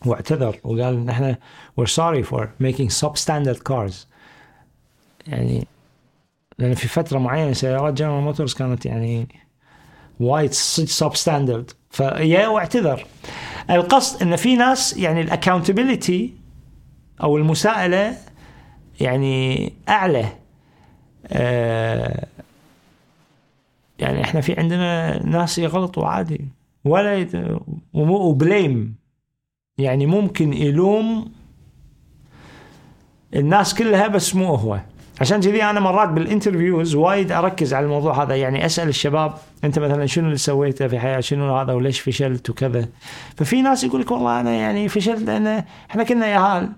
[0.06, 1.38] واعتذر وقال ان إحنا
[1.82, 3.94] we're sorry for making substandard cars.
[5.28, 5.68] يعني
[6.60, 9.28] لأن في فترة معينة سيارات جنرال موتورز كانت يعني
[10.20, 13.06] وايد substandard فيا واعتذر.
[13.70, 16.34] القصد إن في ناس يعني ال accountability
[17.24, 18.18] أو المساءلة
[19.02, 20.30] يعني أعلى.
[21.28, 22.28] آه
[24.00, 26.46] يعني إحنا في عندنا ناس يغلطوا عادي.
[26.86, 27.28] ولا
[27.94, 28.96] و blame
[29.78, 31.32] يعني ممكن يلوم
[33.36, 34.80] الناس كلها بس مو هو.
[35.22, 38.36] عشان كذي أنا مرات بال interviews وايد أركز على الموضوع هذا.
[38.36, 39.34] يعني أسأل الشباب
[39.64, 42.88] أنت مثلا شنو اللي سويته في حياتك؟ شنو هذا؟ وليش فشلت؟ وكذا.
[43.38, 46.72] ففي ناس يقول لك والله أنا يعني فشلت لأن إحنا كنا ياهال.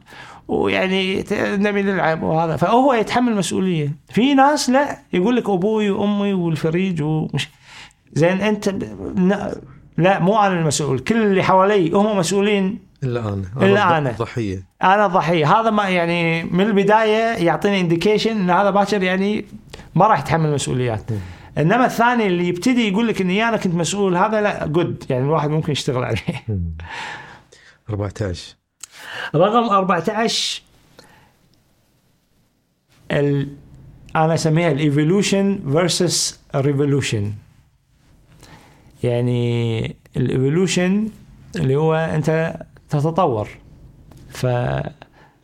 [0.47, 2.55] ويعني نبي نلعب وهذا.
[2.55, 3.95] فهو يتحمل مسؤولية.
[4.09, 4.97] في ناس لا.
[5.13, 7.49] يقول لك أبوي وأمي والفريج ومش
[8.13, 8.69] زين أنت
[9.97, 12.80] لا مو أنا المسؤول كل اللي حوالي هم مسؤولين.
[13.03, 13.45] إلا أنا.
[13.61, 14.11] إلا أنا.
[14.11, 14.63] ضحية.
[14.84, 15.59] أنا ضحية.
[15.59, 19.45] هذا ما يعني من البداية يعطيني indication إن هذا باكر يعني
[19.95, 21.03] ما راح يتحمل مسؤوليات.
[21.57, 25.49] إنما الثاني اللي يبتدي يقول لك إني أنا كنت مسؤول هذا لا good يعني الواحد
[25.49, 26.45] ممكن يشتغل عليه.
[27.89, 28.55] 14
[29.35, 30.61] رقم 14
[33.11, 33.47] ال...
[34.15, 37.34] أنا أسميها ال evolution versus revolution
[39.03, 41.10] يعني ال evolution
[41.55, 42.59] اللي هو أنت
[42.89, 43.49] تتطور.
[44.30, 44.45] ف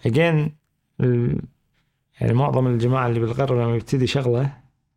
[0.07, 0.49] again
[1.01, 1.41] ال...
[2.21, 4.53] يعني معظم الجماعة اللي بالغرب لما يبتدي شغلة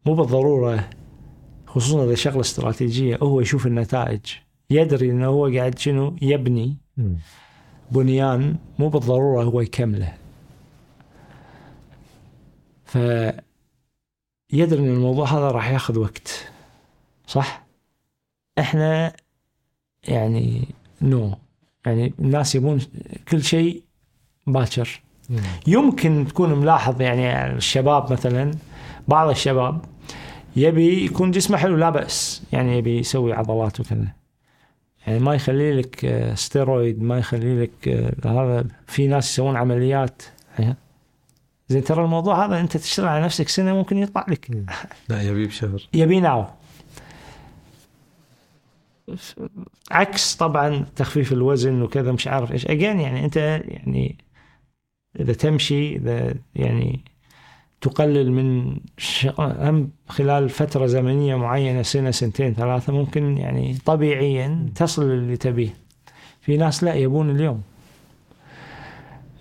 [0.06, 0.90] مو بالضرورة
[1.66, 4.20] خصوصا إذا شغلة استراتيجية هو يشوف النتائج.
[4.70, 6.76] يدري إنه هو قاعد شنو؟ يبني
[7.90, 10.14] بنيان مو بالضرورة هو يكمله.
[12.85, 12.98] ف
[14.52, 16.52] يدري إن الموضوع هذا راح ياخذ وقت
[17.26, 17.64] صح؟
[18.59, 19.12] إحنا
[20.09, 20.68] يعني
[21.03, 21.39] no.
[21.86, 22.81] يعني الناس يبون
[23.28, 23.82] كل شيء
[24.47, 25.01] باكر.
[25.66, 28.55] يمكن تكون ملاحظ يعني الشباب مثلا
[29.09, 29.85] بعض الشباب
[30.56, 32.43] يبي يكون جسمه حلو لا بأس.
[32.52, 34.06] يعني يبي يسوي عضلات وكذا
[35.06, 40.22] يعني ما يخلي لك ستيرويد ما يخلي لك آه، هذا في ناس يسوون عمليات.
[41.68, 44.51] زين ترى الموضوع هذا أنت تشتغل على نفسك سنة ممكن يطلع لك.
[45.09, 45.89] لا يبي بشهر.
[45.94, 46.47] يبي now.
[49.90, 52.66] عكس طبعا تخفيف الوزن وكذا مش عارف إيش.
[52.66, 54.18] again يعني أنت يعني
[55.20, 57.01] إذا تمشي إذا يعني
[57.81, 58.76] تقلل من.
[59.39, 65.74] هم خلال فترة زمنية معينة سنة سنتين ثلاثة ممكن يعني طبيعيا تصل اللي تبيه.
[66.40, 67.62] في ناس لا يبون اليوم.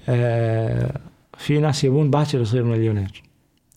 [0.10, 1.00] آه
[1.38, 3.24] في ناس يبون باكر يصير مليونير.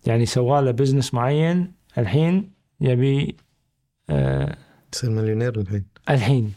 [0.06, 2.50] يعني سواله business معين الحين
[2.80, 3.36] يبي
[4.10, 4.56] آه
[4.92, 5.84] تصير مليونير الحين.
[6.10, 6.52] الحين.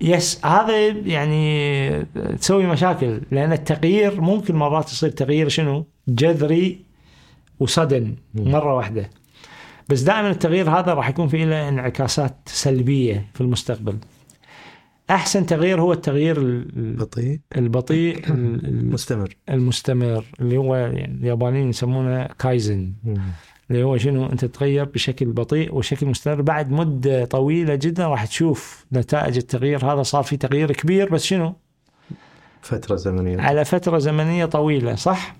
[0.00, 2.04] يس هذا يعني
[2.40, 6.80] تسوي مشاكل لأن التغيير ممكن مرات يصير تغيير شنو؟ جذري
[7.60, 9.10] وصدن مرة واحدة.
[9.88, 13.96] بس دائما التغيير هذا راح يكون فيه له انعكاسات سلبية في المستقبل.
[15.10, 18.18] أحسن تغيير هو التغيير ال- بطيء البطيء.
[18.30, 22.92] ال- ال- مستمر المستمر اللي هو يعني اليابانيين يسمونه كايزن.
[23.70, 26.42] اللي هو شنو؟ أنت تتغير بشكل بطيء وشكل مستمر.
[26.42, 29.92] بعد مدة طويلة جدا راح تشوف نتائج التغيير.
[29.92, 31.54] هذا صار في تغيير كبير بس شنو؟
[32.62, 33.40] فترة زمنية.
[33.40, 35.34] على فترة زمنية طويلة صح؟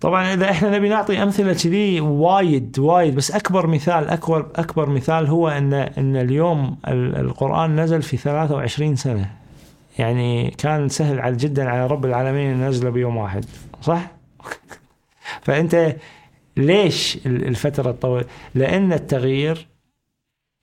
[0.00, 5.26] طبعا إذا إحنا نبي نعطي أمثلة كذي وايد وايد بس أكبر مثال أكبر أكبر مثال
[5.26, 9.30] هو إن إن اليوم ال- القرآن نزل في 23 سنة.
[9.98, 13.44] يعني كان سهل على جدا على رب العالمين أن ينزله بيوم واحد
[13.82, 14.10] صح؟
[15.42, 15.96] فأنت
[16.58, 19.66] ليش ال- الفترة الطويلة؟ لأن التغيير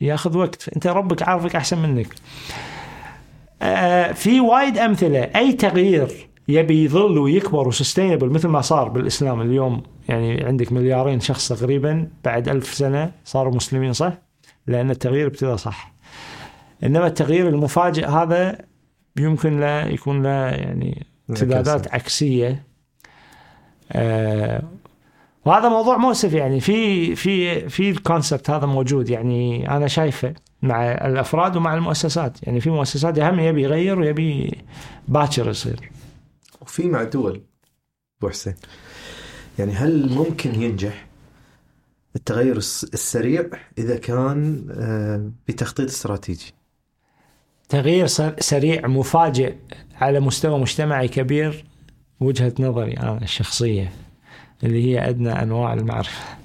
[0.02, 2.08] ياخذ وقت أنت ربك عارفك أحسن منك
[3.62, 9.84] آه، في وايد أمثلة أي تغيير يبي يظل ويكبر وسستينبل مثل ما صار بالإسلام اليوم
[10.10, 14.14] يعني عندك مليارين شخص تقريبا بعد ألف سنة صاروا مسلمين صح؟
[14.68, 15.94] لأن التغيير ابتدى صح.
[16.84, 18.58] إنما التغيير المفاجئ هذا
[19.20, 22.64] يمكن له يكون له يعني امتدادات عكسية.
[23.92, 24.64] آه
[25.46, 26.60] وهذا موضوع مؤسف يعني.
[26.60, 29.70] في في في الكونسبت هذا موجود يعني.
[29.70, 32.60] أنا شايفه مع الأفراد ومع المؤسسات يعني.
[32.62, 34.58] في مؤسسات هم يبي يغير ويبي
[35.08, 35.92] باكر يصير.
[36.62, 37.42] وفي مع دول
[38.20, 38.56] أبو حسين.
[39.60, 41.06] يعني هل ممكن ينجح
[42.16, 46.54] التغير الس- السريع إذا كان آه، بتخطيط استراتيجي؟
[47.70, 49.56] تغيير سر- سريع مفاجئ
[49.96, 51.66] على مستوى مجتمعي كبير
[52.20, 53.92] وجهة نظري أنا الشخصية
[54.64, 56.38] اللي هي أدنى أنواع المعرفة.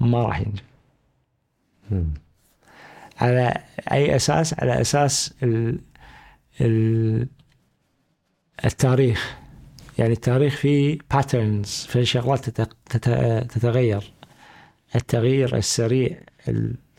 [0.00, 0.62] ما راح ينجح
[3.20, 3.54] على
[3.92, 5.78] أي أساس؟ على أساس ال
[6.60, 7.26] ال
[8.64, 9.36] التاريخ.
[9.98, 14.12] يعني التاريخ فيه باترنز في شغلات تت- تت- تتغير.
[14.96, 16.18] التغيير السريع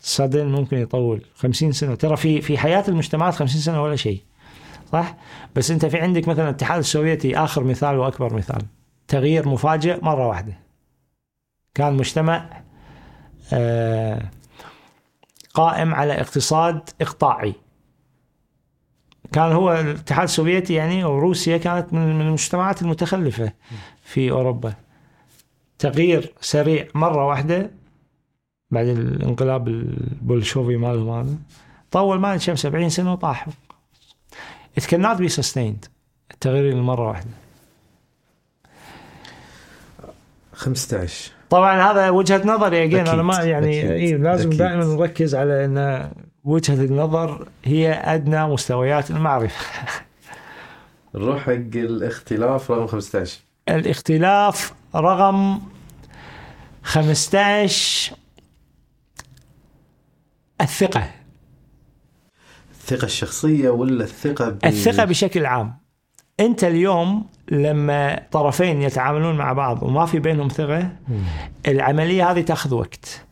[0.00, 1.94] السدن ممكن يطول 50 سنة.
[1.94, 4.20] ترى في في حياة المجتمعات 50 سنة ولا شيء
[4.92, 5.16] صح؟
[5.56, 8.62] بس أنت في عندك مثلا الاتحاد السوفيتي آخر مثال وأكبر مثال.
[9.08, 10.58] تغيير مفاجئ مرة واحدة.
[11.74, 12.62] كان مجتمع
[13.52, 14.30] آه،
[15.54, 17.54] قائم على اقتصاد إقطاعي.
[19.32, 23.52] كان هو الاتحاد السوفيتي يعني وروسيا كانت من المجتمعات المتخلفة
[24.02, 24.74] في أوروبا.
[25.78, 27.70] تغيير سريع مرة واحدة
[28.70, 31.36] بعد الانقلاب البولشوفي مالهم هذا.
[31.90, 33.52] طول ما كم 70 سنة وطاحوا
[34.80, 35.88] it cannot be sustained.
[36.30, 37.30] التغيير المرة واحدة.
[40.62, 44.58] 15 طبعا هذا وجهة نظري اجين أنا ما يعني أكيد، إيه لازم أكيد.
[44.58, 46.10] دائما نركز على إن
[46.44, 49.64] وجهة النظر هي أدنى مستويات المعرفة.
[51.14, 55.60] نروح حق الاختلاف رقم 15 الاختلاف رقم
[56.82, 58.12] 15
[60.60, 61.10] الثقة.
[62.70, 64.58] الثقة الشخصية ولا الثقة ب...
[64.64, 65.78] الثقة بشكل عام.
[66.40, 70.92] أنت اليوم لما طرفين يتعاملون مع بعض وما في بينهم ثقة
[71.68, 73.24] العملية هذه تأخذ وقت.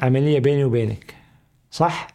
[0.00, 1.14] عملية بيني وبينك.
[1.70, 2.08] صح؟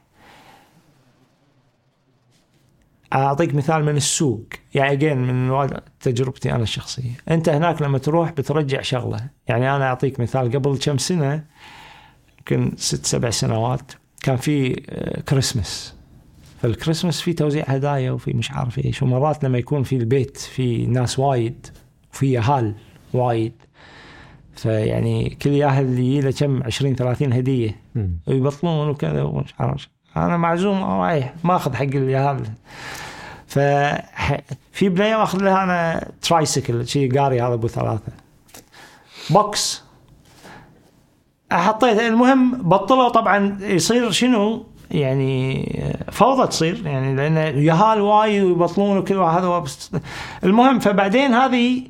[3.13, 4.45] أعطيك مثال من السوق.
[4.75, 5.69] يعني اجين من
[5.99, 7.11] تجربتي أنا الشخصية.
[7.29, 9.29] أنت هناك لما تروح بترجع شغلة.
[9.47, 10.51] يعني أنا أعطيك مثال.
[10.51, 11.45] قبل كم سنة
[12.37, 13.91] يمكن ست سبع سنوات
[14.23, 15.94] كان في آه، كريسمس
[16.65, 19.03] فالكريسماس في توزيع هدايا وفي مش عارف إيش.
[19.03, 21.67] ومرات لما يكون في البيت في ناس وايد
[22.13, 22.73] وفي يهال
[23.13, 23.53] وايد.
[24.55, 27.81] فيعني كل ياهل يجي له كم؟ 20 30 هدية.
[28.27, 29.87] ويبطلون وكذا ومش عارف.
[30.17, 32.43] أنا معزوم رايح ما اخذ حق اليهال
[33.47, 33.59] ف
[34.71, 38.11] في بنيه اخذ لها أنا tricycle شي قاري هذا أبو ثلاثة.
[39.29, 39.83] box
[41.51, 45.65] حطيت المهم بطلوا طبعا يصير شنو؟ يعني
[46.11, 49.63] فوضى تصير يعني لأن يهال وايد ويبطلون وكل واحد هذا
[50.43, 51.81] المهم فبعدين هذه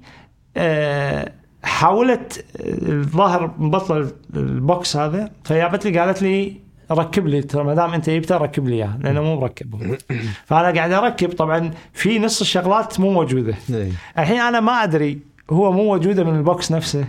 [0.57, 1.31] آه،
[1.63, 7.93] حاولت الظاهر مبطل ال box هذا فجابت لي قالت لي ركب لي ترى ما دام
[7.93, 9.97] أنت جبته ركب لي إياه لأنه مو مركب.
[10.47, 13.55] فأنا قاعد أركب طبعا في نص الشغلات مو موجودة.
[13.69, 13.91] إيه.
[14.17, 15.19] الحين أنا ما أدري
[15.49, 17.05] هو مو موجودة من ال box نفسه.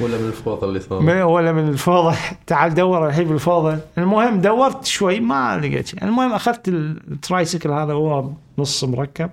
[0.00, 2.16] ولا من الفوضى اللي صار؟ ولا من الفوضى.
[2.46, 3.78] تعال دور الحين بالفوضى.
[3.98, 6.04] المهم دورت شوي ما لقيت شيء.
[6.04, 9.30] المهم أخذت ال tricycle هذا هو نص مركب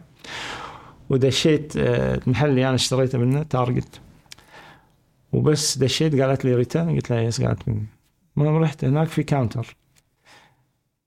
[1.09, 3.99] ودشيت آه، المحل اللي أنا اشتريته منه Target.
[5.33, 7.81] وبس دشيت قالت لي return قلت لها yes قالت لي
[8.37, 9.75] المهم رحت هناك في counter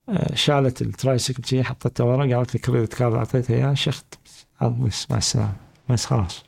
[0.08, 4.14] آه، شالت ال tricycle شي حطيته ورا قالت لي credit card أعطيتها اياه شخت
[4.62, 5.52] بس مع السلامه
[5.88, 6.44] بس خلاص.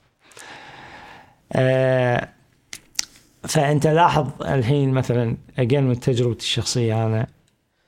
[1.52, 2.28] آه
[3.48, 7.26] فأنت لاحظ الحين مثلا again من تجربتي الشخصية أنا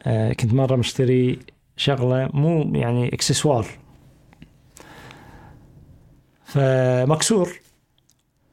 [0.02, 1.38] آه كنت مرة مشتري
[1.76, 3.66] شغلة مو يعني اكسسوار
[6.44, 7.60] فمكسور.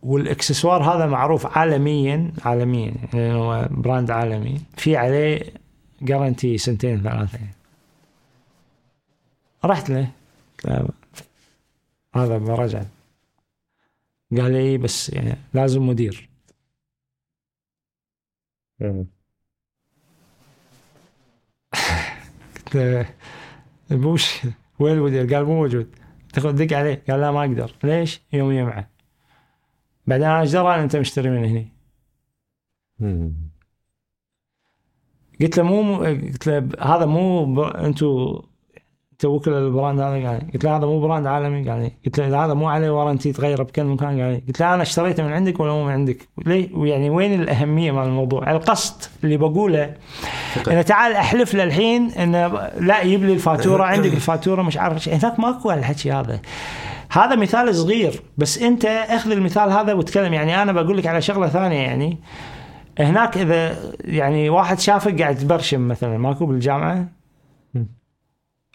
[0.03, 4.61] والاكسسوار هذا معروف عالميا عالميا يعني هو brand عالمي.
[4.77, 5.53] في عليه
[6.01, 7.39] guarantee سنتين ثلاثة.
[9.65, 10.07] رحت له.
[12.15, 12.84] هذا برجع
[14.38, 16.30] قال لي بس يعني لازم مدير.
[18.84, 19.07] مم.
[22.73, 23.05] مشكلة
[24.80, 25.95] وين المدير؟ قال مو موجود
[26.34, 28.89] تاخذ دق عليه قال لا ما أقدر ليش؟ يوميا معه
[30.07, 31.65] بعدين أنا إيش أنت مشتري من هنا؟
[32.99, 33.34] مم.
[35.41, 37.64] قلت له مو قلت له هذا مو.
[37.64, 38.41] أنتم
[39.25, 40.51] وكلاء ال brand هذا قال لي.
[40.53, 43.63] قلت له هذا مو brand عالمي قال لي قلت له هذا مو عليه warranty تغيره
[43.63, 44.43] بكل مكان قال لي.
[44.47, 48.03] قلت له أنا اشتريته من عندك ولا مو من عندك؟ ليه؟ ويعني وين الأهمية مال
[48.03, 49.93] الموضوع؟ القصد اللي بقوله
[50.67, 52.47] إنه تعال أحلف له الحين إنه
[52.79, 56.39] لا يجيب لي الفاتورة عندك الفاتورة مش عارف شيء هناك ماكو هالحكي هذا
[57.11, 61.47] هذا مثال صغير بس أنت أخذ المثال هذا وتكلم يعني أنا بقول لك على شغلة
[61.47, 62.17] ثانية يعني
[62.99, 63.75] هناك إذا
[64.05, 67.07] يعني واحد شافك قاعد تبرشم مثلا ماكو بالجامعة.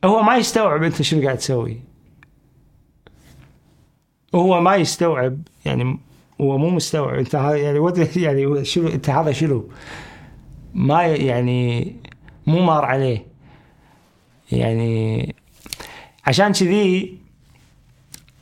[0.05, 1.81] هو ما يستوعب أنت شنو قاعد تسوي.
[4.35, 5.99] هو ما يستوعب يعني
[6.41, 7.19] هو مو مستوعب.
[7.19, 7.79] أنت يعني
[8.25, 9.69] يعني شنو أنت هذا شنو؟
[10.75, 11.97] ما يعني
[12.47, 13.27] مو مار عليه.
[14.53, 15.35] يعني
[16.27, 17.19] عشان كذي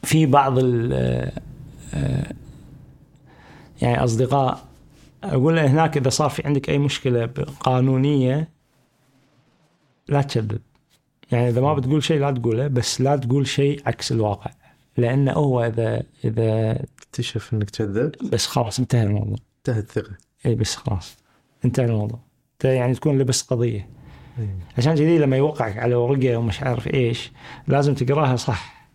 [0.02, 0.92] في بعض ال
[1.94, 2.32] آه،
[3.82, 4.66] يعني أصدقاء
[5.24, 7.26] أقول له هناك إذا صار في عندك أي مشكلة
[7.60, 8.48] قانونيه
[10.08, 10.60] لا تكذب
[11.32, 14.50] يعني إذا ما بتقول شيء لا تقوله بس لا تقول شيء عكس الواقع.
[14.96, 19.36] لأنه هو إذا إذا اكتشف إنك كذب بس خلاص انتهى الموضوع.
[19.58, 20.14] انتهت الثقة.
[20.46, 21.16] إي بس خلاص.
[21.64, 22.18] انتهى الموضوع.
[22.52, 23.88] انت يعني تكون لبس قضية.
[24.38, 24.56] إيه.
[24.78, 27.32] عشان كذي لما يوقعك على ورقة ومش عارف إيش
[27.68, 28.88] لازم تقراها صح.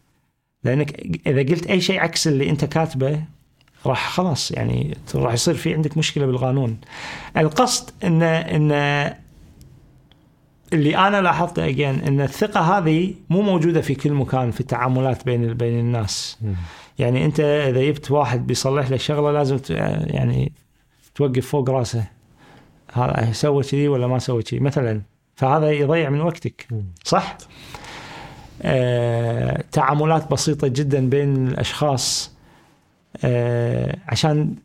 [0.64, 3.24] لأنك إذا قلت أي شيء عكس اللي أنت كاتبه
[3.86, 6.78] راح خلاص يعني راح يصير في عندك مشكلة بالقانون.
[7.38, 8.72] القصد ان ان
[10.74, 15.54] اللي أنا لاحظته اجين إن الثقة هذه مو موجودة في كل مكان في التعاملات بين
[15.54, 16.40] بين الناس.
[17.00, 19.60] يعني أنت إذا جبت واحد بيصلح لك شغلة لازم
[20.08, 20.52] يعني
[21.16, 22.06] توقف فوق رأسه.
[22.94, 25.02] هذا سوى كذي ولا ما سوى كذي؟ مثلا
[25.36, 26.68] فهذا يضيع من وقتك.
[27.04, 27.38] صح؟
[28.62, 32.32] آه، تعاملات بسيطة جدا بين الأشخاص
[33.24, 34.56] آه، عشان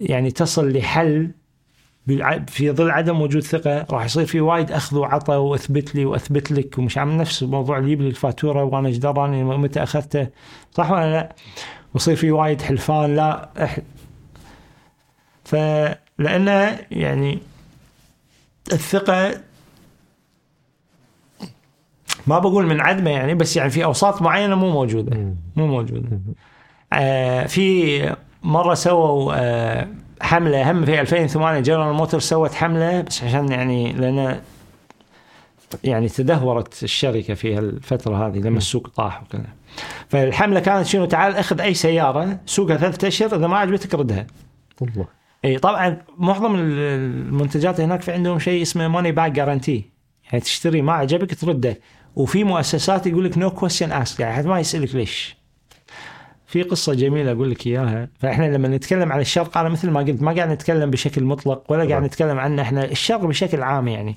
[0.00, 1.30] يعني تصل لحل
[2.46, 6.78] في ظل عدم وجود ثقة راح يصير في وايد أخذ وعطى وأثبت لي وأثبت لك
[6.78, 10.28] ومش عامل نفس الموضوع اللي يجيب لي الفاتورة وأنا إيش دراني متى أخذته.
[10.72, 11.34] صح ولا لا؟
[11.94, 13.78] ويصير في وايد حلفان لا إح...
[15.44, 17.38] فلأنه يعني
[18.72, 19.40] الثقة
[22.26, 26.20] ما بقول من عدمه يعني بس يعني في أوساط معينة مو موجودة مو موجودة.
[26.92, 29.88] آه في مرة سووا آه
[30.20, 34.40] حملة هم في 2008 جنرال موتور سوت حملة بس عشان يعني لأن
[35.84, 39.46] يعني تدهورت الشركة في الفترة هذه لما السوق طاح وكذا.
[40.08, 44.26] فالحملة كانت شنو؟ تعال أخذ أي سيارة سوقها ثلاثة أشهر إذا ما عجبتك ردها.
[44.80, 45.06] والله
[45.44, 49.90] إي طبعا معظم ال- المنتجات هناك في عندهم شيء اسمه money back guarantee
[50.24, 51.78] يعني تشتري ما عجبك ترده.
[52.16, 55.36] وفي مؤسسات يقول لك no question asked يعني ما يسألك ليش.
[56.56, 58.08] في قصة جميلة أقول لك إياها.
[58.18, 61.88] فإحنا لما نتكلم عن الشرق أنا مثل ما قلت ما قاعد نتكلم بشكل مطلق ولا
[61.88, 62.02] قاعد.
[62.02, 64.14] نتكلم عنه إحنا الشرق بشكل عام يعني.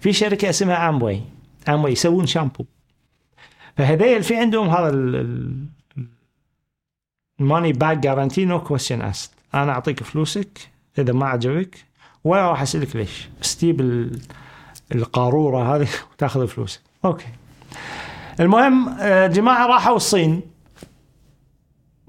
[0.00, 1.20] في شركة اسمها Amway
[1.68, 2.64] Amway يسوون شامبو.
[3.76, 4.88] فهذيل في عندهم هذا
[7.40, 10.58] ال money back guarantee no question asked أنا أعطيك فلوسك
[10.98, 11.84] إذا ما عجبك
[12.24, 13.28] ولا راح أسألك ليش.
[13.62, 14.20] ال-
[14.94, 16.80] القارورة هذه وتأخذ فلوسك.
[17.04, 17.26] أوكي.
[18.40, 20.40] المهم آه، جماعة راحوا الصين.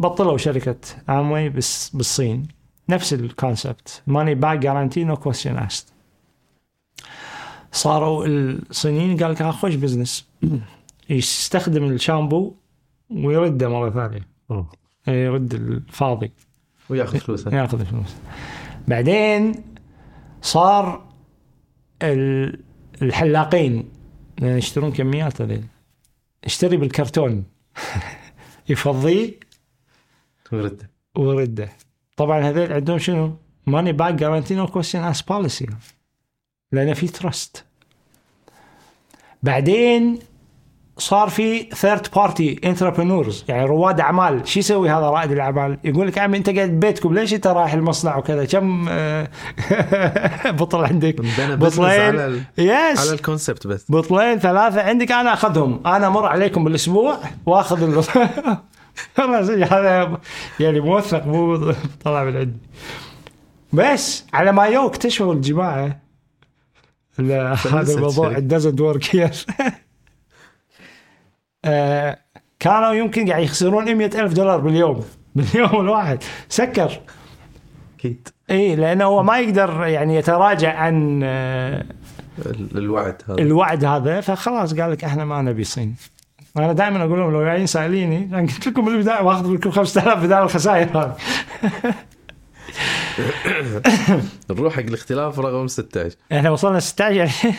[0.01, 0.75] بطلوا شركة
[1.09, 2.47] Amway بس بالصين.
[2.89, 5.85] نفس ال concept money back guarantee no question asked
[7.71, 10.27] صاروا الصينيين قال لك خوش بزنس
[11.09, 12.53] يستخدم الشامبو
[13.09, 14.27] ويرده مرة ثانية.
[14.51, 14.69] أوه.
[15.07, 16.31] يرد الفاضي.
[16.89, 17.51] وياخذ فلوسه.
[17.57, 18.15] ياخذ الفلوس
[18.87, 19.55] بعدين
[20.41, 21.07] صار
[22.01, 22.59] ال-
[23.01, 23.89] الحلاقين.
[24.39, 25.63] لأن يشترون كميات هذيل.
[26.43, 27.43] اشتري بالكرتون.
[28.69, 29.50] يفضيه.
[30.51, 31.69] ويرده ويرده
[32.17, 33.35] طبعا هذيل عندهم شنو؟
[33.67, 35.67] money back guarantee no question asked policy
[36.71, 37.65] لأن في trust
[39.43, 40.19] بعدين
[40.97, 44.47] صار في third party entrepreneurs يعني رواد أعمال.
[44.47, 48.17] شو يسوي هذا رائد الأعمال؟ يقول لك عمي أنت قاعد ببيتكم ليش أنت رايح المصنع
[48.17, 49.27] وكذا؟ كم آه،
[50.59, 51.89] بطل عندك؟ بطلين.
[51.89, 52.41] على ال...
[52.57, 53.91] yes على ال concept بس.
[53.91, 55.87] بطلين ثلاثة عندك أنا أخذهم.
[55.87, 58.03] أنا أمر عليكم بالأسبوع وأخذ
[58.97, 59.03] ال...
[59.17, 60.17] خلاص هذا
[60.59, 61.71] يعني موثق مو
[62.03, 62.57] طلع من عندي.
[63.73, 65.99] بس على ما يو اكتشفوا الجماعة.
[67.17, 68.29] لا، هذا الموضوع
[68.79, 69.35] work here.
[71.65, 72.17] آه،
[72.59, 75.03] كانوا يمكن قاعد يخسرون 100 ألف دولار باليوم.
[75.35, 76.23] باليوم الواحد.
[76.49, 76.99] سكر.
[77.99, 78.27] أكيد.
[78.51, 81.85] اي لأنه هو ما يقدر يعني يتراجع عن آه،
[82.45, 83.41] ال- الوعد هذا.
[83.41, 85.95] الوعد هذا فخلاص قال لك إحنا ما نبي صين.
[86.57, 90.43] أنا دائما أقول لهم لو جايين سائليني أنا قلت لكم بالبدايه واخذ منكم 5000 بدال
[90.43, 91.15] الخسائر
[94.49, 97.55] نروح حق الاختلاف رقم 16 إحنا وصلنا 16 يعني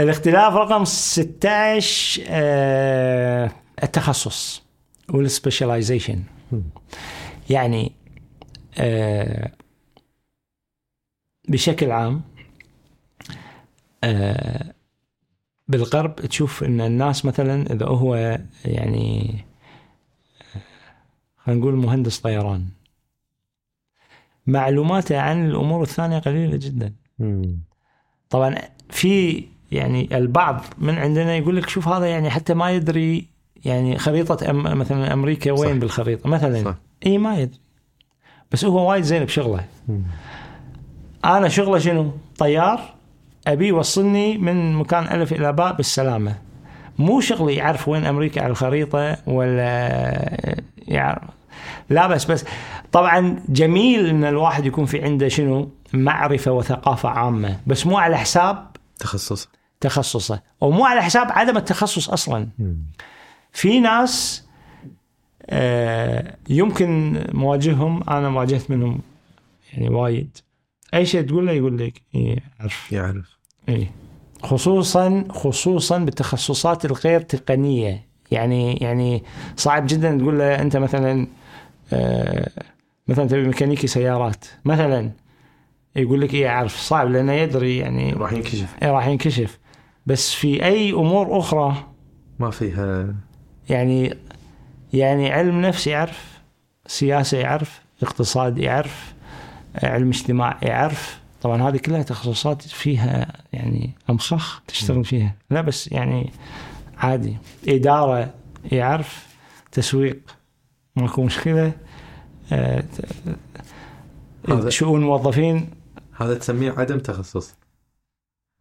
[0.00, 3.50] الاختلاف رقم 16 آه
[3.82, 4.62] التخصص
[5.10, 6.22] والسبيشاليزيشن
[7.50, 7.92] يعني
[8.78, 9.50] آه
[11.48, 12.22] بشكل عام
[14.04, 14.72] آه
[15.68, 19.38] بالغرب تشوف إن الناس مثلا إذا هو يعني
[21.36, 22.68] خلينا نقول مهندس طيران
[24.46, 26.94] معلوماته عن الأمور الثانية قليلة جدا.
[28.30, 28.54] طبعا
[28.90, 33.26] في يعني البعض من عندنا يقول لك شوف هذا يعني حتى ما يدري
[33.64, 35.80] يعني خريطة أم مثلا أمريكا وين صح.
[35.80, 36.64] بالخريطة مثلا.
[36.64, 36.76] صح.
[37.06, 37.60] إي ما يدري.
[38.52, 39.64] بس هو وايد زين بشغله.
[41.24, 42.95] أنا شغله شنو؟ طيار.
[43.46, 46.38] أبي يوصلني من مكان ألف إلى باء بالسلامة.
[46.98, 51.30] مو شغلي يعرف وين أمريكا على الخريطة ولا يعرف.
[51.90, 52.44] لا بس بس.
[52.92, 57.60] طبعا جميل إن الواحد يكون في عنده شنو؟ معرفة وثقافة عامة.
[57.66, 59.48] بس مو على حساب تخصص.
[59.80, 60.42] تخصصه.
[60.60, 62.48] ومو على حساب عدم التخصص أصلا.
[63.52, 64.46] في ناس
[65.50, 69.00] آه، يمكن مواجههم أنا واجهت منهم
[69.72, 70.38] يعني وايد.
[70.94, 72.92] أي شيء تقول له يقول لك اي أعرف.
[72.92, 73.35] يعرف.
[73.68, 73.86] اي
[74.42, 78.06] خصوصا خصوصا بالتخصصات الغير تقنية.
[78.30, 79.22] يعني يعني
[79.56, 81.26] صعب جدا تقول له أنت مثلا
[81.92, 82.50] آه،
[83.08, 84.44] مثلا تبي ميكانيكي سيارات.
[84.64, 85.10] مثلا
[85.96, 88.74] يقول لك إيه أعرف صعب لأنه يدري يعني راح ينكشف.
[88.82, 89.58] إيه راح ينكشف.
[90.06, 91.74] بس في أي أمور أخرى
[92.38, 93.14] ما فيها.
[93.68, 94.14] يعني
[94.92, 96.38] يعني علم نفس يعرف
[96.86, 99.14] سياسة يعرف اقتصاد يعرف
[99.82, 101.20] علم اجتماع يعرف.
[101.46, 105.34] طبعا هذه كلها تخصصات فيها يعني امخخ تشتغل فيها.
[105.50, 106.32] لا بس يعني
[106.98, 107.36] عادي.
[107.68, 108.34] إدارة
[108.72, 109.26] يعرف
[109.72, 110.20] تسويق.
[110.96, 111.72] ماكو مشكلة.
[112.52, 112.84] آه،
[114.48, 115.70] هذا- شؤون موظفين.
[116.16, 117.54] هذا تسميه عدم تخصص.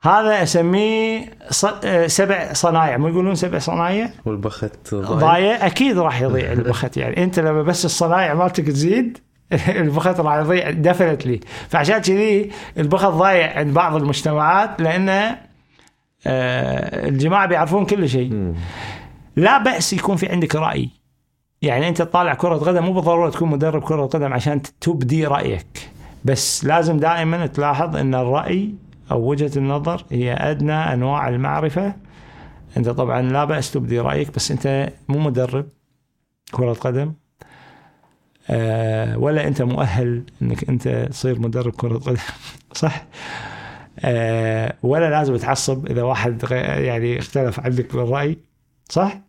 [0.02, 1.32] هذا أسميه
[1.84, 2.98] آه، سبع صنايع.
[2.98, 5.20] مو يقولون سبع صنايع؟ والبخت ضايع.
[5.20, 7.24] ضايع؟ أكيد راح يضيع البخت يعني.
[7.24, 9.18] أنت لما بس الصنايع مالتك تزيد
[9.70, 11.40] البخت راح يضيع دفنتلي
[11.70, 15.10] فعشان كذي البخت ضايع عند بعض المجتمعات لأن
[16.28, 18.54] آه، الجماعة بيعرفون كل شيء.
[19.36, 20.90] لا بأس يكون في عندك رأي.
[21.62, 25.90] يعني أنت تطالع كرة قدم مو بالضرورة تكون مدرب كرة قدم عشان تبدي رأيك.
[26.26, 28.74] بس لازم دائما تلاحظ أن الرأي
[29.12, 31.96] أو وجهة النظر هي أدنى أنواع المعرفة.
[32.78, 35.66] أنت طبعا لا بأس تبدي رأيك بس أنت مو مدرب
[36.52, 37.14] كرة قدم.
[38.50, 42.18] آه، ولا أنت مؤهل أنك أنت تصير مدرب كرة قدم.
[42.74, 43.06] صح؟
[44.00, 48.38] آه، ولا لازم تعصب إذا واحد يعني اختلف عنك بالرأي
[48.90, 49.22] صح؟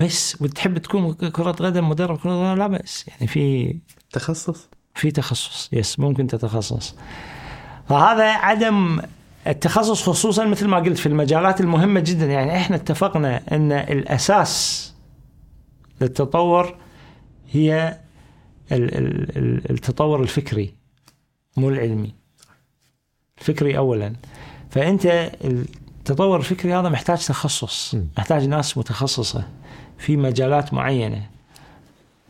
[0.00, 3.76] بس وتحب تكون كرة قدم مدرب كرة قدم؟ لا بأس يعني في
[4.12, 5.68] تخصص؟ في تخصص.
[5.72, 6.94] يس ممكن تتخصص.
[7.88, 9.00] فهذا عدم
[9.46, 12.26] التخصص خصوصا مثل ما قلت في المجالات المهمة جدا.
[12.26, 14.92] يعني إحنا اتفقنا إن الأساس
[16.00, 16.74] للتطور
[17.52, 18.00] هي
[18.72, 20.74] ال- ال- ال- التطور الفكري
[21.56, 22.14] مو العلمي.
[23.38, 24.12] الفكري اولا.
[24.70, 25.06] فأنت
[25.44, 27.94] التطور الفكري هذا محتاج تخصص.
[28.18, 29.48] محتاج ناس متخصصة
[29.98, 31.30] في مجالات معينة.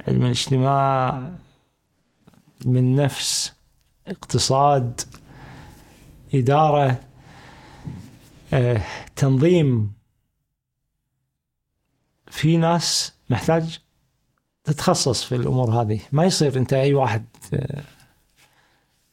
[0.08, 1.22] علم الاجتماع
[2.64, 3.52] من نفس
[4.08, 5.00] اقتصاد
[6.34, 7.00] إدارة
[8.52, 8.82] آه،
[9.16, 9.92] تنظيم.
[12.30, 13.80] في ناس محتاج
[14.66, 16.00] تتخصص في الأمور هذه.
[16.12, 17.24] ما يصير أنت أي واحد
[17.54, 17.82] آه،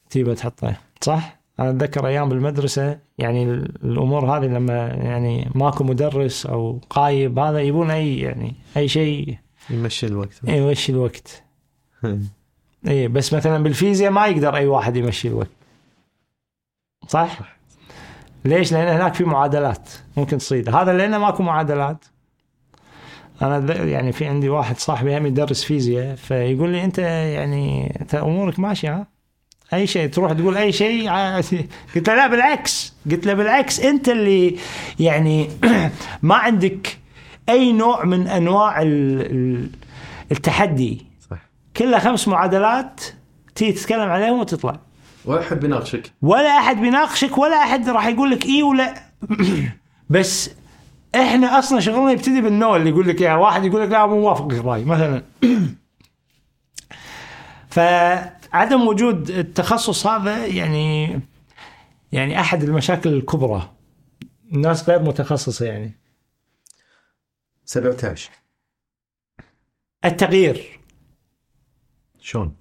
[0.10, 3.44] تيبه تحطه صح؟ أنا أتذكر أيام بالمدرسة يعني
[3.84, 9.38] الأمور هذه لما يعني ماكو مدرس أو قايب هذا يبون أي يعني أي شيء.
[9.70, 10.44] يمشي الوقت.
[10.44, 11.44] يمشي الوقت.
[12.88, 15.50] اي بس مثلا بالفيزياء ما يقدر أي واحد يمشي الوقت.
[17.08, 17.40] صح؟
[18.46, 20.76] ليش؟ لأن هناك في معادلات ممكن تصيد.
[20.76, 22.06] هذا لأنه ماكو معادلات.
[23.42, 28.60] أنا يعني في عندي واحد صاحبي هم يدرس فيزياء فيقول لي أنت يعني انت أمورك
[28.60, 29.08] ماشية ها؟
[29.74, 31.10] أي شيء تروح تقول أي شيء
[31.96, 32.94] قلت له لا بالعكس.
[33.12, 34.56] قلت له بالعكس أنت اللي
[35.00, 35.50] يعني
[36.22, 36.98] ما عندك
[37.50, 39.70] أي نوع من أنواع ال- ال-
[40.32, 41.06] التحدي.
[41.32, 41.38] صح.
[41.78, 43.02] كلها خمس معادلات
[43.56, 44.80] تيجي تتكلم عليهم وتطلع.
[45.26, 46.12] ولا أحد بيناقشك.
[46.22, 48.94] ولا أحد بيناقشك ولا أحد راح يقول لك إي ولا
[50.10, 50.50] بس
[51.16, 54.46] إحنا أصلا شغلنا يبتدي بالنو اللي يقول لك يا واحد يقول لك لا مو موافق
[54.52, 55.24] الراي مثلا.
[57.70, 61.20] فعدم وجود التخصص هذا يعني
[62.12, 63.72] يعني أحد المشاكل الكبرى.
[64.54, 65.92] الناس غير متخصصة يعني.
[67.66, 68.32] 17
[70.06, 70.80] التغيير.
[72.20, 72.56] شلون؟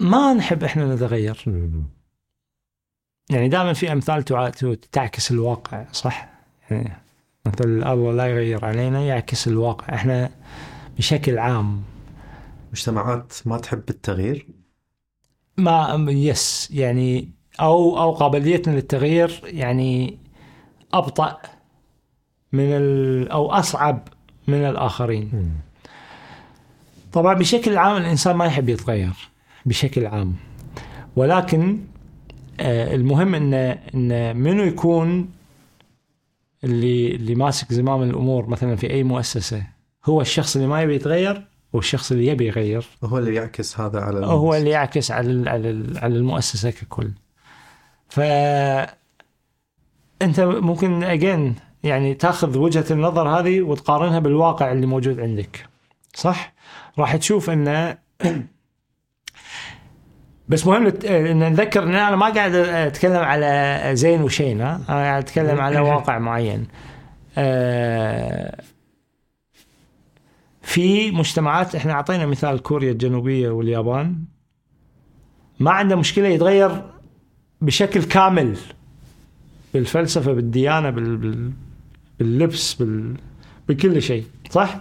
[0.00, 1.44] ما نحب إحنا نتغير.
[3.30, 4.50] يعني دائما في أمثال تع-
[4.92, 6.29] تعكس الواقع صح؟
[6.70, 6.96] يعني
[7.46, 9.94] مثل الله لا يغير علينا يعكس الواقع.
[9.94, 10.30] إحنا
[10.98, 11.82] بشكل عام.
[12.72, 14.46] مجتمعات ما تحب التغيير؟
[15.56, 17.28] ما يس يعني
[17.60, 20.18] أو أو قابليتنا للتغيير يعني
[20.92, 21.38] أبطأ
[22.52, 24.08] من ال أو أصعب
[24.48, 25.52] من الآخرين.
[27.12, 29.12] طبعا بشكل عام الإنسان ما يحب يتغير
[29.66, 30.34] بشكل عام.
[31.16, 31.78] ولكن
[32.60, 35.28] آه، المهم إن إن منو يكون
[36.64, 39.62] اللي اللي ماسك زمام الأمور مثلا في أي مؤسسة
[40.04, 42.84] هو الشخص اللي ما يبي يتغير والشخص اللي يبي يغير.
[43.04, 44.60] هو اللي يعكس هذا على هو الناس.
[44.60, 47.10] اللي يعكس على على على المؤسسة ككل.
[48.08, 48.20] ف
[50.22, 55.66] أنت ممكن اجين يعني تأخذ وجهة النظر هذه وتقارنها بالواقع اللي موجود عندك
[56.14, 56.52] صح؟
[56.98, 57.96] راح تشوف أن
[60.50, 64.96] بس مهم نت- إن نذكر إن أنا ما قاعد أتكلم على زين وشين ها؟ أنا
[65.02, 66.66] قاعد أتكلم على واقع معين.
[67.38, 68.62] آه،
[70.62, 74.24] في مجتمعات إحنا أعطينا مثال كوريا الجنوبية واليابان.
[75.60, 76.82] ما عنده مشكلة يتغير
[77.60, 78.56] بشكل كامل
[79.74, 81.16] بالفلسفة بالديانة بال...
[81.16, 81.52] بال...
[82.18, 83.14] باللبس بال...
[83.68, 84.76] بكل شيء صح؟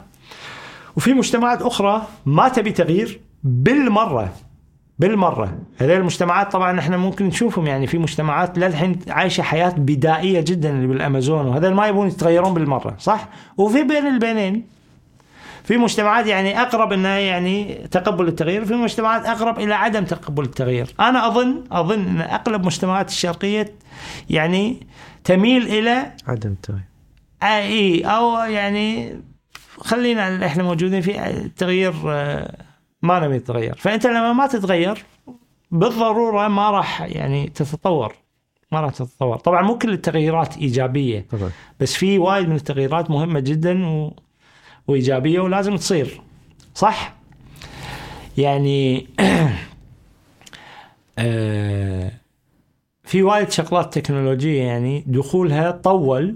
[0.98, 4.34] وفي مجتمعات أخرى ما تبي تغيير بالمرة
[5.00, 5.58] بالمرة.
[5.78, 10.88] هذه المجتمعات طبعا إحنا ممكن نشوفهم يعني في مجتمعات للحين عايشة حياة بدائية جدا اللي
[10.88, 14.68] بالأمازون وهذول ما يبون يتغيرون بالمرة صح؟ وفي بين البينين
[15.64, 20.94] في مجتمعات يعني أقرب إنها يعني تقبل التغيير في مجتمعات أقرب إلى عدم تقبل التغيير.
[21.00, 23.74] أنا أظن أظن إن اغلب المجتمعات الشرقية
[24.30, 24.88] يعني
[25.24, 26.84] تميل إلى عدم التغيير.
[27.44, 29.20] إي أو يعني
[29.78, 32.69] خلينا إحنا موجودين فيه التغيير آه،
[33.02, 35.06] ما نبي نتغير فأنت لما ما تتغير
[35.72, 38.16] بالضرورة ما راح يعني تتطور.
[38.72, 39.38] ما راح تتطور.
[39.38, 44.14] طبعا مو كل التغييرات إيجابية طبعا بس في وايد من التغييرات مهمة جدا و...
[44.88, 46.22] وإيجابية ولازم تصير.
[46.76, 47.16] صح؟
[48.38, 49.08] يعني
[51.20, 52.12] آه،
[53.04, 56.36] في وايد شغلات تكنولوجية يعني دخولها طول.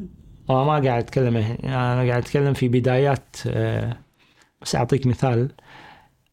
[0.49, 3.97] أنا ما قاعد أتكلم أنا قاعد أتكلم في بدايات آه،
[4.61, 5.51] بس أعطيك مثال.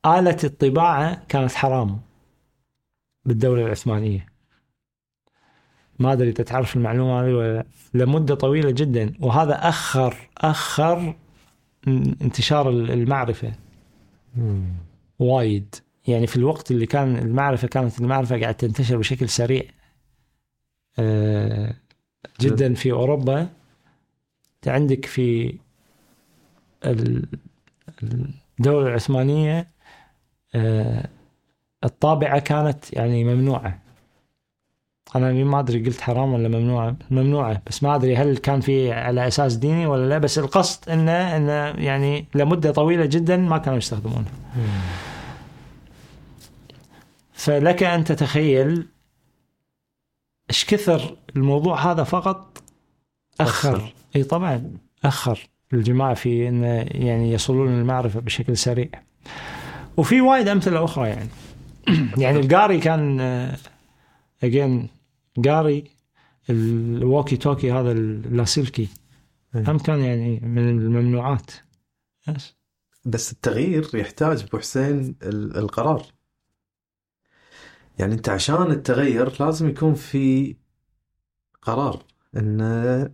[0.06, 2.00] آلة الطباعة كانت حرام
[3.24, 4.26] بالدولة العثمانية.
[5.98, 7.64] ما إذا تعرف المعلومة هذه ولا لا.
[8.04, 9.12] لمدة طويلة جدا.
[9.20, 11.16] وهذا أخر أخر
[12.22, 13.52] انتشار المعرفة.
[15.18, 15.74] وايد.
[16.08, 19.62] يعني في الوقت اللي كان المعرفة كانت المعرفة قاعد تنتشر بشكل سريع.
[20.98, 21.74] آه،
[22.40, 23.48] جدا في أوروبا.
[24.66, 25.58] عندك في
[26.84, 27.26] ال-
[28.58, 29.68] الدولة العثمانية
[31.84, 33.78] الطابعة كانت يعني ممنوعة.
[35.16, 36.96] أنا ما أدري قلت حرام ولا ممنوعة.
[37.10, 37.62] ممنوعة.
[37.66, 40.18] بس ما أدري هل كان في على أساس ديني ولا لا.
[40.18, 44.32] بس القصد إنه إنه يعني لمدة طويلة جدا ما كانوا يستخدمونها
[47.32, 48.88] فلك أن تتخيل
[50.50, 52.62] إيش كثر الموضوع هذا فقط
[53.40, 53.94] أخر, أخر.
[54.16, 54.70] أي طبعا
[55.04, 55.48] أخر.
[55.72, 58.88] الجماعة في أن يعني يصلون للمعرفة بشكل سريع.
[60.00, 61.28] وفي وايد أمثلة أخرى يعني.
[62.22, 63.20] يعني القاري كان
[64.42, 64.88] again
[65.44, 65.84] قاري
[66.50, 68.88] ال walkie talkie هذا اللاسلكي.
[69.54, 69.70] إيه.
[69.70, 71.50] هم كان يعني من الممنوعات.
[72.28, 72.54] بس.
[73.04, 76.06] بس التغيير يحتاج أبو حسين ال- القرار.
[77.98, 80.56] يعني أنت عشان التغير لازم يكون في
[81.62, 82.02] قرار.
[82.36, 83.12] إن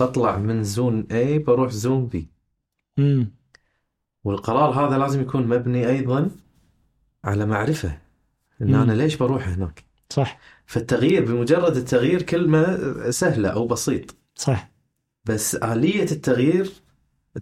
[0.00, 2.18] بطلع من زون A بروح زون B.
[2.98, 3.41] امم
[4.24, 6.30] والقرار هذا لازم يكون مبني أيضا
[7.24, 7.98] على معرفة
[8.62, 8.74] إن.
[8.74, 10.38] أنا ليش بروح هناك؟ صح.
[10.66, 12.78] فالتغيير بمجرد التغيير كلمة
[13.10, 14.16] سهلة أو بسيط.
[14.34, 14.70] صح.
[15.24, 16.72] بس آلية التغيير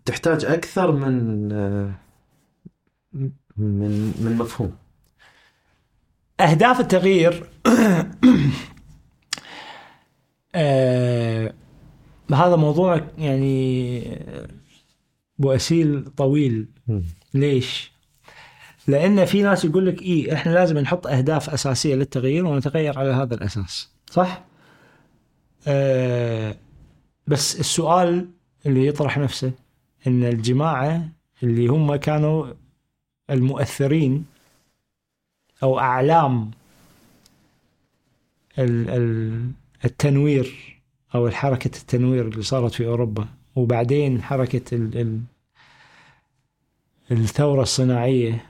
[0.05, 1.49] تحتاج أكثر من
[3.57, 4.77] من من مفهوم.
[6.41, 7.47] أهداف التغيير
[10.55, 11.55] آه
[12.33, 14.03] هذا موضوع يعني
[15.41, 16.67] بوأسيل طويل
[17.35, 17.93] ليش؟
[18.87, 23.35] لأن في ناس يقول لك اي إحنا لازم نحط أهداف أساسية للتغيير ونتغير على هذا
[23.35, 24.45] الأساس صح؟
[25.67, 26.57] آه
[27.27, 28.29] بس السؤال
[28.67, 29.53] اللي يطرح نفسه
[30.07, 31.09] إن الجماعة
[31.43, 32.47] اللي هم كانوا
[33.31, 34.25] المؤثرين
[35.63, 36.51] أو أعلام
[38.59, 39.51] ال- ال-
[39.85, 40.81] التنوير
[41.15, 44.77] أو الحركه التنوير اللي صارت في أوروبا وبعدين حركة
[47.11, 48.45] ال- ال- الثورة الصناعية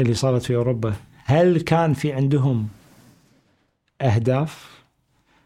[0.00, 2.68] اللي صارت في أوروبا هل كان في عندهم
[4.00, 4.80] أهداف؟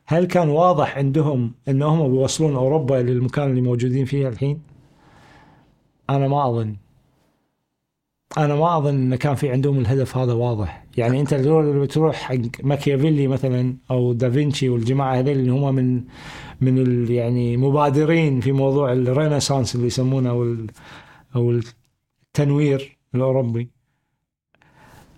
[0.06, 4.60] هل كان واضح عندهم أنهم بيوصلون أوروبا للمكان اللي موجودين فيه الحين؟
[6.10, 6.76] أنا ما أظن
[8.38, 12.36] أنا ما أظن إن كان في عندهم الهدف هذا واضح يعني أنت لو تروح حق
[12.62, 16.02] ماكيافيلي مثلا أو دافنشي والجماعة هذول اللي هم من
[16.60, 20.66] من يعني مبادرين في موضوع الرينيسانس اللي يسمونه أو ال-
[21.36, 21.50] أو
[22.34, 23.70] التنوير الاوروبي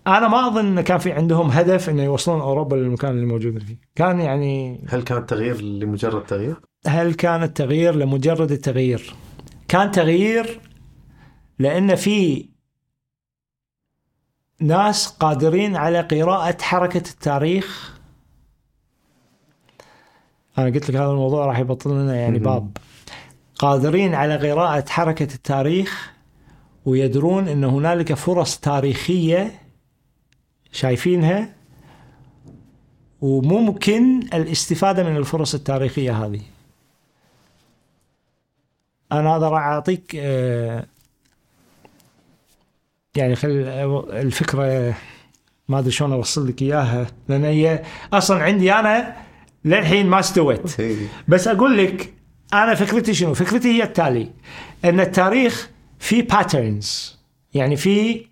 [0.07, 3.79] أنا ما أظن إن كان في عندهم هدف إنه يوصلون أوروبا للمكان اللي موجودين فيه.
[3.95, 9.15] كان يعني هل كان تغيير لمجرد تغيير؟ هل كان التغيير لمجرد التغيير؟
[9.69, 10.61] كان تغيير
[11.59, 12.49] لأن في
[14.61, 17.99] ناس قادرين على قراءة حركة التاريخ.
[20.59, 22.39] أنا قلت لك هذا الموضوع راح يبطل لنا يعني.
[22.39, 22.77] باب.
[23.59, 26.16] قادرين على قراءة حركة التاريخ
[26.87, 29.61] ويدرون أن هنالك فرص تاريخية
[30.73, 31.55] شايفينها
[33.21, 36.41] وممكن الاستفادة من الفرص التاريخية هذه
[39.13, 40.87] أنا هذا راح أعطيك آه،
[43.17, 43.49] يعني خل
[44.13, 44.95] الفكرة
[45.69, 47.83] ما أدري شلون أوصل لك إياها لأن هي
[48.13, 49.17] أصلا عندي أنا
[49.65, 50.83] للحين ما استوت
[51.29, 52.13] بس أقول لك
[52.53, 54.31] أنا فكرتي شنو؟ فكرتي هي التالي
[54.85, 57.19] إن التاريخ في باترنز
[57.55, 58.27] يعني في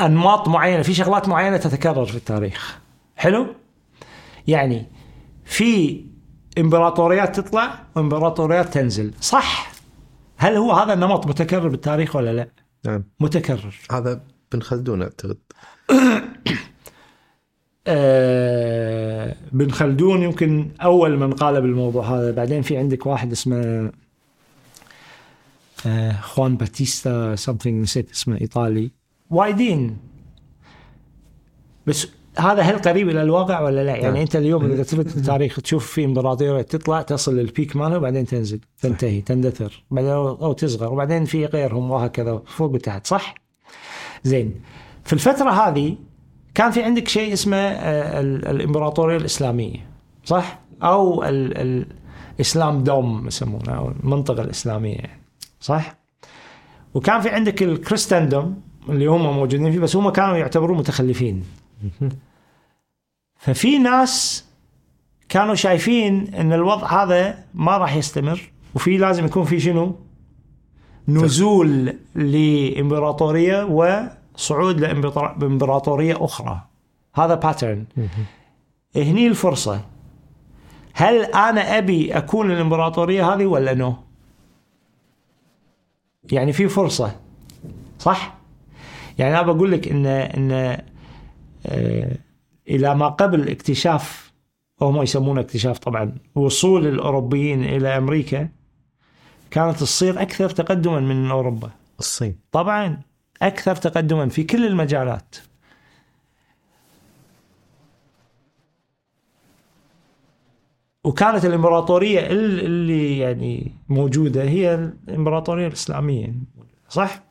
[0.00, 2.78] أنماط معينة في شغلات معينة تتكرر في التاريخ.
[3.16, 3.46] حلو؟
[4.46, 4.86] يعني
[5.44, 6.04] في
[6.58, 9.14] إمبراطوريات تطلع وإمبراطوريات تنزل.
[9.20, 9.72] صح؟
[10.36, 12.48] هل هو هذا النمط متكرر بالتاريخ ولا لا؟
[12.84, 13.04] نعم.
[13.20, 13.74] متكرر.
[13.92, 14.20] هذا
[14.52, 15.38] بن خلدون أعتقد.
[17.88, 22.30] آه بن خلدون يمكن أول من قال بالموضوع هذا.
[22.30, 23.92] بعدين في عندك واحد اسمه
[26.20, 28.90] خوان باتيستا something نسيت اسمه إيطالي
[29.30, 29.96] وايدين
[31.86, 32.08] بس
[32.38, 34.16] هذا هل قريب إلى الواقع ولا لا؟ يعني نعم.
[34.16, 39.20] أنت اليوم إذا تثبت التاريخ تشوف في إمبراطورية تطلع تصل للبيك مالها وبعدين تنزل تنتهي
[39.20, 43.34] تندثر بعدين أو تصغر وبعدين في غيرهم وهكذا فوق وتحت صح؟
[44.24, 44.60] زين
[45.04, 45.96] في الفترة هذه
[46.54, 49.90] كان في عندك شيء اسمه آه، ال- الإمبراطورية الإسلامية
[50.24, 51.86] صح؟ أو ال-
[52.38, 55.25] الإسلام دوم يسمونه أو المنطقة الإسلامية يعني
[55.60, 55.94] صح؟
[56.94, 61.44] وكان في عندك الكريستندوم اللي هم موجودين فيه بس هم كانوا يعتبرون متخلفين
[63.36, 64.44] ففي ناس
[65.28, 69.96] كانوا شايفين إن الوضع هذا ما راح يستمر وفي لازم يكون في شنو؟
[71.08, 76.60] نزول لإمبراطورية وصعود لامبراطوريه أخرى
[77.14, 77.84] هذا باترن
[78.96, 79.80] هني الفرصة
[80.94, 83.94] هل أنا أبي أكون الإمبراطورية هذه ولا نو؟
[86.32, 87.16] يعني في فرصة
[87.98, 88.36] صح؟
[89.18, 90.78] يعني أنا بقول لك إن إن
[91.66, 92.16] آه،
[92.68, 94.32] إلى ما قبل اكتشاف
[94.80, 98.48] وهم يسمونه اكتشاف طبعا وصول الأوروبيين إلى أمريكا
[99.50, 101.70] كانت تصير أكثر تقدما من أوروبا.
[101.98, 102.38] الصين.
[102.52, 103.00] طبعا
[103.42, 105.36] أكثر تقدما في كل المجالات.
[111.06, 114.74] وكانت الإمبراطورية ال- اللي يعني موجودة هي
[115.08, 116.34] الإمبراطورية الإسلامية.
[116.88, 117.22] صح؟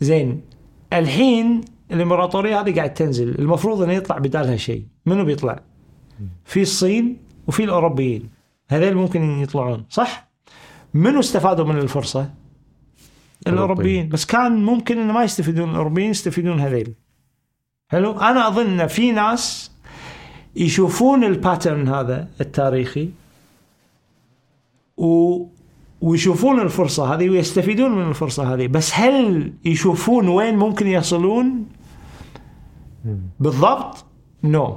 [0.00, 0.42] زين.
[0.92, 1.60] الحين
[1.92, 3.38] الإمبراطورية هذه قاعد تنزل.
[3.38, 4.84] المفروض إنه يطلع بدالها شيء.
[5.06, 5.60] منو بيطلع؟
[6.44, 7.16] في الصين
[7.46, 8.30] وفي الأوروبيين.
[8.68, 9.84] هذول ممكن يطلعون.
[9.88, 10.28] صح؟
[10.94, 12.30] منو استفادوا من الفرصة؟
[13.46, 14.08] الأوروبيين.
[14.08, 15.70] بس كان ممكن إنه ما يستفيدون.
[15.70, 16.94] الأوروبيين يستفيدون هذيل.
[17.88, 19.71] حلو؟ أنا أظن في ناس
[20.56, 23.08] يشوفون ال pattern هذا التاريخي
[24.96, 25.42] و
[26.00, 28.66] ويشوفون الفرصة هذه ويستفيدون من الفرصة هذه.
[28.66, 31.66] بس هل يشوفون وين ممكن يصلون؟
[33.40, 34.04] بالضبط
[34.44, 34.72] no no.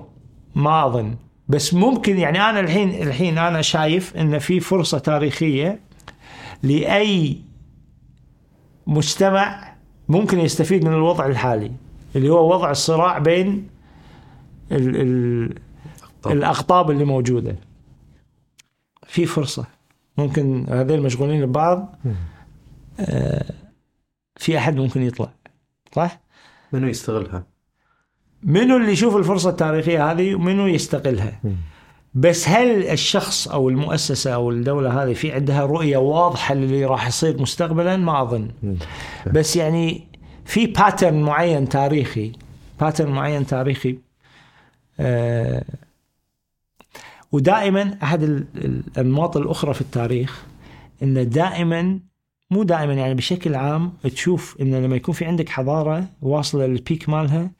[0.57, 1.15] ما أظن.
[1.49, 5.79] بس ممكن يعني أنا الحين الحين أنا شايف أن في فرصة تاريخية
[6.63, 7.37] لأي
[8.87, 9.75] مجتمع
[10.09, 11.71] ممكن يستفيد من الوضع الحالي
[12.15, 13.67] اللي هو وضع الصراع بين
[16.31, 17.55] الاقطاب اللي موجودة.
[19.07, 19.65] في فرصة.
[20.17, 21.95] ممكن هذول مشغولين ببعض
[22.99, 23.45] آه
[24.35, 25.29] في أحد ممكن يطلع.
[25.95, 26.21] صح؟
[26.71, 27.43] منو يستغلها؟
[28.43, 31.41] منو اللي يشوف الفرصة التاريخية هذه ومنو يستغلها؟
[32.13, 37.41] بس هل الشخص أو المؤسسة أو الدولة هذه في عندها رؤية واضحة للي راح يصير
[37.41, 38.51] مستقبلا؟ ما أظن.
[39.33, 40.07] بس يعني
[40.45, 42.31] في pattern معين تاريخي
[42.79, 43.99] pattern معين تاريخي
[44.99, 45.63] آه
[47.35, 50.45] ودائما أحد ال- ال- الأنماط الأخرى في التاريخ
[51.03, 51.99] إنه دائما
[52.51, 57.09] مو دائما يعني بشكل عام تشوف انه لما يكون في عندك حضارة واصلة لل peak
[57.09, 57.51] مالها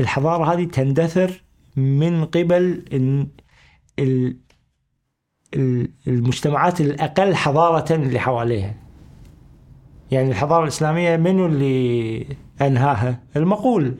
[0.00, 1.42] الحضارة هذه تندثر
[1.76, 3.26] من قبل ال-
[5.54, 8.74] ال- المجتمعات الأقل حضارة اللي حواليها.
[10.10, 12.26] يعني الحضارة الإسلامية منو اللي
[12.60, 13.94] أنهاها؟ المغول.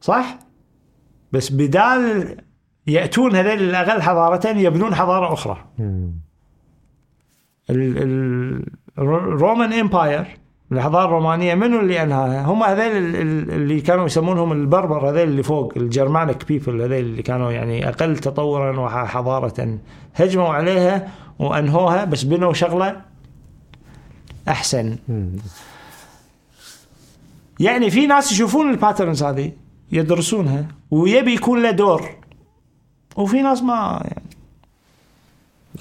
[0.00, 0.38] صح؟
[1.32, 2.36] بس بدال
[2.86, 5.64] يأتون هذول الاقل حضاره يبنون حضارة أخرى.
[7.70, 8.66] ال- ال-
[8.98, 10.26] ال Roman Empire
[10.72, 15.42] الحضارة الرومانية منو اللي أنهاها؟ هم هذول ال- ال- اللي كانوا يسمونهم البربر هذول اللي
[15.42, 19.78] فوق ال Germanic people هذول اللي كانوا يعني أقل تطورا وحضارة.
[20.14, 21.08] هجموا عليها
[21.38, 23.00] وأنهوها بس بنوا شغلة
[24.48, 24.96] أحسن.
[27.60, 29.52] يعني في ناس يشوفون الباترنز هذه
[29.92, 32.08] يدرسونها ويبي يكون له دور.
[33.16, 34.22] وفي ناس ما يعني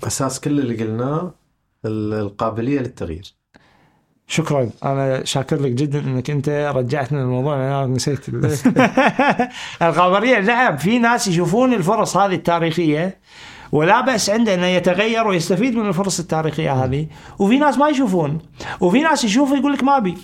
[0.04, 1.32] أساس كل اللي قلناه
[1.86, 3.34] ال- القابلية للتغيير.
[4.28, 4.70] شكرا.
[4.84, 8.58] أنا شاكر لك جدا إنك أنت رجعتنا للموضوع أنا نسيت ال-
[9.82, 13.18] الخبريه نعم في ناس يشوفون الفرص هذه التاريخية
[13.72, 17.08] ولا بأس عنده انه يتغير ويستفيد من الفرص التاريخية هذه.
[17.40, 18.40] وفي ناس ما يشوفون
[18.82, 20.18] وفي ناس يشوف يقول لك ما أبي.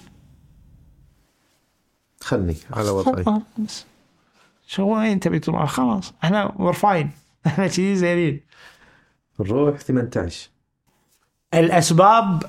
[2.21, 3.23] خلني على وضعي.
[3.27, 3.41] آه،
[4.67, 7.11] شو وين تبي تروح خلاص إحنا ورفاين
[7.47, 8.41] إحنا كذي زينين.
[9.39, 10.49] نروح 18
[11.53, 12.43] الأسباب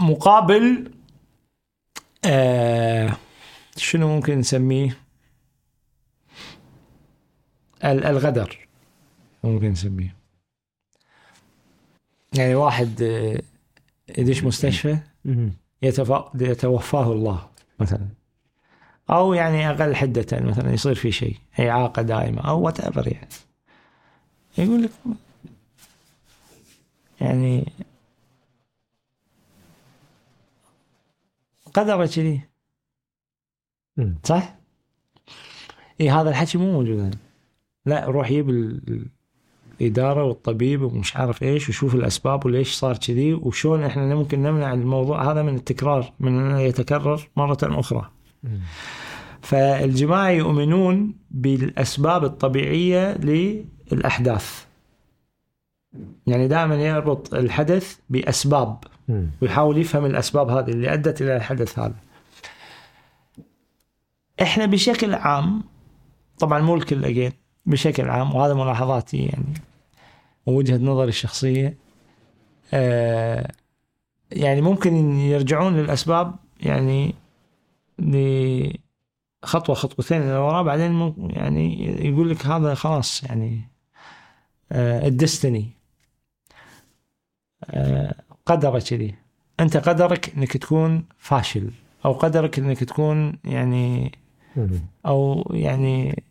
[0.00, 0.90] مقابل
[2.24, 3.16] آه
[3.76, 4.96] شنو ممكن نسميه؟
[7.84, 8.68] ال- الغدر
[9.44, 10.16] ممكن نسميه.
[12.34, 13.42] يعني واحد آه،
[14.18, 14.98] يدش مستشفى
[16.34, 17.48] يتوفاه الله
[17.80, 18.08] مثلا.
[19.10, 23.28] أو يعني أقل حدة مثلا يصير في شيء اعاقه دائمة أو وات ايفر يعني
[24.58, 24.90] يقول لك
[27.20, 27.66] يعني
[31.74, 32.40] قدره كذي.
[34.24, 34.54] صح؟
[36.00, 37.18] إي هذا الحكي مو موجود هنا
[37.86, 39.06] لا روح جيب ال-
[39.80, 45.32] الإدارة والطبيب ومش عارف إيش وشوف الأسباب وليش صار كذي وشلون إحنا ممكن نمنع الموضوع
[45.32, 48.10] هذا من التكرار من انه يتكرر مرة أخرى.
[49.42, 54.64] فالجماعة يؤمنون بالأسباب الطبيعية للأحداث.
[56.26, 58.84] يعني دائما يربط الحدث بأسباب
[59.42, 61.94] ويحاول يفهم الأسباب هذه اللي أدت إلى الحدث هذا.
[64.42, 65.62] إحنا بشكل عام
[66.38, 67.32] طبعا مو الكل اجين
[67.66, 69.54] بشكل عام وهذا ملاحظاتي يعني
[70.46, 71.76] ووجهة نظري الشخصية
[72.72, 73.52] آه
[74.32, 77.14] يعني ممكن يرجعون للأسباب يعني
[78.00, 83.60] لخطوه خطوتين إلى وراء بعدين يعني يقول لك هذا خلاص يعني
[84.72, 85.70] آه الدستني
[87.70, 88.14] آه
[88.46, 89.14] قدره كذي.
[89.60, 91.70] أنت قدرك إنك تكون فاشل
[92.04, 94.12] أو قدرك إنك تكون يعني
[95.06, 96.22] أو يعني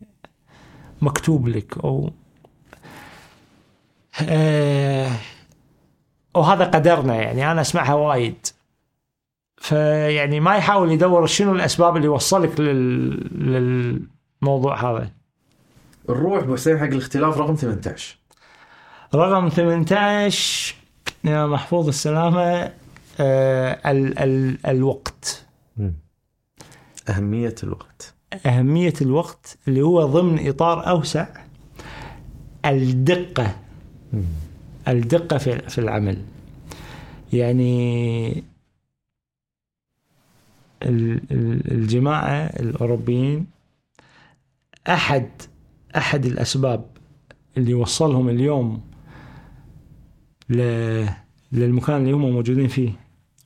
[1.02, 2.10] مكتوب لك أو
[4.28, 5.10] آه
[6.34, 8.46] وهذا قدرنا يعني أنا أسمعها وايد.
[9.60, 14.06] فيعني ما يحاول يدور شنو الأسباب اللي وصلك لل...
[14.42, 15.10] للموضوع هذا.
[16.08, 18.16] نروح بحسين حق الاختلاف رقم 18
[19.14, 20.74] رقم 18
[21.24, 22.72] يا محفوظ السلامة
[23.20, 24.18] آه ال...
[24.18, 24.66] ال...
[24.66, 25.44] الوقت.
[27.08, 28.14] أهمية الوقت.
[28.46, 31.26] أهمية الوقت اللي هو ضمن إطار أوسع
[32.66, 33.56] الدقة.
[34.88, 36.18] الدقة في في العمل.
[37.32, 38.44] يعني
[40.82, 43.46] الجماعة الأوروبيين
[44.88, 45.28] أحد
[45.96, 46.84] أحد الأسباب
[47.56, 48.80] اللي وصلهم اليوم
[51.52, 52.92] للمكان اللي هم موجودين فيه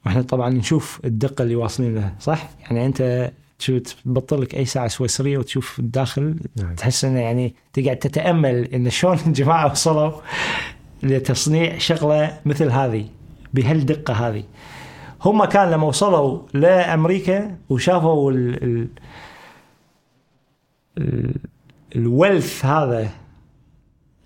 [0.07, 4.89] وإحنا طبعا نشوف الدقة اللي واصلين لها صح؟ يعني أنت تشوف تبطل لك أي ساعة
[4.89, 6.75] سويسرية وتشوف الداخل نعم.
[6.75, 10.13] تحس إنه يعني تقعد تتأمل إن شلون الجماعة وصلوا
[11.03, 13.07] لتصنيع شغلة مثل هذه
[13.55, 14.45] بهالدقة هذه
[15.25, 18.89] هم كان لما وصلوا لأمريكا وشافوا ال ال
[20.99, 21.35] ال
[21.97, 23.11] الويلث هذا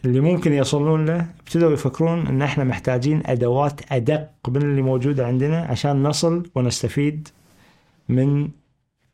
[0.05, 5.61] اللي ممكن يصلون له ابتدوا يفكرون إن إحنا محتاجين أدوات أدق من اللي موجودة عندنا
[5.63, 7.29] عشان نصل ونستفيد
[8.09, 8.49] من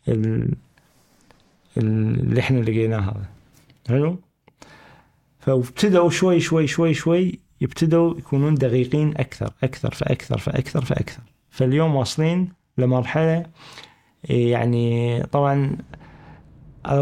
[0.08, 0.54] ال
[1.76, 3.24] اللي إحنا لقيناه هذا.
[3.88, 4.16] حلو؟
[5.38, 11.22] فابتدوا شوي شوي شوي شوي يبتدوا يكونون دقيقين أكثر أكثر فأكثر فأكثر فأكثر.
[11.54, 13.46] فاليوم واصلين لمرحلة
[14.24, 15.76] يعني طبعا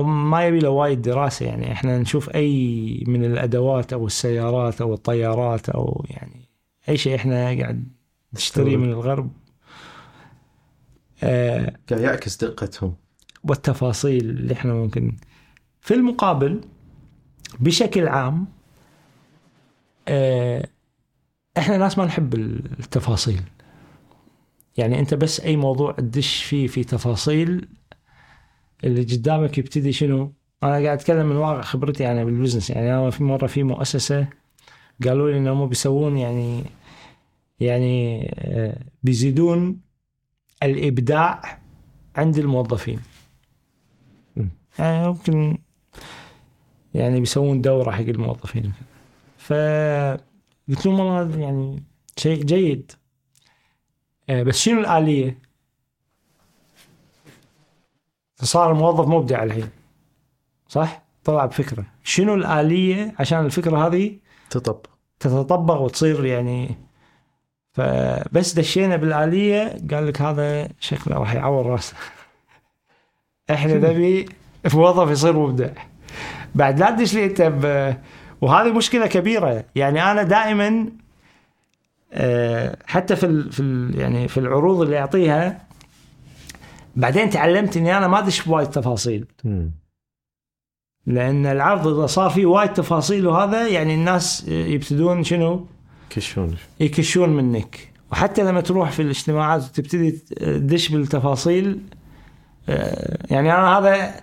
[0.04, 5.68] ما يبي له وايد دراسة يعني إحنا نشوف أي من الأدوات أو السيارات أو الطيارات
[5.68, 6.48] أو يعني
[6.88, 7.88] أي شيء إحنا قاعد
[8.34, 9.30] نشتريه من الغرب.
[11.22, 12.94] آه قاعد يعكس دقتهم.
[13.44, 15.16] والتفاصيل اللي إحنا ممكن.
[15.80, 16.60] في المقابل
[17.60, 18.46] بشكل عام
[20.08, 20.68] آه،
[21.58, 23.42] إحنا ناس ما نحب التفاصيل.
[24.77, 27.69] يعني أنت بس أي موضوع تدش فيه في تفاصيل
[28.85, 30.32] اللي قدامك يبتدي شنو؟
[30.62, 34.27] أنا قاعد أتكلم من واقع خبرتي أنا بالبزنس يعني أنا في مرة في مؤسسة
[35.05, 36.65] قالوا لي انهم بيسوون يعني
[37.61, 39.81] يعني آه، بيزيدون
[40.62, 41.61] الإبداع
[42.16, 43.01] عند الموظفين.
[44.78, 45.59] يعني ممكن
[46.94, 48.73] يعني بيسوون دورة حق الموظفين.
[49.39, 51.82] فقلت لهم والله يعني
[52.16, 52.93] شيء جيد.
[54.28, 55.39] بس شنو الآلية؟
[58.43, 59.69] صار الموظف مبدع الحين
[60.69, 64.19] صح؟ طلع بفكرة شنو الآلية عشان الفكرة هذه
[64.51, 64.86] تطبق
[65.20, 66.77] تتطبق وتصير يعني
[67.73, 71.94] فبس دشينا بالآلية قال لك هذا شكله راح يعور راسه
[73.51, 74.28] إحنا نبي
[74.74, 75.70] موظف يصير مبدع
[76.55, 77.97] بعد لا تدش لي أنت.
[78.40, 80.89] وهذه مشكلة كبيرة يعني أنا دائما
[82.86, 83.52] حتى في ال...
[83.52, 83.98] في ال...
[83.98, 85.66] يعني في العروض اللي أعطيها
[86.97, 89.26] بعدين تعلمت إني أنا ما ادش بوايد تفاصيل.
[91.06, 95.66] لأن العرض إذا صار فيه وايد تفاصيل وهذا يعني الناس يبتدون شنو؟
[96.10, 97.93] كشون يكشون منك.
[98.12, 101.80] وحتى لما تروح في الاجتماعات وتبتدي تدش بالتفاصيل
[102.68, 104.14] آه، يعني أنا هذا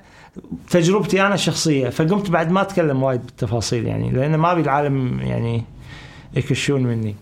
[0.70, 5.64] تجربتي أنا الشخصيه فقمت بعد ما أتكلم وايد بالتفاصيل يعني لأن ما أبي العالم يعني
[6.36, 7.16] يكشون مني.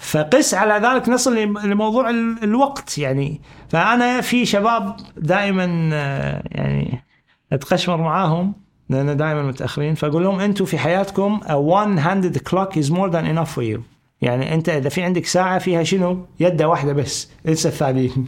[0.00, 3.40] فقس على ذلك نصل لموضوع ال- الوقت يعني.
[3.68, 7.04] فأنا في شباب دائما آه، يعني
[7.52, 8.52] أتقشمر معاهم
[8.90, 13.24] لأن دائما متأخرين فأقول لهم أنتم في حياتكم a one handed clock is more than
[13.36, 13.80] enough for you.
[14.22, 17.30] يعني أنت إذا في عندك ساعة فيها شنو؟ يدة واحدة بس.
[17.48, 18.26] انسى الثانيين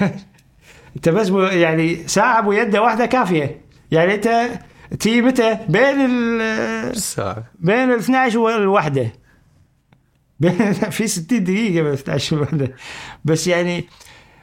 [0.96, 3.60] أنت بس يعني ساعة ابو يدة واحدة كافية.
[3.90, 4.48] يعني أنت
[5.00, 6.92] تي متى؟ بين ال
[7.58, 9.12] بين ال 12 والوحده
[10.90, 12.74] في 60 دقيقة بين 12 والوحده
[13.24, 13.84] بس يعني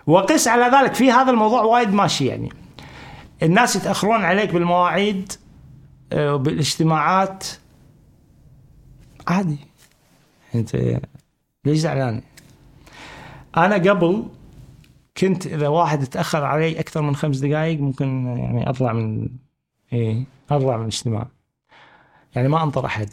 [0.07, 0.93] وقس على ذلك.
[0.93, 2.49] في هذا الموضوع وايد ماشي يعني.
[3.43, 5.31] الناس يتأخرون عليك بالمواعيد
[6.13, 7.47] آه، وبالاجتماعات
[9.27, 9.57] عادي.
[10.55, 10.99] أنت
[11.65, 12.21] ليش زعلان؟
[13.57, 14.25] أنا قبل
[15.17, 19.29] كنت إذا واحد تاخر علي أكثر من خمس دقائق ممكن يعني أطلع من
[19.93, 21.27] إيه أطلع من الاجتماع.
[22.35, 23.09] يعني ما أنطر أحد.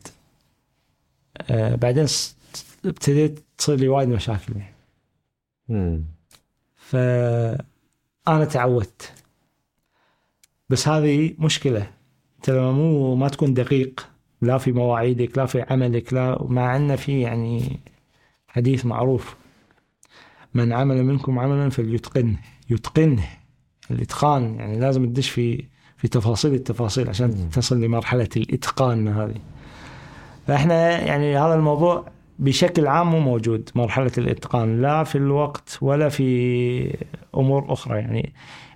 [1.51, 2.07] آه بعدين
[2.85, 4.57] ابتديت تصير لي وايد مشاكل.
[4.57, 4.75] يعني
[5.69, 6.05] مم.
[6.77, 9.13] فأنا تعودت.
[10.69, 11.91] بس هذه مشكلة.
[12.37, 14.09] أنت لما مو ما تكون دقيق
[14.43, 17.81] لا في مواعيدك لا في عملك لا مع أن في يعني
[18.49, 19.37] حديث معروف.
[20.55, 22.39] من عمل منكم عملا فليتقنه.
[22.71, 23.29] يتقنه.
[23.91, 25.65] الإتقان يعني لازم تدش في
[25.97, 29.41] في تفاصيل التفاصيل عشان تصل لمرحلة الإتقان هذه.
[30.47, 36.97] فإحنا يعني هذا الموضوع بشكل عام مو موجود مرحلة الإتقان لا في الوقت ولا في
[37.37, 37.99] أمور أخرى.
[37.99, 38.35] يعني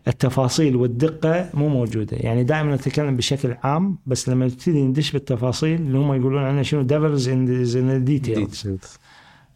[0.09, 2.17] التفاصيل والدقة مو موجودة.
[2.17, 6.83] يعني دائما نتكلم بشكل عام بس لما نبتدي ندش بالتفاصيل اللي هم يقولون عنها شنو؟
[6.83, 8.79] devil's in details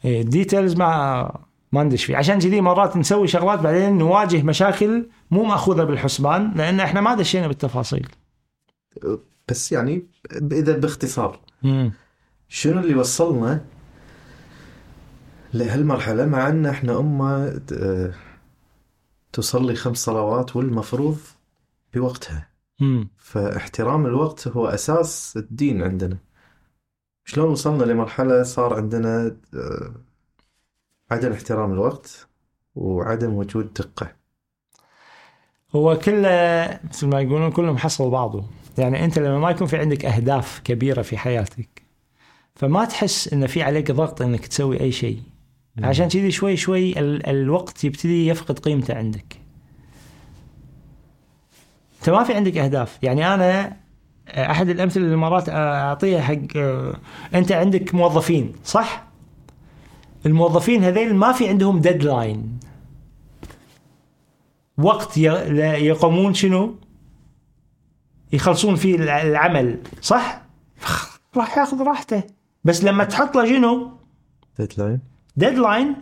[0.05, 1.41] ال details ما
[1.73, 2.17] ما ندش فيه.
[2.17, 7.49] عشان كذي مرات نسوي شغلات بعدين نواجه مشاكل مو مأخوذة بالحسبان لأن إحنا ما دشينا
[7.49, 8.09] بالتفاصيل.
[9.49, 10.03] بس يعني
[10.53, 11.41] إذا باختصار
[12.49, 13.65] شنو اللي وصلنا
[15.55, 18.15] لهالمرحلة مع إن إحنا أمة آه،
[19.33, 21.19] تصلي خمس صلوات والمفروض
[21.95, 22.49] بوقتها.
[22.81, 26.19] امم فاحترام الوقت هو أساس الدين عندنا.
[27.25, 29.95] شلون وصلنا لمرحلة صار عندنا آه،
[31.11, 32.27] عدم احترام الوقت
[32.75, 34.13] وعدم وجود دقة.
[35.77, 38.45] هو كله مثل ما يقولون كله محصل بعضه.
[38.79, 41.83] يعني أنت لما ما يكون في عندك أهداف كبيرة في حياتك
[42.55, 45.23] فما تحس إن في عليك ضغط إنك تسوي أي شيء.
[45.79, 49.37] عشان كذي شوي شوي ال- الوقت يبتدي يفقد قيمته عندك.
[51.99, 52.99] انت ما في عندك أهداف.
[53.03, 53.77] يعني أنا
[54.29, 56.57] أحد الأمثلة اللي مرات أعطيها حق
[57.35, 59.05] أنت عندك موظفين صح؟
[60.27, 62.59] الموظفين هذيل ما في عندهم ديدلاين
[64.79, 66.75] وقت يقومون شنو؟
[68.33, 70.43] يخلصون فيه الع- العمل صح؟
[71.37, 72.23] راح ياخذ راحته.
[72.65, 73.91] بس لما تحط له شنو؟
[74.59, 75.01] deadline
[75.37, 75.97] deadline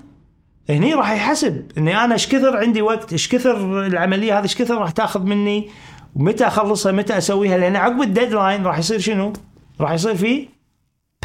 [0.70, 4.78] هني راح يحسب إني أنا إيش كثر عندي وقت إيش كثر العملية هذه إيش كثر
[4.78, 5.70] راح تاخذ مني
[6.16, 9.32] ومتى أخلصها متى أسويها لأن عقب ال deadline راح يصير شنو؟
[9.80, 10.48] راح يصير في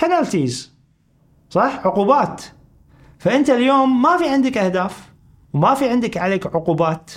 [0.02, 0.74] penalties
[1.50, 2.44] صح؟ عقوبات.
[3.20, 5.10] فأنت اليوم ما في عندك أهداف
[5.54, 7.12] وما في عندك عليك عقوبات.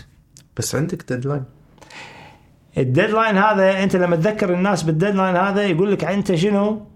[0.56, 1.44] بس عندك deadline
[2.78, 6.86] ال deadline هذا أنت لما تذكر الناس بال deadline هذا يقول لك أنت شنو؟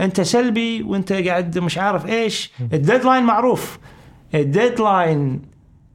[0.00, 2.52] انت سلبي وانت قاعد مش عارف إيش.
[2.60, 3.78] ال deadline معروف.
[4.34, 5.42] ال deadline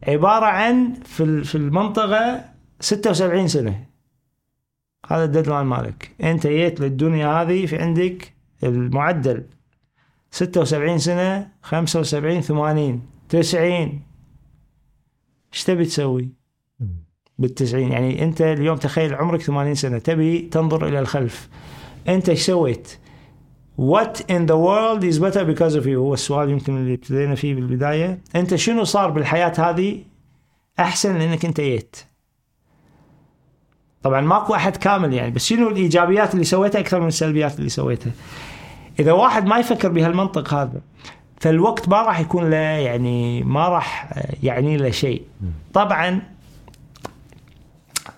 [0.07, 2.45] عبارة عن في في المنطقة
[2.79, 3.85] 76 سنة.
[5.07, 6.11] هذا ال deadline مالك.
[6.23, 8.33] انت جيت للدنيا هذه في عندك
[8.63, 9.43] المعدل.
[10.31, 14.01] 76 سنة 75 80 90
[15.53, 16.29] إيش تبي تسوي؟
[17.37, 17.91] بالتسعين.
[17.91, 19.97] يعني انت اليوم تخيل عمرك 80 سنة.
[19.97, 21.49] تبي تنظر إلى الخلف.
[22.07, 22.97] انت إيش سويت؟
[23.77, 25.97] What in the world is better because of you?
[25.97, 28.19] هو السؤال يمكن اللي ابتدينا فيه بالبداية.
[28.35, 30.03] أنت شنو صار بالحياة هذه؟
[30.79, 31.95] أحسن لأنك أنت جيت
[34.03, 38.11] طبعا ماكو أحد كامل يعني بس شنو الإيجابيات اللي سويتها أكثر من السلبيات اللي سويتها؟
[38.99, 40.81] إذا واحد ما يفكر بهالمنطق هذا
[41.39, 45.21] فالوقت ما راح يكون له يعني ما راح يعني له شيء.
[45.73, 46.21] طبعا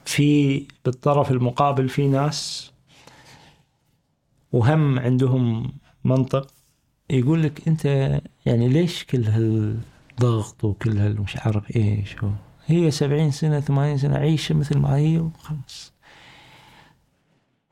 [0.06, 2.72] في بالطرف المقابل في ناس
[4.58, 5.72] وهم عندهم
[6.04, 6.48] منطق
[7.10, 7.86] يقول لك أنت
[8.46, 12.30] يعني ليش كل هالضغط وكل هالمش عارف إيش هو
[12.66, 15.94] هي سبعين سنة ثمانين سنة عيشة مثل ما هي وخلاص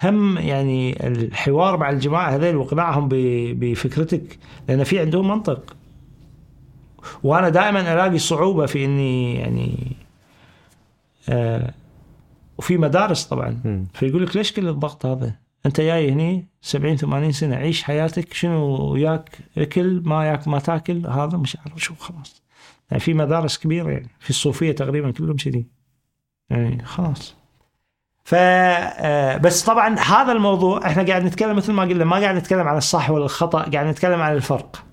[0.04, 3.10] هم يعني الحوار مع الجماعة هذيل واقناعهم
[3.60, 5.76] بفكرتك لأن في عندهم منطق
[7.24, 9.96] وأنا دائما ألاقي صعوبة في إني يعني
[11.30, 11.74] آه
[12.58, 13.86] وفي مدارس طبعا.
[13.94, 15.36] فيقول لك ليش كل الضغط هذا؟
[15.66, 17.56] أنت جاي هني 70 80 سنة.
[17.56, 21.08] عيش حياتك شنو وياك؟ اكل ما ياك ما تاكل.
[21.08, 22.44] هذا مش عارف شو خلاص.
[22.92, 24.10] يعني في مدارس كبيرة يعني.
[24.20, 25.66] في الصوفية تقريبا كلهم كذي.
[26.50, 27.36] يعني خلاص.
[28.24, 32.68] ف آه، بس طبعا هذا الموضوع إحنا قاعد نتكلم مثل ما قلنا ما قاعد نتكلم
[32.68, 34.84] عن الصح ولا الخطا قاعد نتكلم عن الفرق.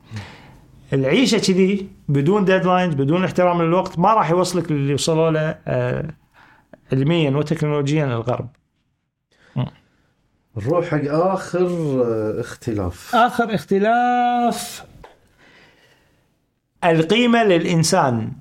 [0.92, 6.14] العيشة كذي بدون ديدلاينز بدون احترام للوقت ما راح يوصلك للي وصلوا له آه،
[6.92, 8.48] علميا وتكنولوجيا الغرب.
[10.56, 11.66] نروح حق آخر
[12.04, 13.14] آه، اختلاف.
[13.14, 14.86] آخر اختلاف.
[16.84, 18.32] القيمة للإنسان.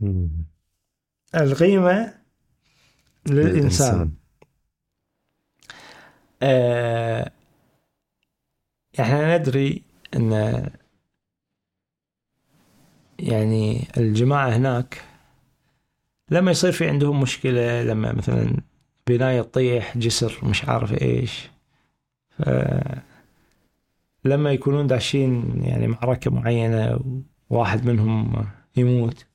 [0.00, 0.28] مم.
[1.34, 2.14] القيمة
[3.26, 4.10] للإنسان.
[6.42, 7.30] آه
[9.00, 9.82] إحنا ندري
[10.16, 10.32] إن
[13.18, 15.02] يعني الجماعة هناك
[16.30, 18.56] لما يصير في عندهم مشكلة لما مثلا
[19.06, 21.50] بناية تطيح جسر مش عارف إيش.
[22.38, 22.42] ف
[24.24, 27.00] لما يكونون داشين يعني معركة معينة
[27.50, 28.46] وواحد منهم
[28.76, 29.26] يموت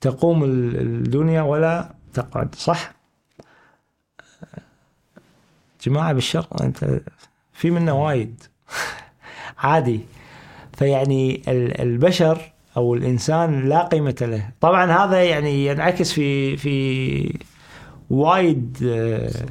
[0.00, 2.54] تقوم ال- الدنيا ولا تقعد.
[2.54, 2.92] صح؟
[5.86, 7.00] جماعة بالشرق أنت
[7.52, 8.42] في منا وايد.
[9.58, 10.00] عادي.
[10.76, 14.50] فيعني ال- البشر أو الإنسان لا قيمة له.
[14.60, 17.38] طبعا هذا يعني ينعكس في في
[18.12, 19.46] وايد آه،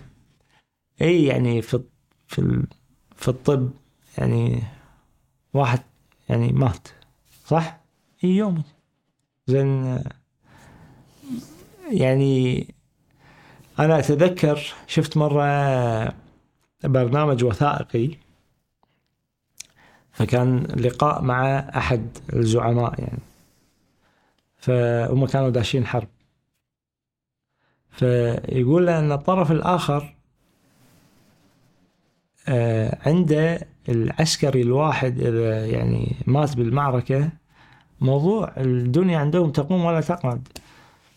[1.01, 1.83] إي يعني في
[2.27, 2.65] في
[3.15, 3.71] في الطب
[4.17, 4.63] يعني
[5.53, 5.79] واحد
[6.29, 6.88] يعني مات
[7.45, 7.79] صح؟
[8.23, 8.63] إي يوم
[9.47, 10.03] زين آه،
[11.91, 12.67] يعني
[13.79, 15.43] أنا أتذكر شفت مرة
[16.83, 18.09] برنامج وثائقي
[20.11, 23.19] فكان لقاء مع أحد الزعماء يعني
[24.57, 26.07] فهم كانوا داشين حرب
[27.91, 30.15] فيقول أن الطرف الآخر
[32.47, 37.30] آه، عنده العسكري الواحد إذا يعني مات بالمعركة
[38.01, 40.47] موضوع الدنيا عندهم تقوم ولا تقعد.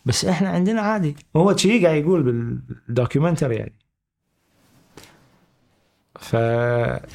[0.05, 1.15] بس إحنا عندنا عادي.
[1.35, 3.73] هو شيء قاعد يقول بالدوكيومنتري يعني.
[6.19, 6.35] ف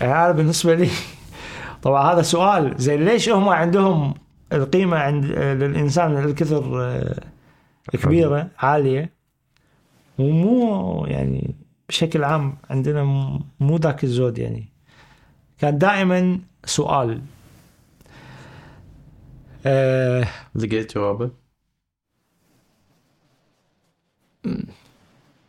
[0.03, 0.89] هذا بالنسبة لي
[1.83, 4.15] طبعا هذا سؤال زي ليش هم عندهم
[4.53, 7.21] القيمة عند للإنسان الكثر آه،
[7.93, 9.20] كبيره عالية؟
[10.21, 11.55] ومو يعني
[11.89, 13.05] بشكل عام عندنا
[13.61, 14.69] مو ذاك الزود يعني.
[15.59, 17.23] كان دائما سؤال.
[19.67, 21.31] آه لقيت جوابه؟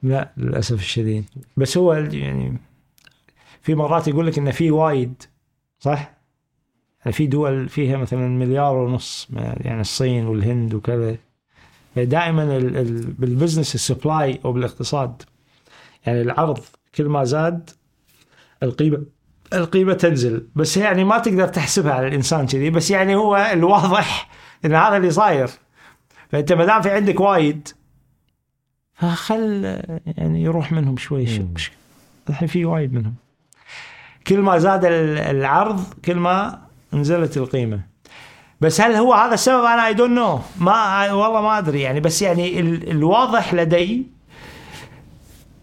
[0.04, 1.26] لا للأسف الشديد.
[1.58, 2.58] بس هو يعني
[3.62, 5.24] في مرات يقول لك إن في وايد
[5.80, 6.14] صح؟
[7.00, 11.18] يعني في دول فيها مثلا مليار ونص يعني الصين والهند وكذا.
[11.96, 15.22] دائما ال ال بال business ال supply أو بالاقتصاد
[16.06, 16.60] يعني العرض
[16.96, 17.70] كل ما زاد
[18.64, 19.04] القيمة
[19.54, 20.48] القيمة تنزل.
[20.56, 24.30] بس يعني ما تقدر تحسبها على الإنسان كذي بس يعني هو الواضح
[24.66, 25.50] إن هذا اللي صاير.
[26.30, 27.68] فأنت ما دام في عندك وايد
[28.94, 29.64] فخل
[30.06, 31.28] يعني يروح منهم شوي.
[32.30, 33.16] الحين في وايد منهم.
[34.28, 36.62] كل ما زاد ال- العرض كل ما
[36.94, 37.91] نزلت القيمة.
[38.62, 41.82] بس هل هو هذا السبب؟ أنا I don't know ما والله ما أدري.
[41.82, 44.08] يعني بس يعني ال- الواضح لدي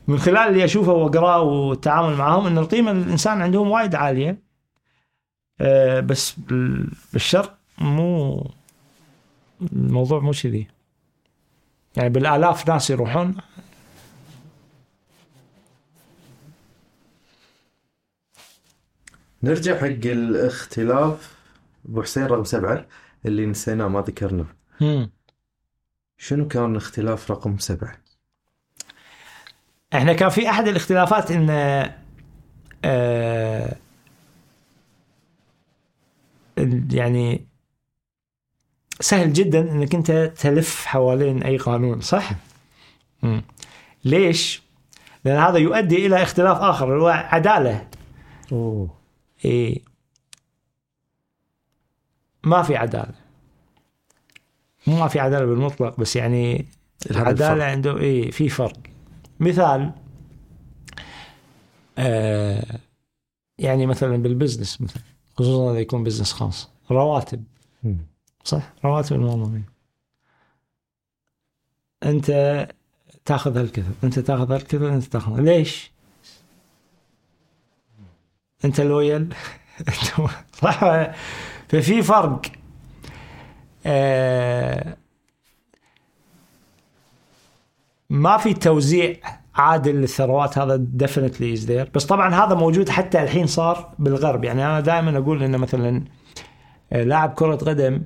[0.09, 4.39] من خلال اللي أشوفه وأقرأه والتعامل معهم إن القيمة للإنسان عندهم وايد عالية.
[5.61, 8.51] آه، بس بال- بالشرق مو
[9.73, 10.67] الموضوع مو كذي.
[11.97, 13.35] يعني بالآلاف ناس يروحون.
[19.43, 21.38] نرجع حق الاختلاف.
[21.89, 22.87] ابو حسين رقم سبعة
[23.27, 24.47] اللي نسيناه ما ذكرنا.
[26.19, 27.99] شنو كان اختلاف رقم سبعة؟
[29.95, 31.51] إحنا كان في أحد الاختلافات إن
[32.85, 33.77] آه
[36.93, 37.47] يعني
[39.01, 42.31] سهل جدا إنك أنت تلف حوالين أي قانون صح؟
[43.23, 43.43] مم.
[44.05, 44.63] ليش؟
[45.25, 47.89] لأن هذا يؤدي إلى اختلاف آخر اللي هو عدالة
[48.53, 48.95] أوه
[49.45, 49.83] إيه
[52.49, 53.15] ما في عدالة.
[54.87, 56.67] مو ما في عدالة بالمطلق بس يعني
[57.11, 57.65] العداله.
[57.65, 58.77] عنده إيه في فرق.
[59.41, 59.93] مثال
[61.99, 62.79] آه
[63.59, 65.03] يعني مثلا بال business مثلا
[65.37, 66.71] خصوصا إذا يكون business خاص.
[66.91, 67.45] رواتب.
[68.45, 69.65] صح؟ رواتب الموظفين.
[72.03, 72.69] أنت
[73.25, 75.41] تأخذ هالكثر أنت تأخذ هالكثر أنت تأخذ.
[75.41, 75.91] ليش؟
[78.65, 79.35] أنت loyal.
[80.63, 80.81] صح؟
[81.69, 82.43] ففي فرق.
[83.87, 84.97] آه
[88.11, 89.17] ما في توزيع
[89.55, 94.45] عادل للثروات هذا definitely is there بس طبعا هذا موجود حتى الحين صار بالغرب.
[94.45, 96.05] يعني أنا دائما أقول إنه مثلا
[96.93, 98.03] آه، لاعب كرة قدم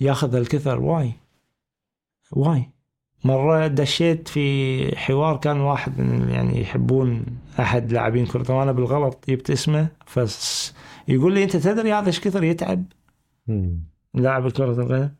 [0.00, 0.80] ياخذ هالكثر.
[0.80, 1.12] why?
[2.32, 2.70] why?
[3.24, 7.24] مرة دشيت في حوار كان واحد من يعني يحبون
[7.60, 10.74] أحد لاعبين قدم أنا بالغلط جبت اسمه فس
[11.08, 12.84] يقول لي أنت تدري هذا إيش كثر يتعب.
[14.14, 15.10] لاعب كرة القدم.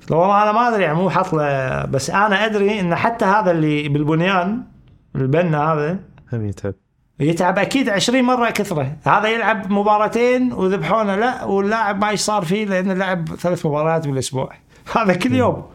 [0.00, 3.24] قلت له والله أنا ما أدري يعني مو حاط له بس أنا أدري إن حتى
[3.24, 4.62] هذا اللي بالبنيان
[5.16, 5.98] البنا هذا
[6.32, 6.74] هم يتعب.
[7.20, 8.96] يتعب أكيد 20 مرة كثرة.
[9.06, 14.52] هذا يلعب مباراتين وذبحونه لا واللاعب ما إيش صار فيه لأنه لعب ثلاث مباريات بالأسبوع.
[14.96, 15.66] هذا كل يوم.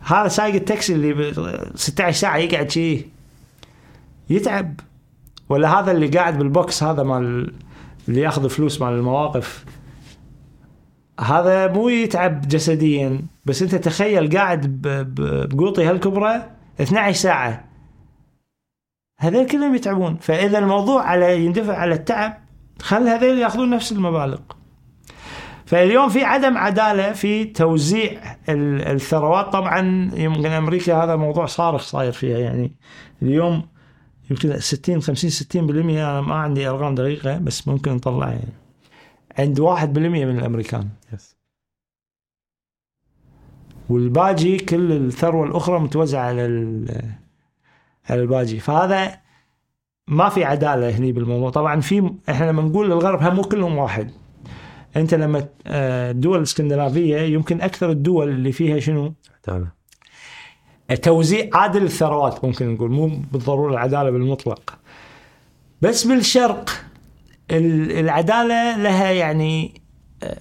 [0.00, 1.32] هذا سايق التاكسي اللي ب
[1.74, 3.08] 16 ساعة يقعد شيء
[4.30, 4.80] يتعب.
[5.48, 7.52] ولا هذا اللي قاعد بالبوكس هذا مال
[8.08, 9.64] اللي ياخذ فلوس مال المواقف.
[11.20, 14.80] هذا مو يتعب جسديا بس أنت تخيل قاعد
[15.50, 16.50] بقوطي هالكبره
[16.80, 17.64] 12 ساعة.
[19.20, 20.16] هذول كلهم يتعبون.
[20.16, 22.38] فإذا الموضوع على يندفع على التعب
[22.82, 24.38] خل هذول ياخذون نفس المبالغ.
[25.66, 29.52] فاليوم في عدم عدالة في توزيع ال- الثروات.
[29.52, 32.76] طبعا يمكن أمريكا هذا موضوع صارخ صاير فيها يعني
[33.22, 33.71] اليوم
[34.32, 38.52] يمكن 60 50 60% أنا ما عندي أرقام دقيقة بس ممكن نطلعها يعني
[39.38, 40.88] عند 1% من الأمريكان.
[41.12, 41.36] يس
[43.88, 46.42] والباقي كل الثروة الأخرى متوزعة على
[48.10, 49.20] على الباقي فهذا
[50.08, 51.50] ما في عدالة هني بالموضوع.
[51.50, 54.10] طبعا في إحنا لما نقول الغرب هم مو كلهم واحد.
[54.96, 59.14] أنت لما آه، الدول الإسكندنافية يمكن أكثر الدول اللي فيها شنو؟
[59.48, 59.81] عدالة.
[61.02, 64.78] توزيع عادل الثروات ممكن نقول مو بالضرورة العدالة بالمطلق.
[65.82, 66.70] بس بالشرق
[67.50, 69.80] ال- العدالة لها يعني
[70.22, 70.36] آه،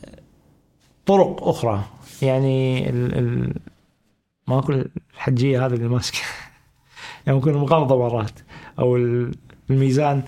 [1.06, 1.82] طرق أخرى.
[2.22, 3.54] يعني ال ال
[4.48, 6.20] ما أقول الحجية هذه اللي ماسكة.
[7.26, 8.40] يعني ممكن مغلظه مرات
[8.80, 9.36] أو ال-
[9.70, 10.24] الميزان.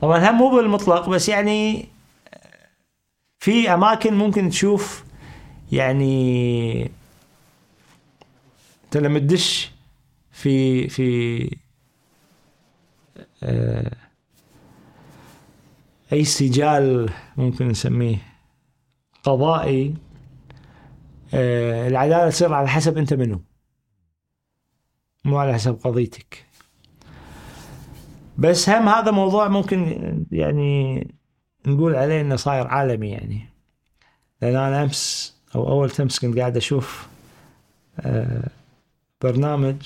[0.00, 1.88] طبعا هم مو بالمطلق بس يعني
[2.34, 2.38] آه،
[3.38, 5.04] في أماكن ممكن تشوف
[5.72, 6.90] يعني
[8.90, 9.70] انت لما تدش
[10.30, 11.56] في في
[13.42, 13.96] آه،
[16.12, 18.16] أي سجال ممكن نسميه
[19.22, 19.94] قضائي
[21.34, 23.42] آه، العدالة تصير على حسب أنت منو.
[25.24, 26.46] مو على حسب قضيتك.
[28.38, 31.06] بس هم هذا موضوع ممكن يعني
[31.66, 33.48] نقول عليه إنه صاير عالمي يعني.
[34.42, 37.08] لأن أنا أمس أو أول أمس كنت قاعد أشوف
[38.00, 38.59] آه،
[39.22, 39.76] برنامج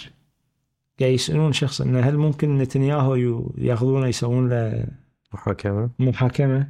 [1.01, 3.15] قاعد يسألون شخص إنه هل ممكن نتنياهو
[3.59, 4.87] ياخذونه يسوون له
[5.33, 6.69] محاكمة؟ محاكمة؟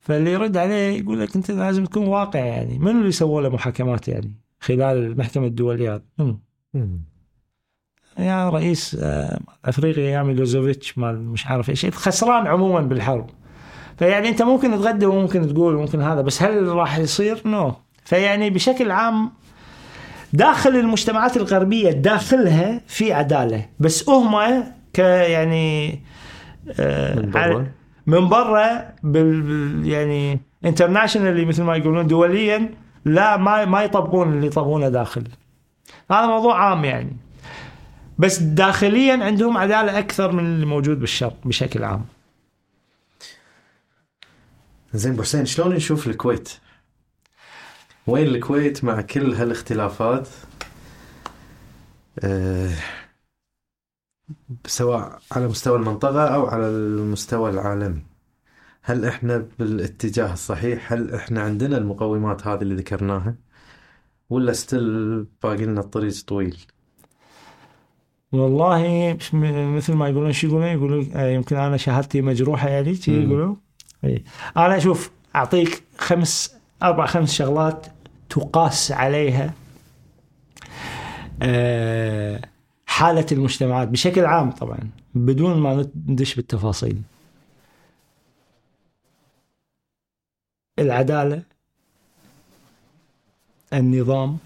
[0.00, 2.78] فاللي يرد عليه يقول لك أنت لازم تكون واقع يعني.
[2.78, 6.38] منو اللي سووا له محاكمات يعني؟ خلال المحكمه الدوليه هذه منو؟
[8.18, 11.86] يا رئيس آه، أفريقيا أيام ميلوسوفيتش مال مش عارف إيش.
[11.86, 13.30] خسران عموما بالحرب.
[13.96, 17.74] فيعني أنت ممكن تغدى وممكن تقول وممكن هذا بس هل راح يصير؟ no
[18.04, 19.32] فيعني بشكل عام
[20.32, 23.66] داخل المجتمعات الغربية داخلها في عدالة.
[23.80, 26.00] بس هم ك يعني
[26.80, 27.66] آه، من برا؟
[28.06, 32.70] من برا بال بال- يعني internationally مثل ما يقولون دوليا
[33.04, 35.24] لا ما ما يطبقون اللي يطبقونه داخل.
[36.10, 37.16] هذا موضوع عام يعني.
[38.18, 42.04] بس داخليا عندهم عدالة أكثر من اللي موجود بالشرق بشكل عام.
[44.94, 46.58] زين ابو حسين شلون نشوف الكويت؟
[48.06, 50.28] وين الكويت مع كل هالاختلافات؟
[52.24, 52.70] أه
[54.66, 58.02] سواء على مستوى المنطقة أو على المستوى العالمي
[58.82, 63.34] هل إحنا بالاتجاه الصحيح؟ هل إحنا عندنا المقومات هذه اللي ذكرناها؟
[64.30, 66.56] ولا ستيل باقي لنا الطريق طويل؟
[68.32, 72.98] والله مثل ما يقولون شو يقولون يقولون آه، يمكن أنا شهادتي مجروحة يعني.
[73.08, 73.56] يقولون
[74.04, 74.24] إي.
[74.56, 77.86] أنا أشوف أعطيك خمس أربع خمس شغلات
[78.28, 79.54] تقاس عليها
[81.42, 82.40] آه،
[82.86, 87.02] حالة المجتمعات بشكل عام طبعا بدون ما ندش بالتفاصيل.
[90.78, 91.42] العدالة
[93.72, 94.38] النظام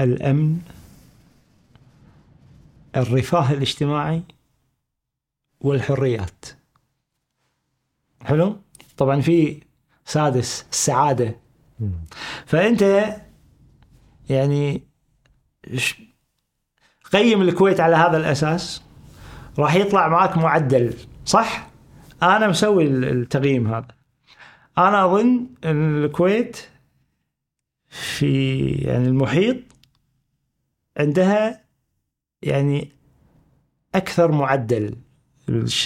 [0.00, 0.60] الأمن
[2.96, 4.22] الرفاه الاجتماعي
[5.60, 6.44] والحريات.
[8.22, 8.56] حلو؟
[8.96, 9.62] طبعا في
[10.10, 11.36] سادس السعادة.
[12.46, 13.14] فأنت
[14.30, 14.82] يعني
[17.12, 18.82] قيم الكويت على هذا الأساس.
[19.58, 21.70] راح يطلع معك معدل صح؟
[22.22, 23.88] أنا مسوي ال- التقييم هذا.
[24.78, 26.56] أنا أظن الكويت
[27.88, 29.56] في يعني المحيط
[30.96, 31.64] عندها
[32.42, 32.92] يعني
[33.94, 34.96] أكثر معدل.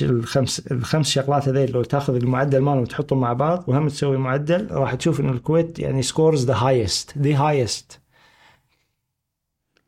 [0.03, 4.95] الخمس الخمس شغلات هذيل لو تاخذ المعدل مالهم وتحطهم مع بعض وهم تسوي معدل راح
[4.95, 8.01] تشوف إن الكويت يعني scores the highest the highest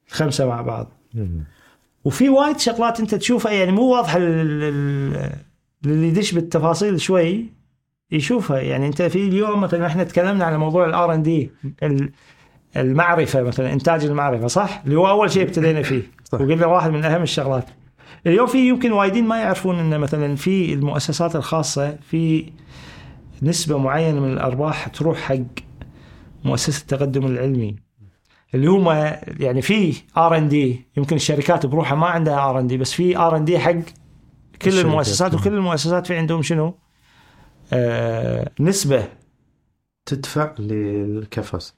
[0.08, 0.92] خمسة مع بعض.
[2.04, 5.32] وفي وايد شغلات أنت تشوفها يعني مو واضحة لل- لل-
[5.84, 7.46] للي يدش بالتفاصيل شوي
[8.10, 11.50] يشوفها يعني أنت في اليوم مثلا إحنا تكلمنا على موضوع الار ان دي
[12.76, 16.40] المعرفة مثلا إنتاج المعرفة صح؟ اللي هو أول شيء ابتدينا فيه صح.
[16.40, 17.64] وقلنا واحد من أهم الشغلات.
[18.26, 22.52] اليوم في يمكن وايدين ما يعرفون إن مثلا في المؤسسات الخاصة في
[23.42, 25.36] نسبة معينة من الأرباح تروح حق
[26.44, 27.76] مؤسسة التقدم العلمي
[28.54, 28.88] اللي هم
[29.40, 33.16] يعني في R and D يمكن الشركات بروحها ما عندها R and D بس في
[33.16, 33.74] R and D حق
[34.62, 34.78] كل.
[34.78, 36.78] المؤسسات وكل المؤسسات في عندهم شنو؟
[37.72, 39.08] آه نسبة
[40.06, 41.74] تدفع لل KFAS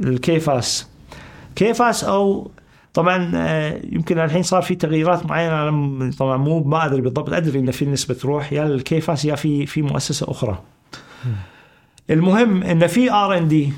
[0.00, 0.88] ال KFAS
[1.56, 2.50] KFAS أو
[2.94, 7.58] طبعا آه، يمكن الحين صار في تغييرات معينة أنا طبعا مو ما أدري بالضبط أدري
[7.58, 10.58] إن في نسبة تروح يا ال KFAS يا في في مؤسسة أخرى.
[12.10, 13.72] المهم إن في R and D.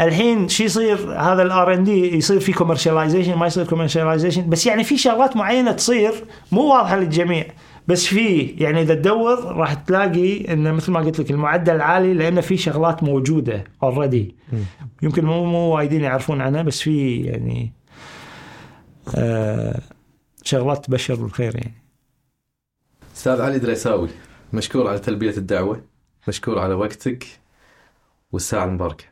[0.00, 4.66] الحين شو يصير هذا ال R and D يصير في commercialization ما يصير commercialization بس
[4.66, 6.12] يعني في شغلات معينة تصير
[6.52, 7.44] مو واضحة للجميع
[7.88, 12.40] بس في يعني إذا تدور راح تلاقي انه مثل ما قلت لك المعدل عالي لأن
[12.40, 14.34] في شغلات موجودة already
[15.02, 17.72] يمكن مو مو وايدين يعرفون عنها بس في يعني
[20.44, 21.74] شغلات تبشر بالخير يعني.
[23.16, 24.08] أستاذ علي دريساوي
[24.52, 25.82] مشكور على تلبية الدعوة
[26.28, 27.26] مشكور على وقتك
[28.32, 29.04] والساعة المباركه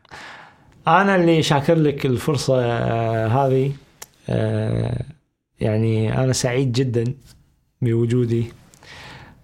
[0.89, 3.73] أنا اللي شاكر لك الفرصة آه هذه
[4.29, 5.05] آه
[5.61, 7.15] يعني أنا سعيد جدا
[7.83, 8.53] بوجودي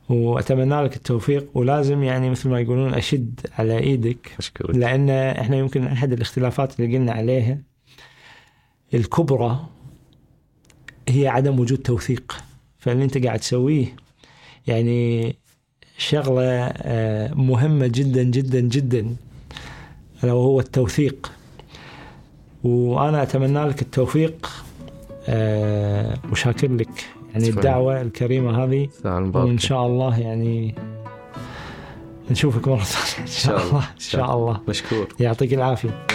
[0.09, 5.87] وأتمنى لك التوفيق ولازم يعني مثل ما يقولون أشد على إيدك مشكور لأن إحنا يمكن
[5.87, 7.59] أحد الاختلافات اللي قلنا عليها
[8.95, 9.67] الكبرى
[11.09, 12.37] هي عدم وجود توثيق.
[12.79, 13.97] فاللي انت قاعد تسويه
[14.67, 15.35] يعني
[15.99, 19.17] شغلة آه، مهمة جدا جدا جدا
[20.25, 21.33] ألا وهو التوثيق.
[22.65, 24.51] وأنا أتمنى لك التوفيق
[25.29, 26.89] آه، وشاكر لك.
[27.35, 27.49] يعني.
[27.49, 30.75] الدعوة الكريمة هذه وإن شاء الله يعني
[32.31, 33.63] نشوفك مرة ثانية إن شاء.
[33.67, 33.79] الله.
[33.79, 34.61] إن شاء الله.
[34.69, 35.09] مشكور.
[35.21, 36.07] يعطيك العافية.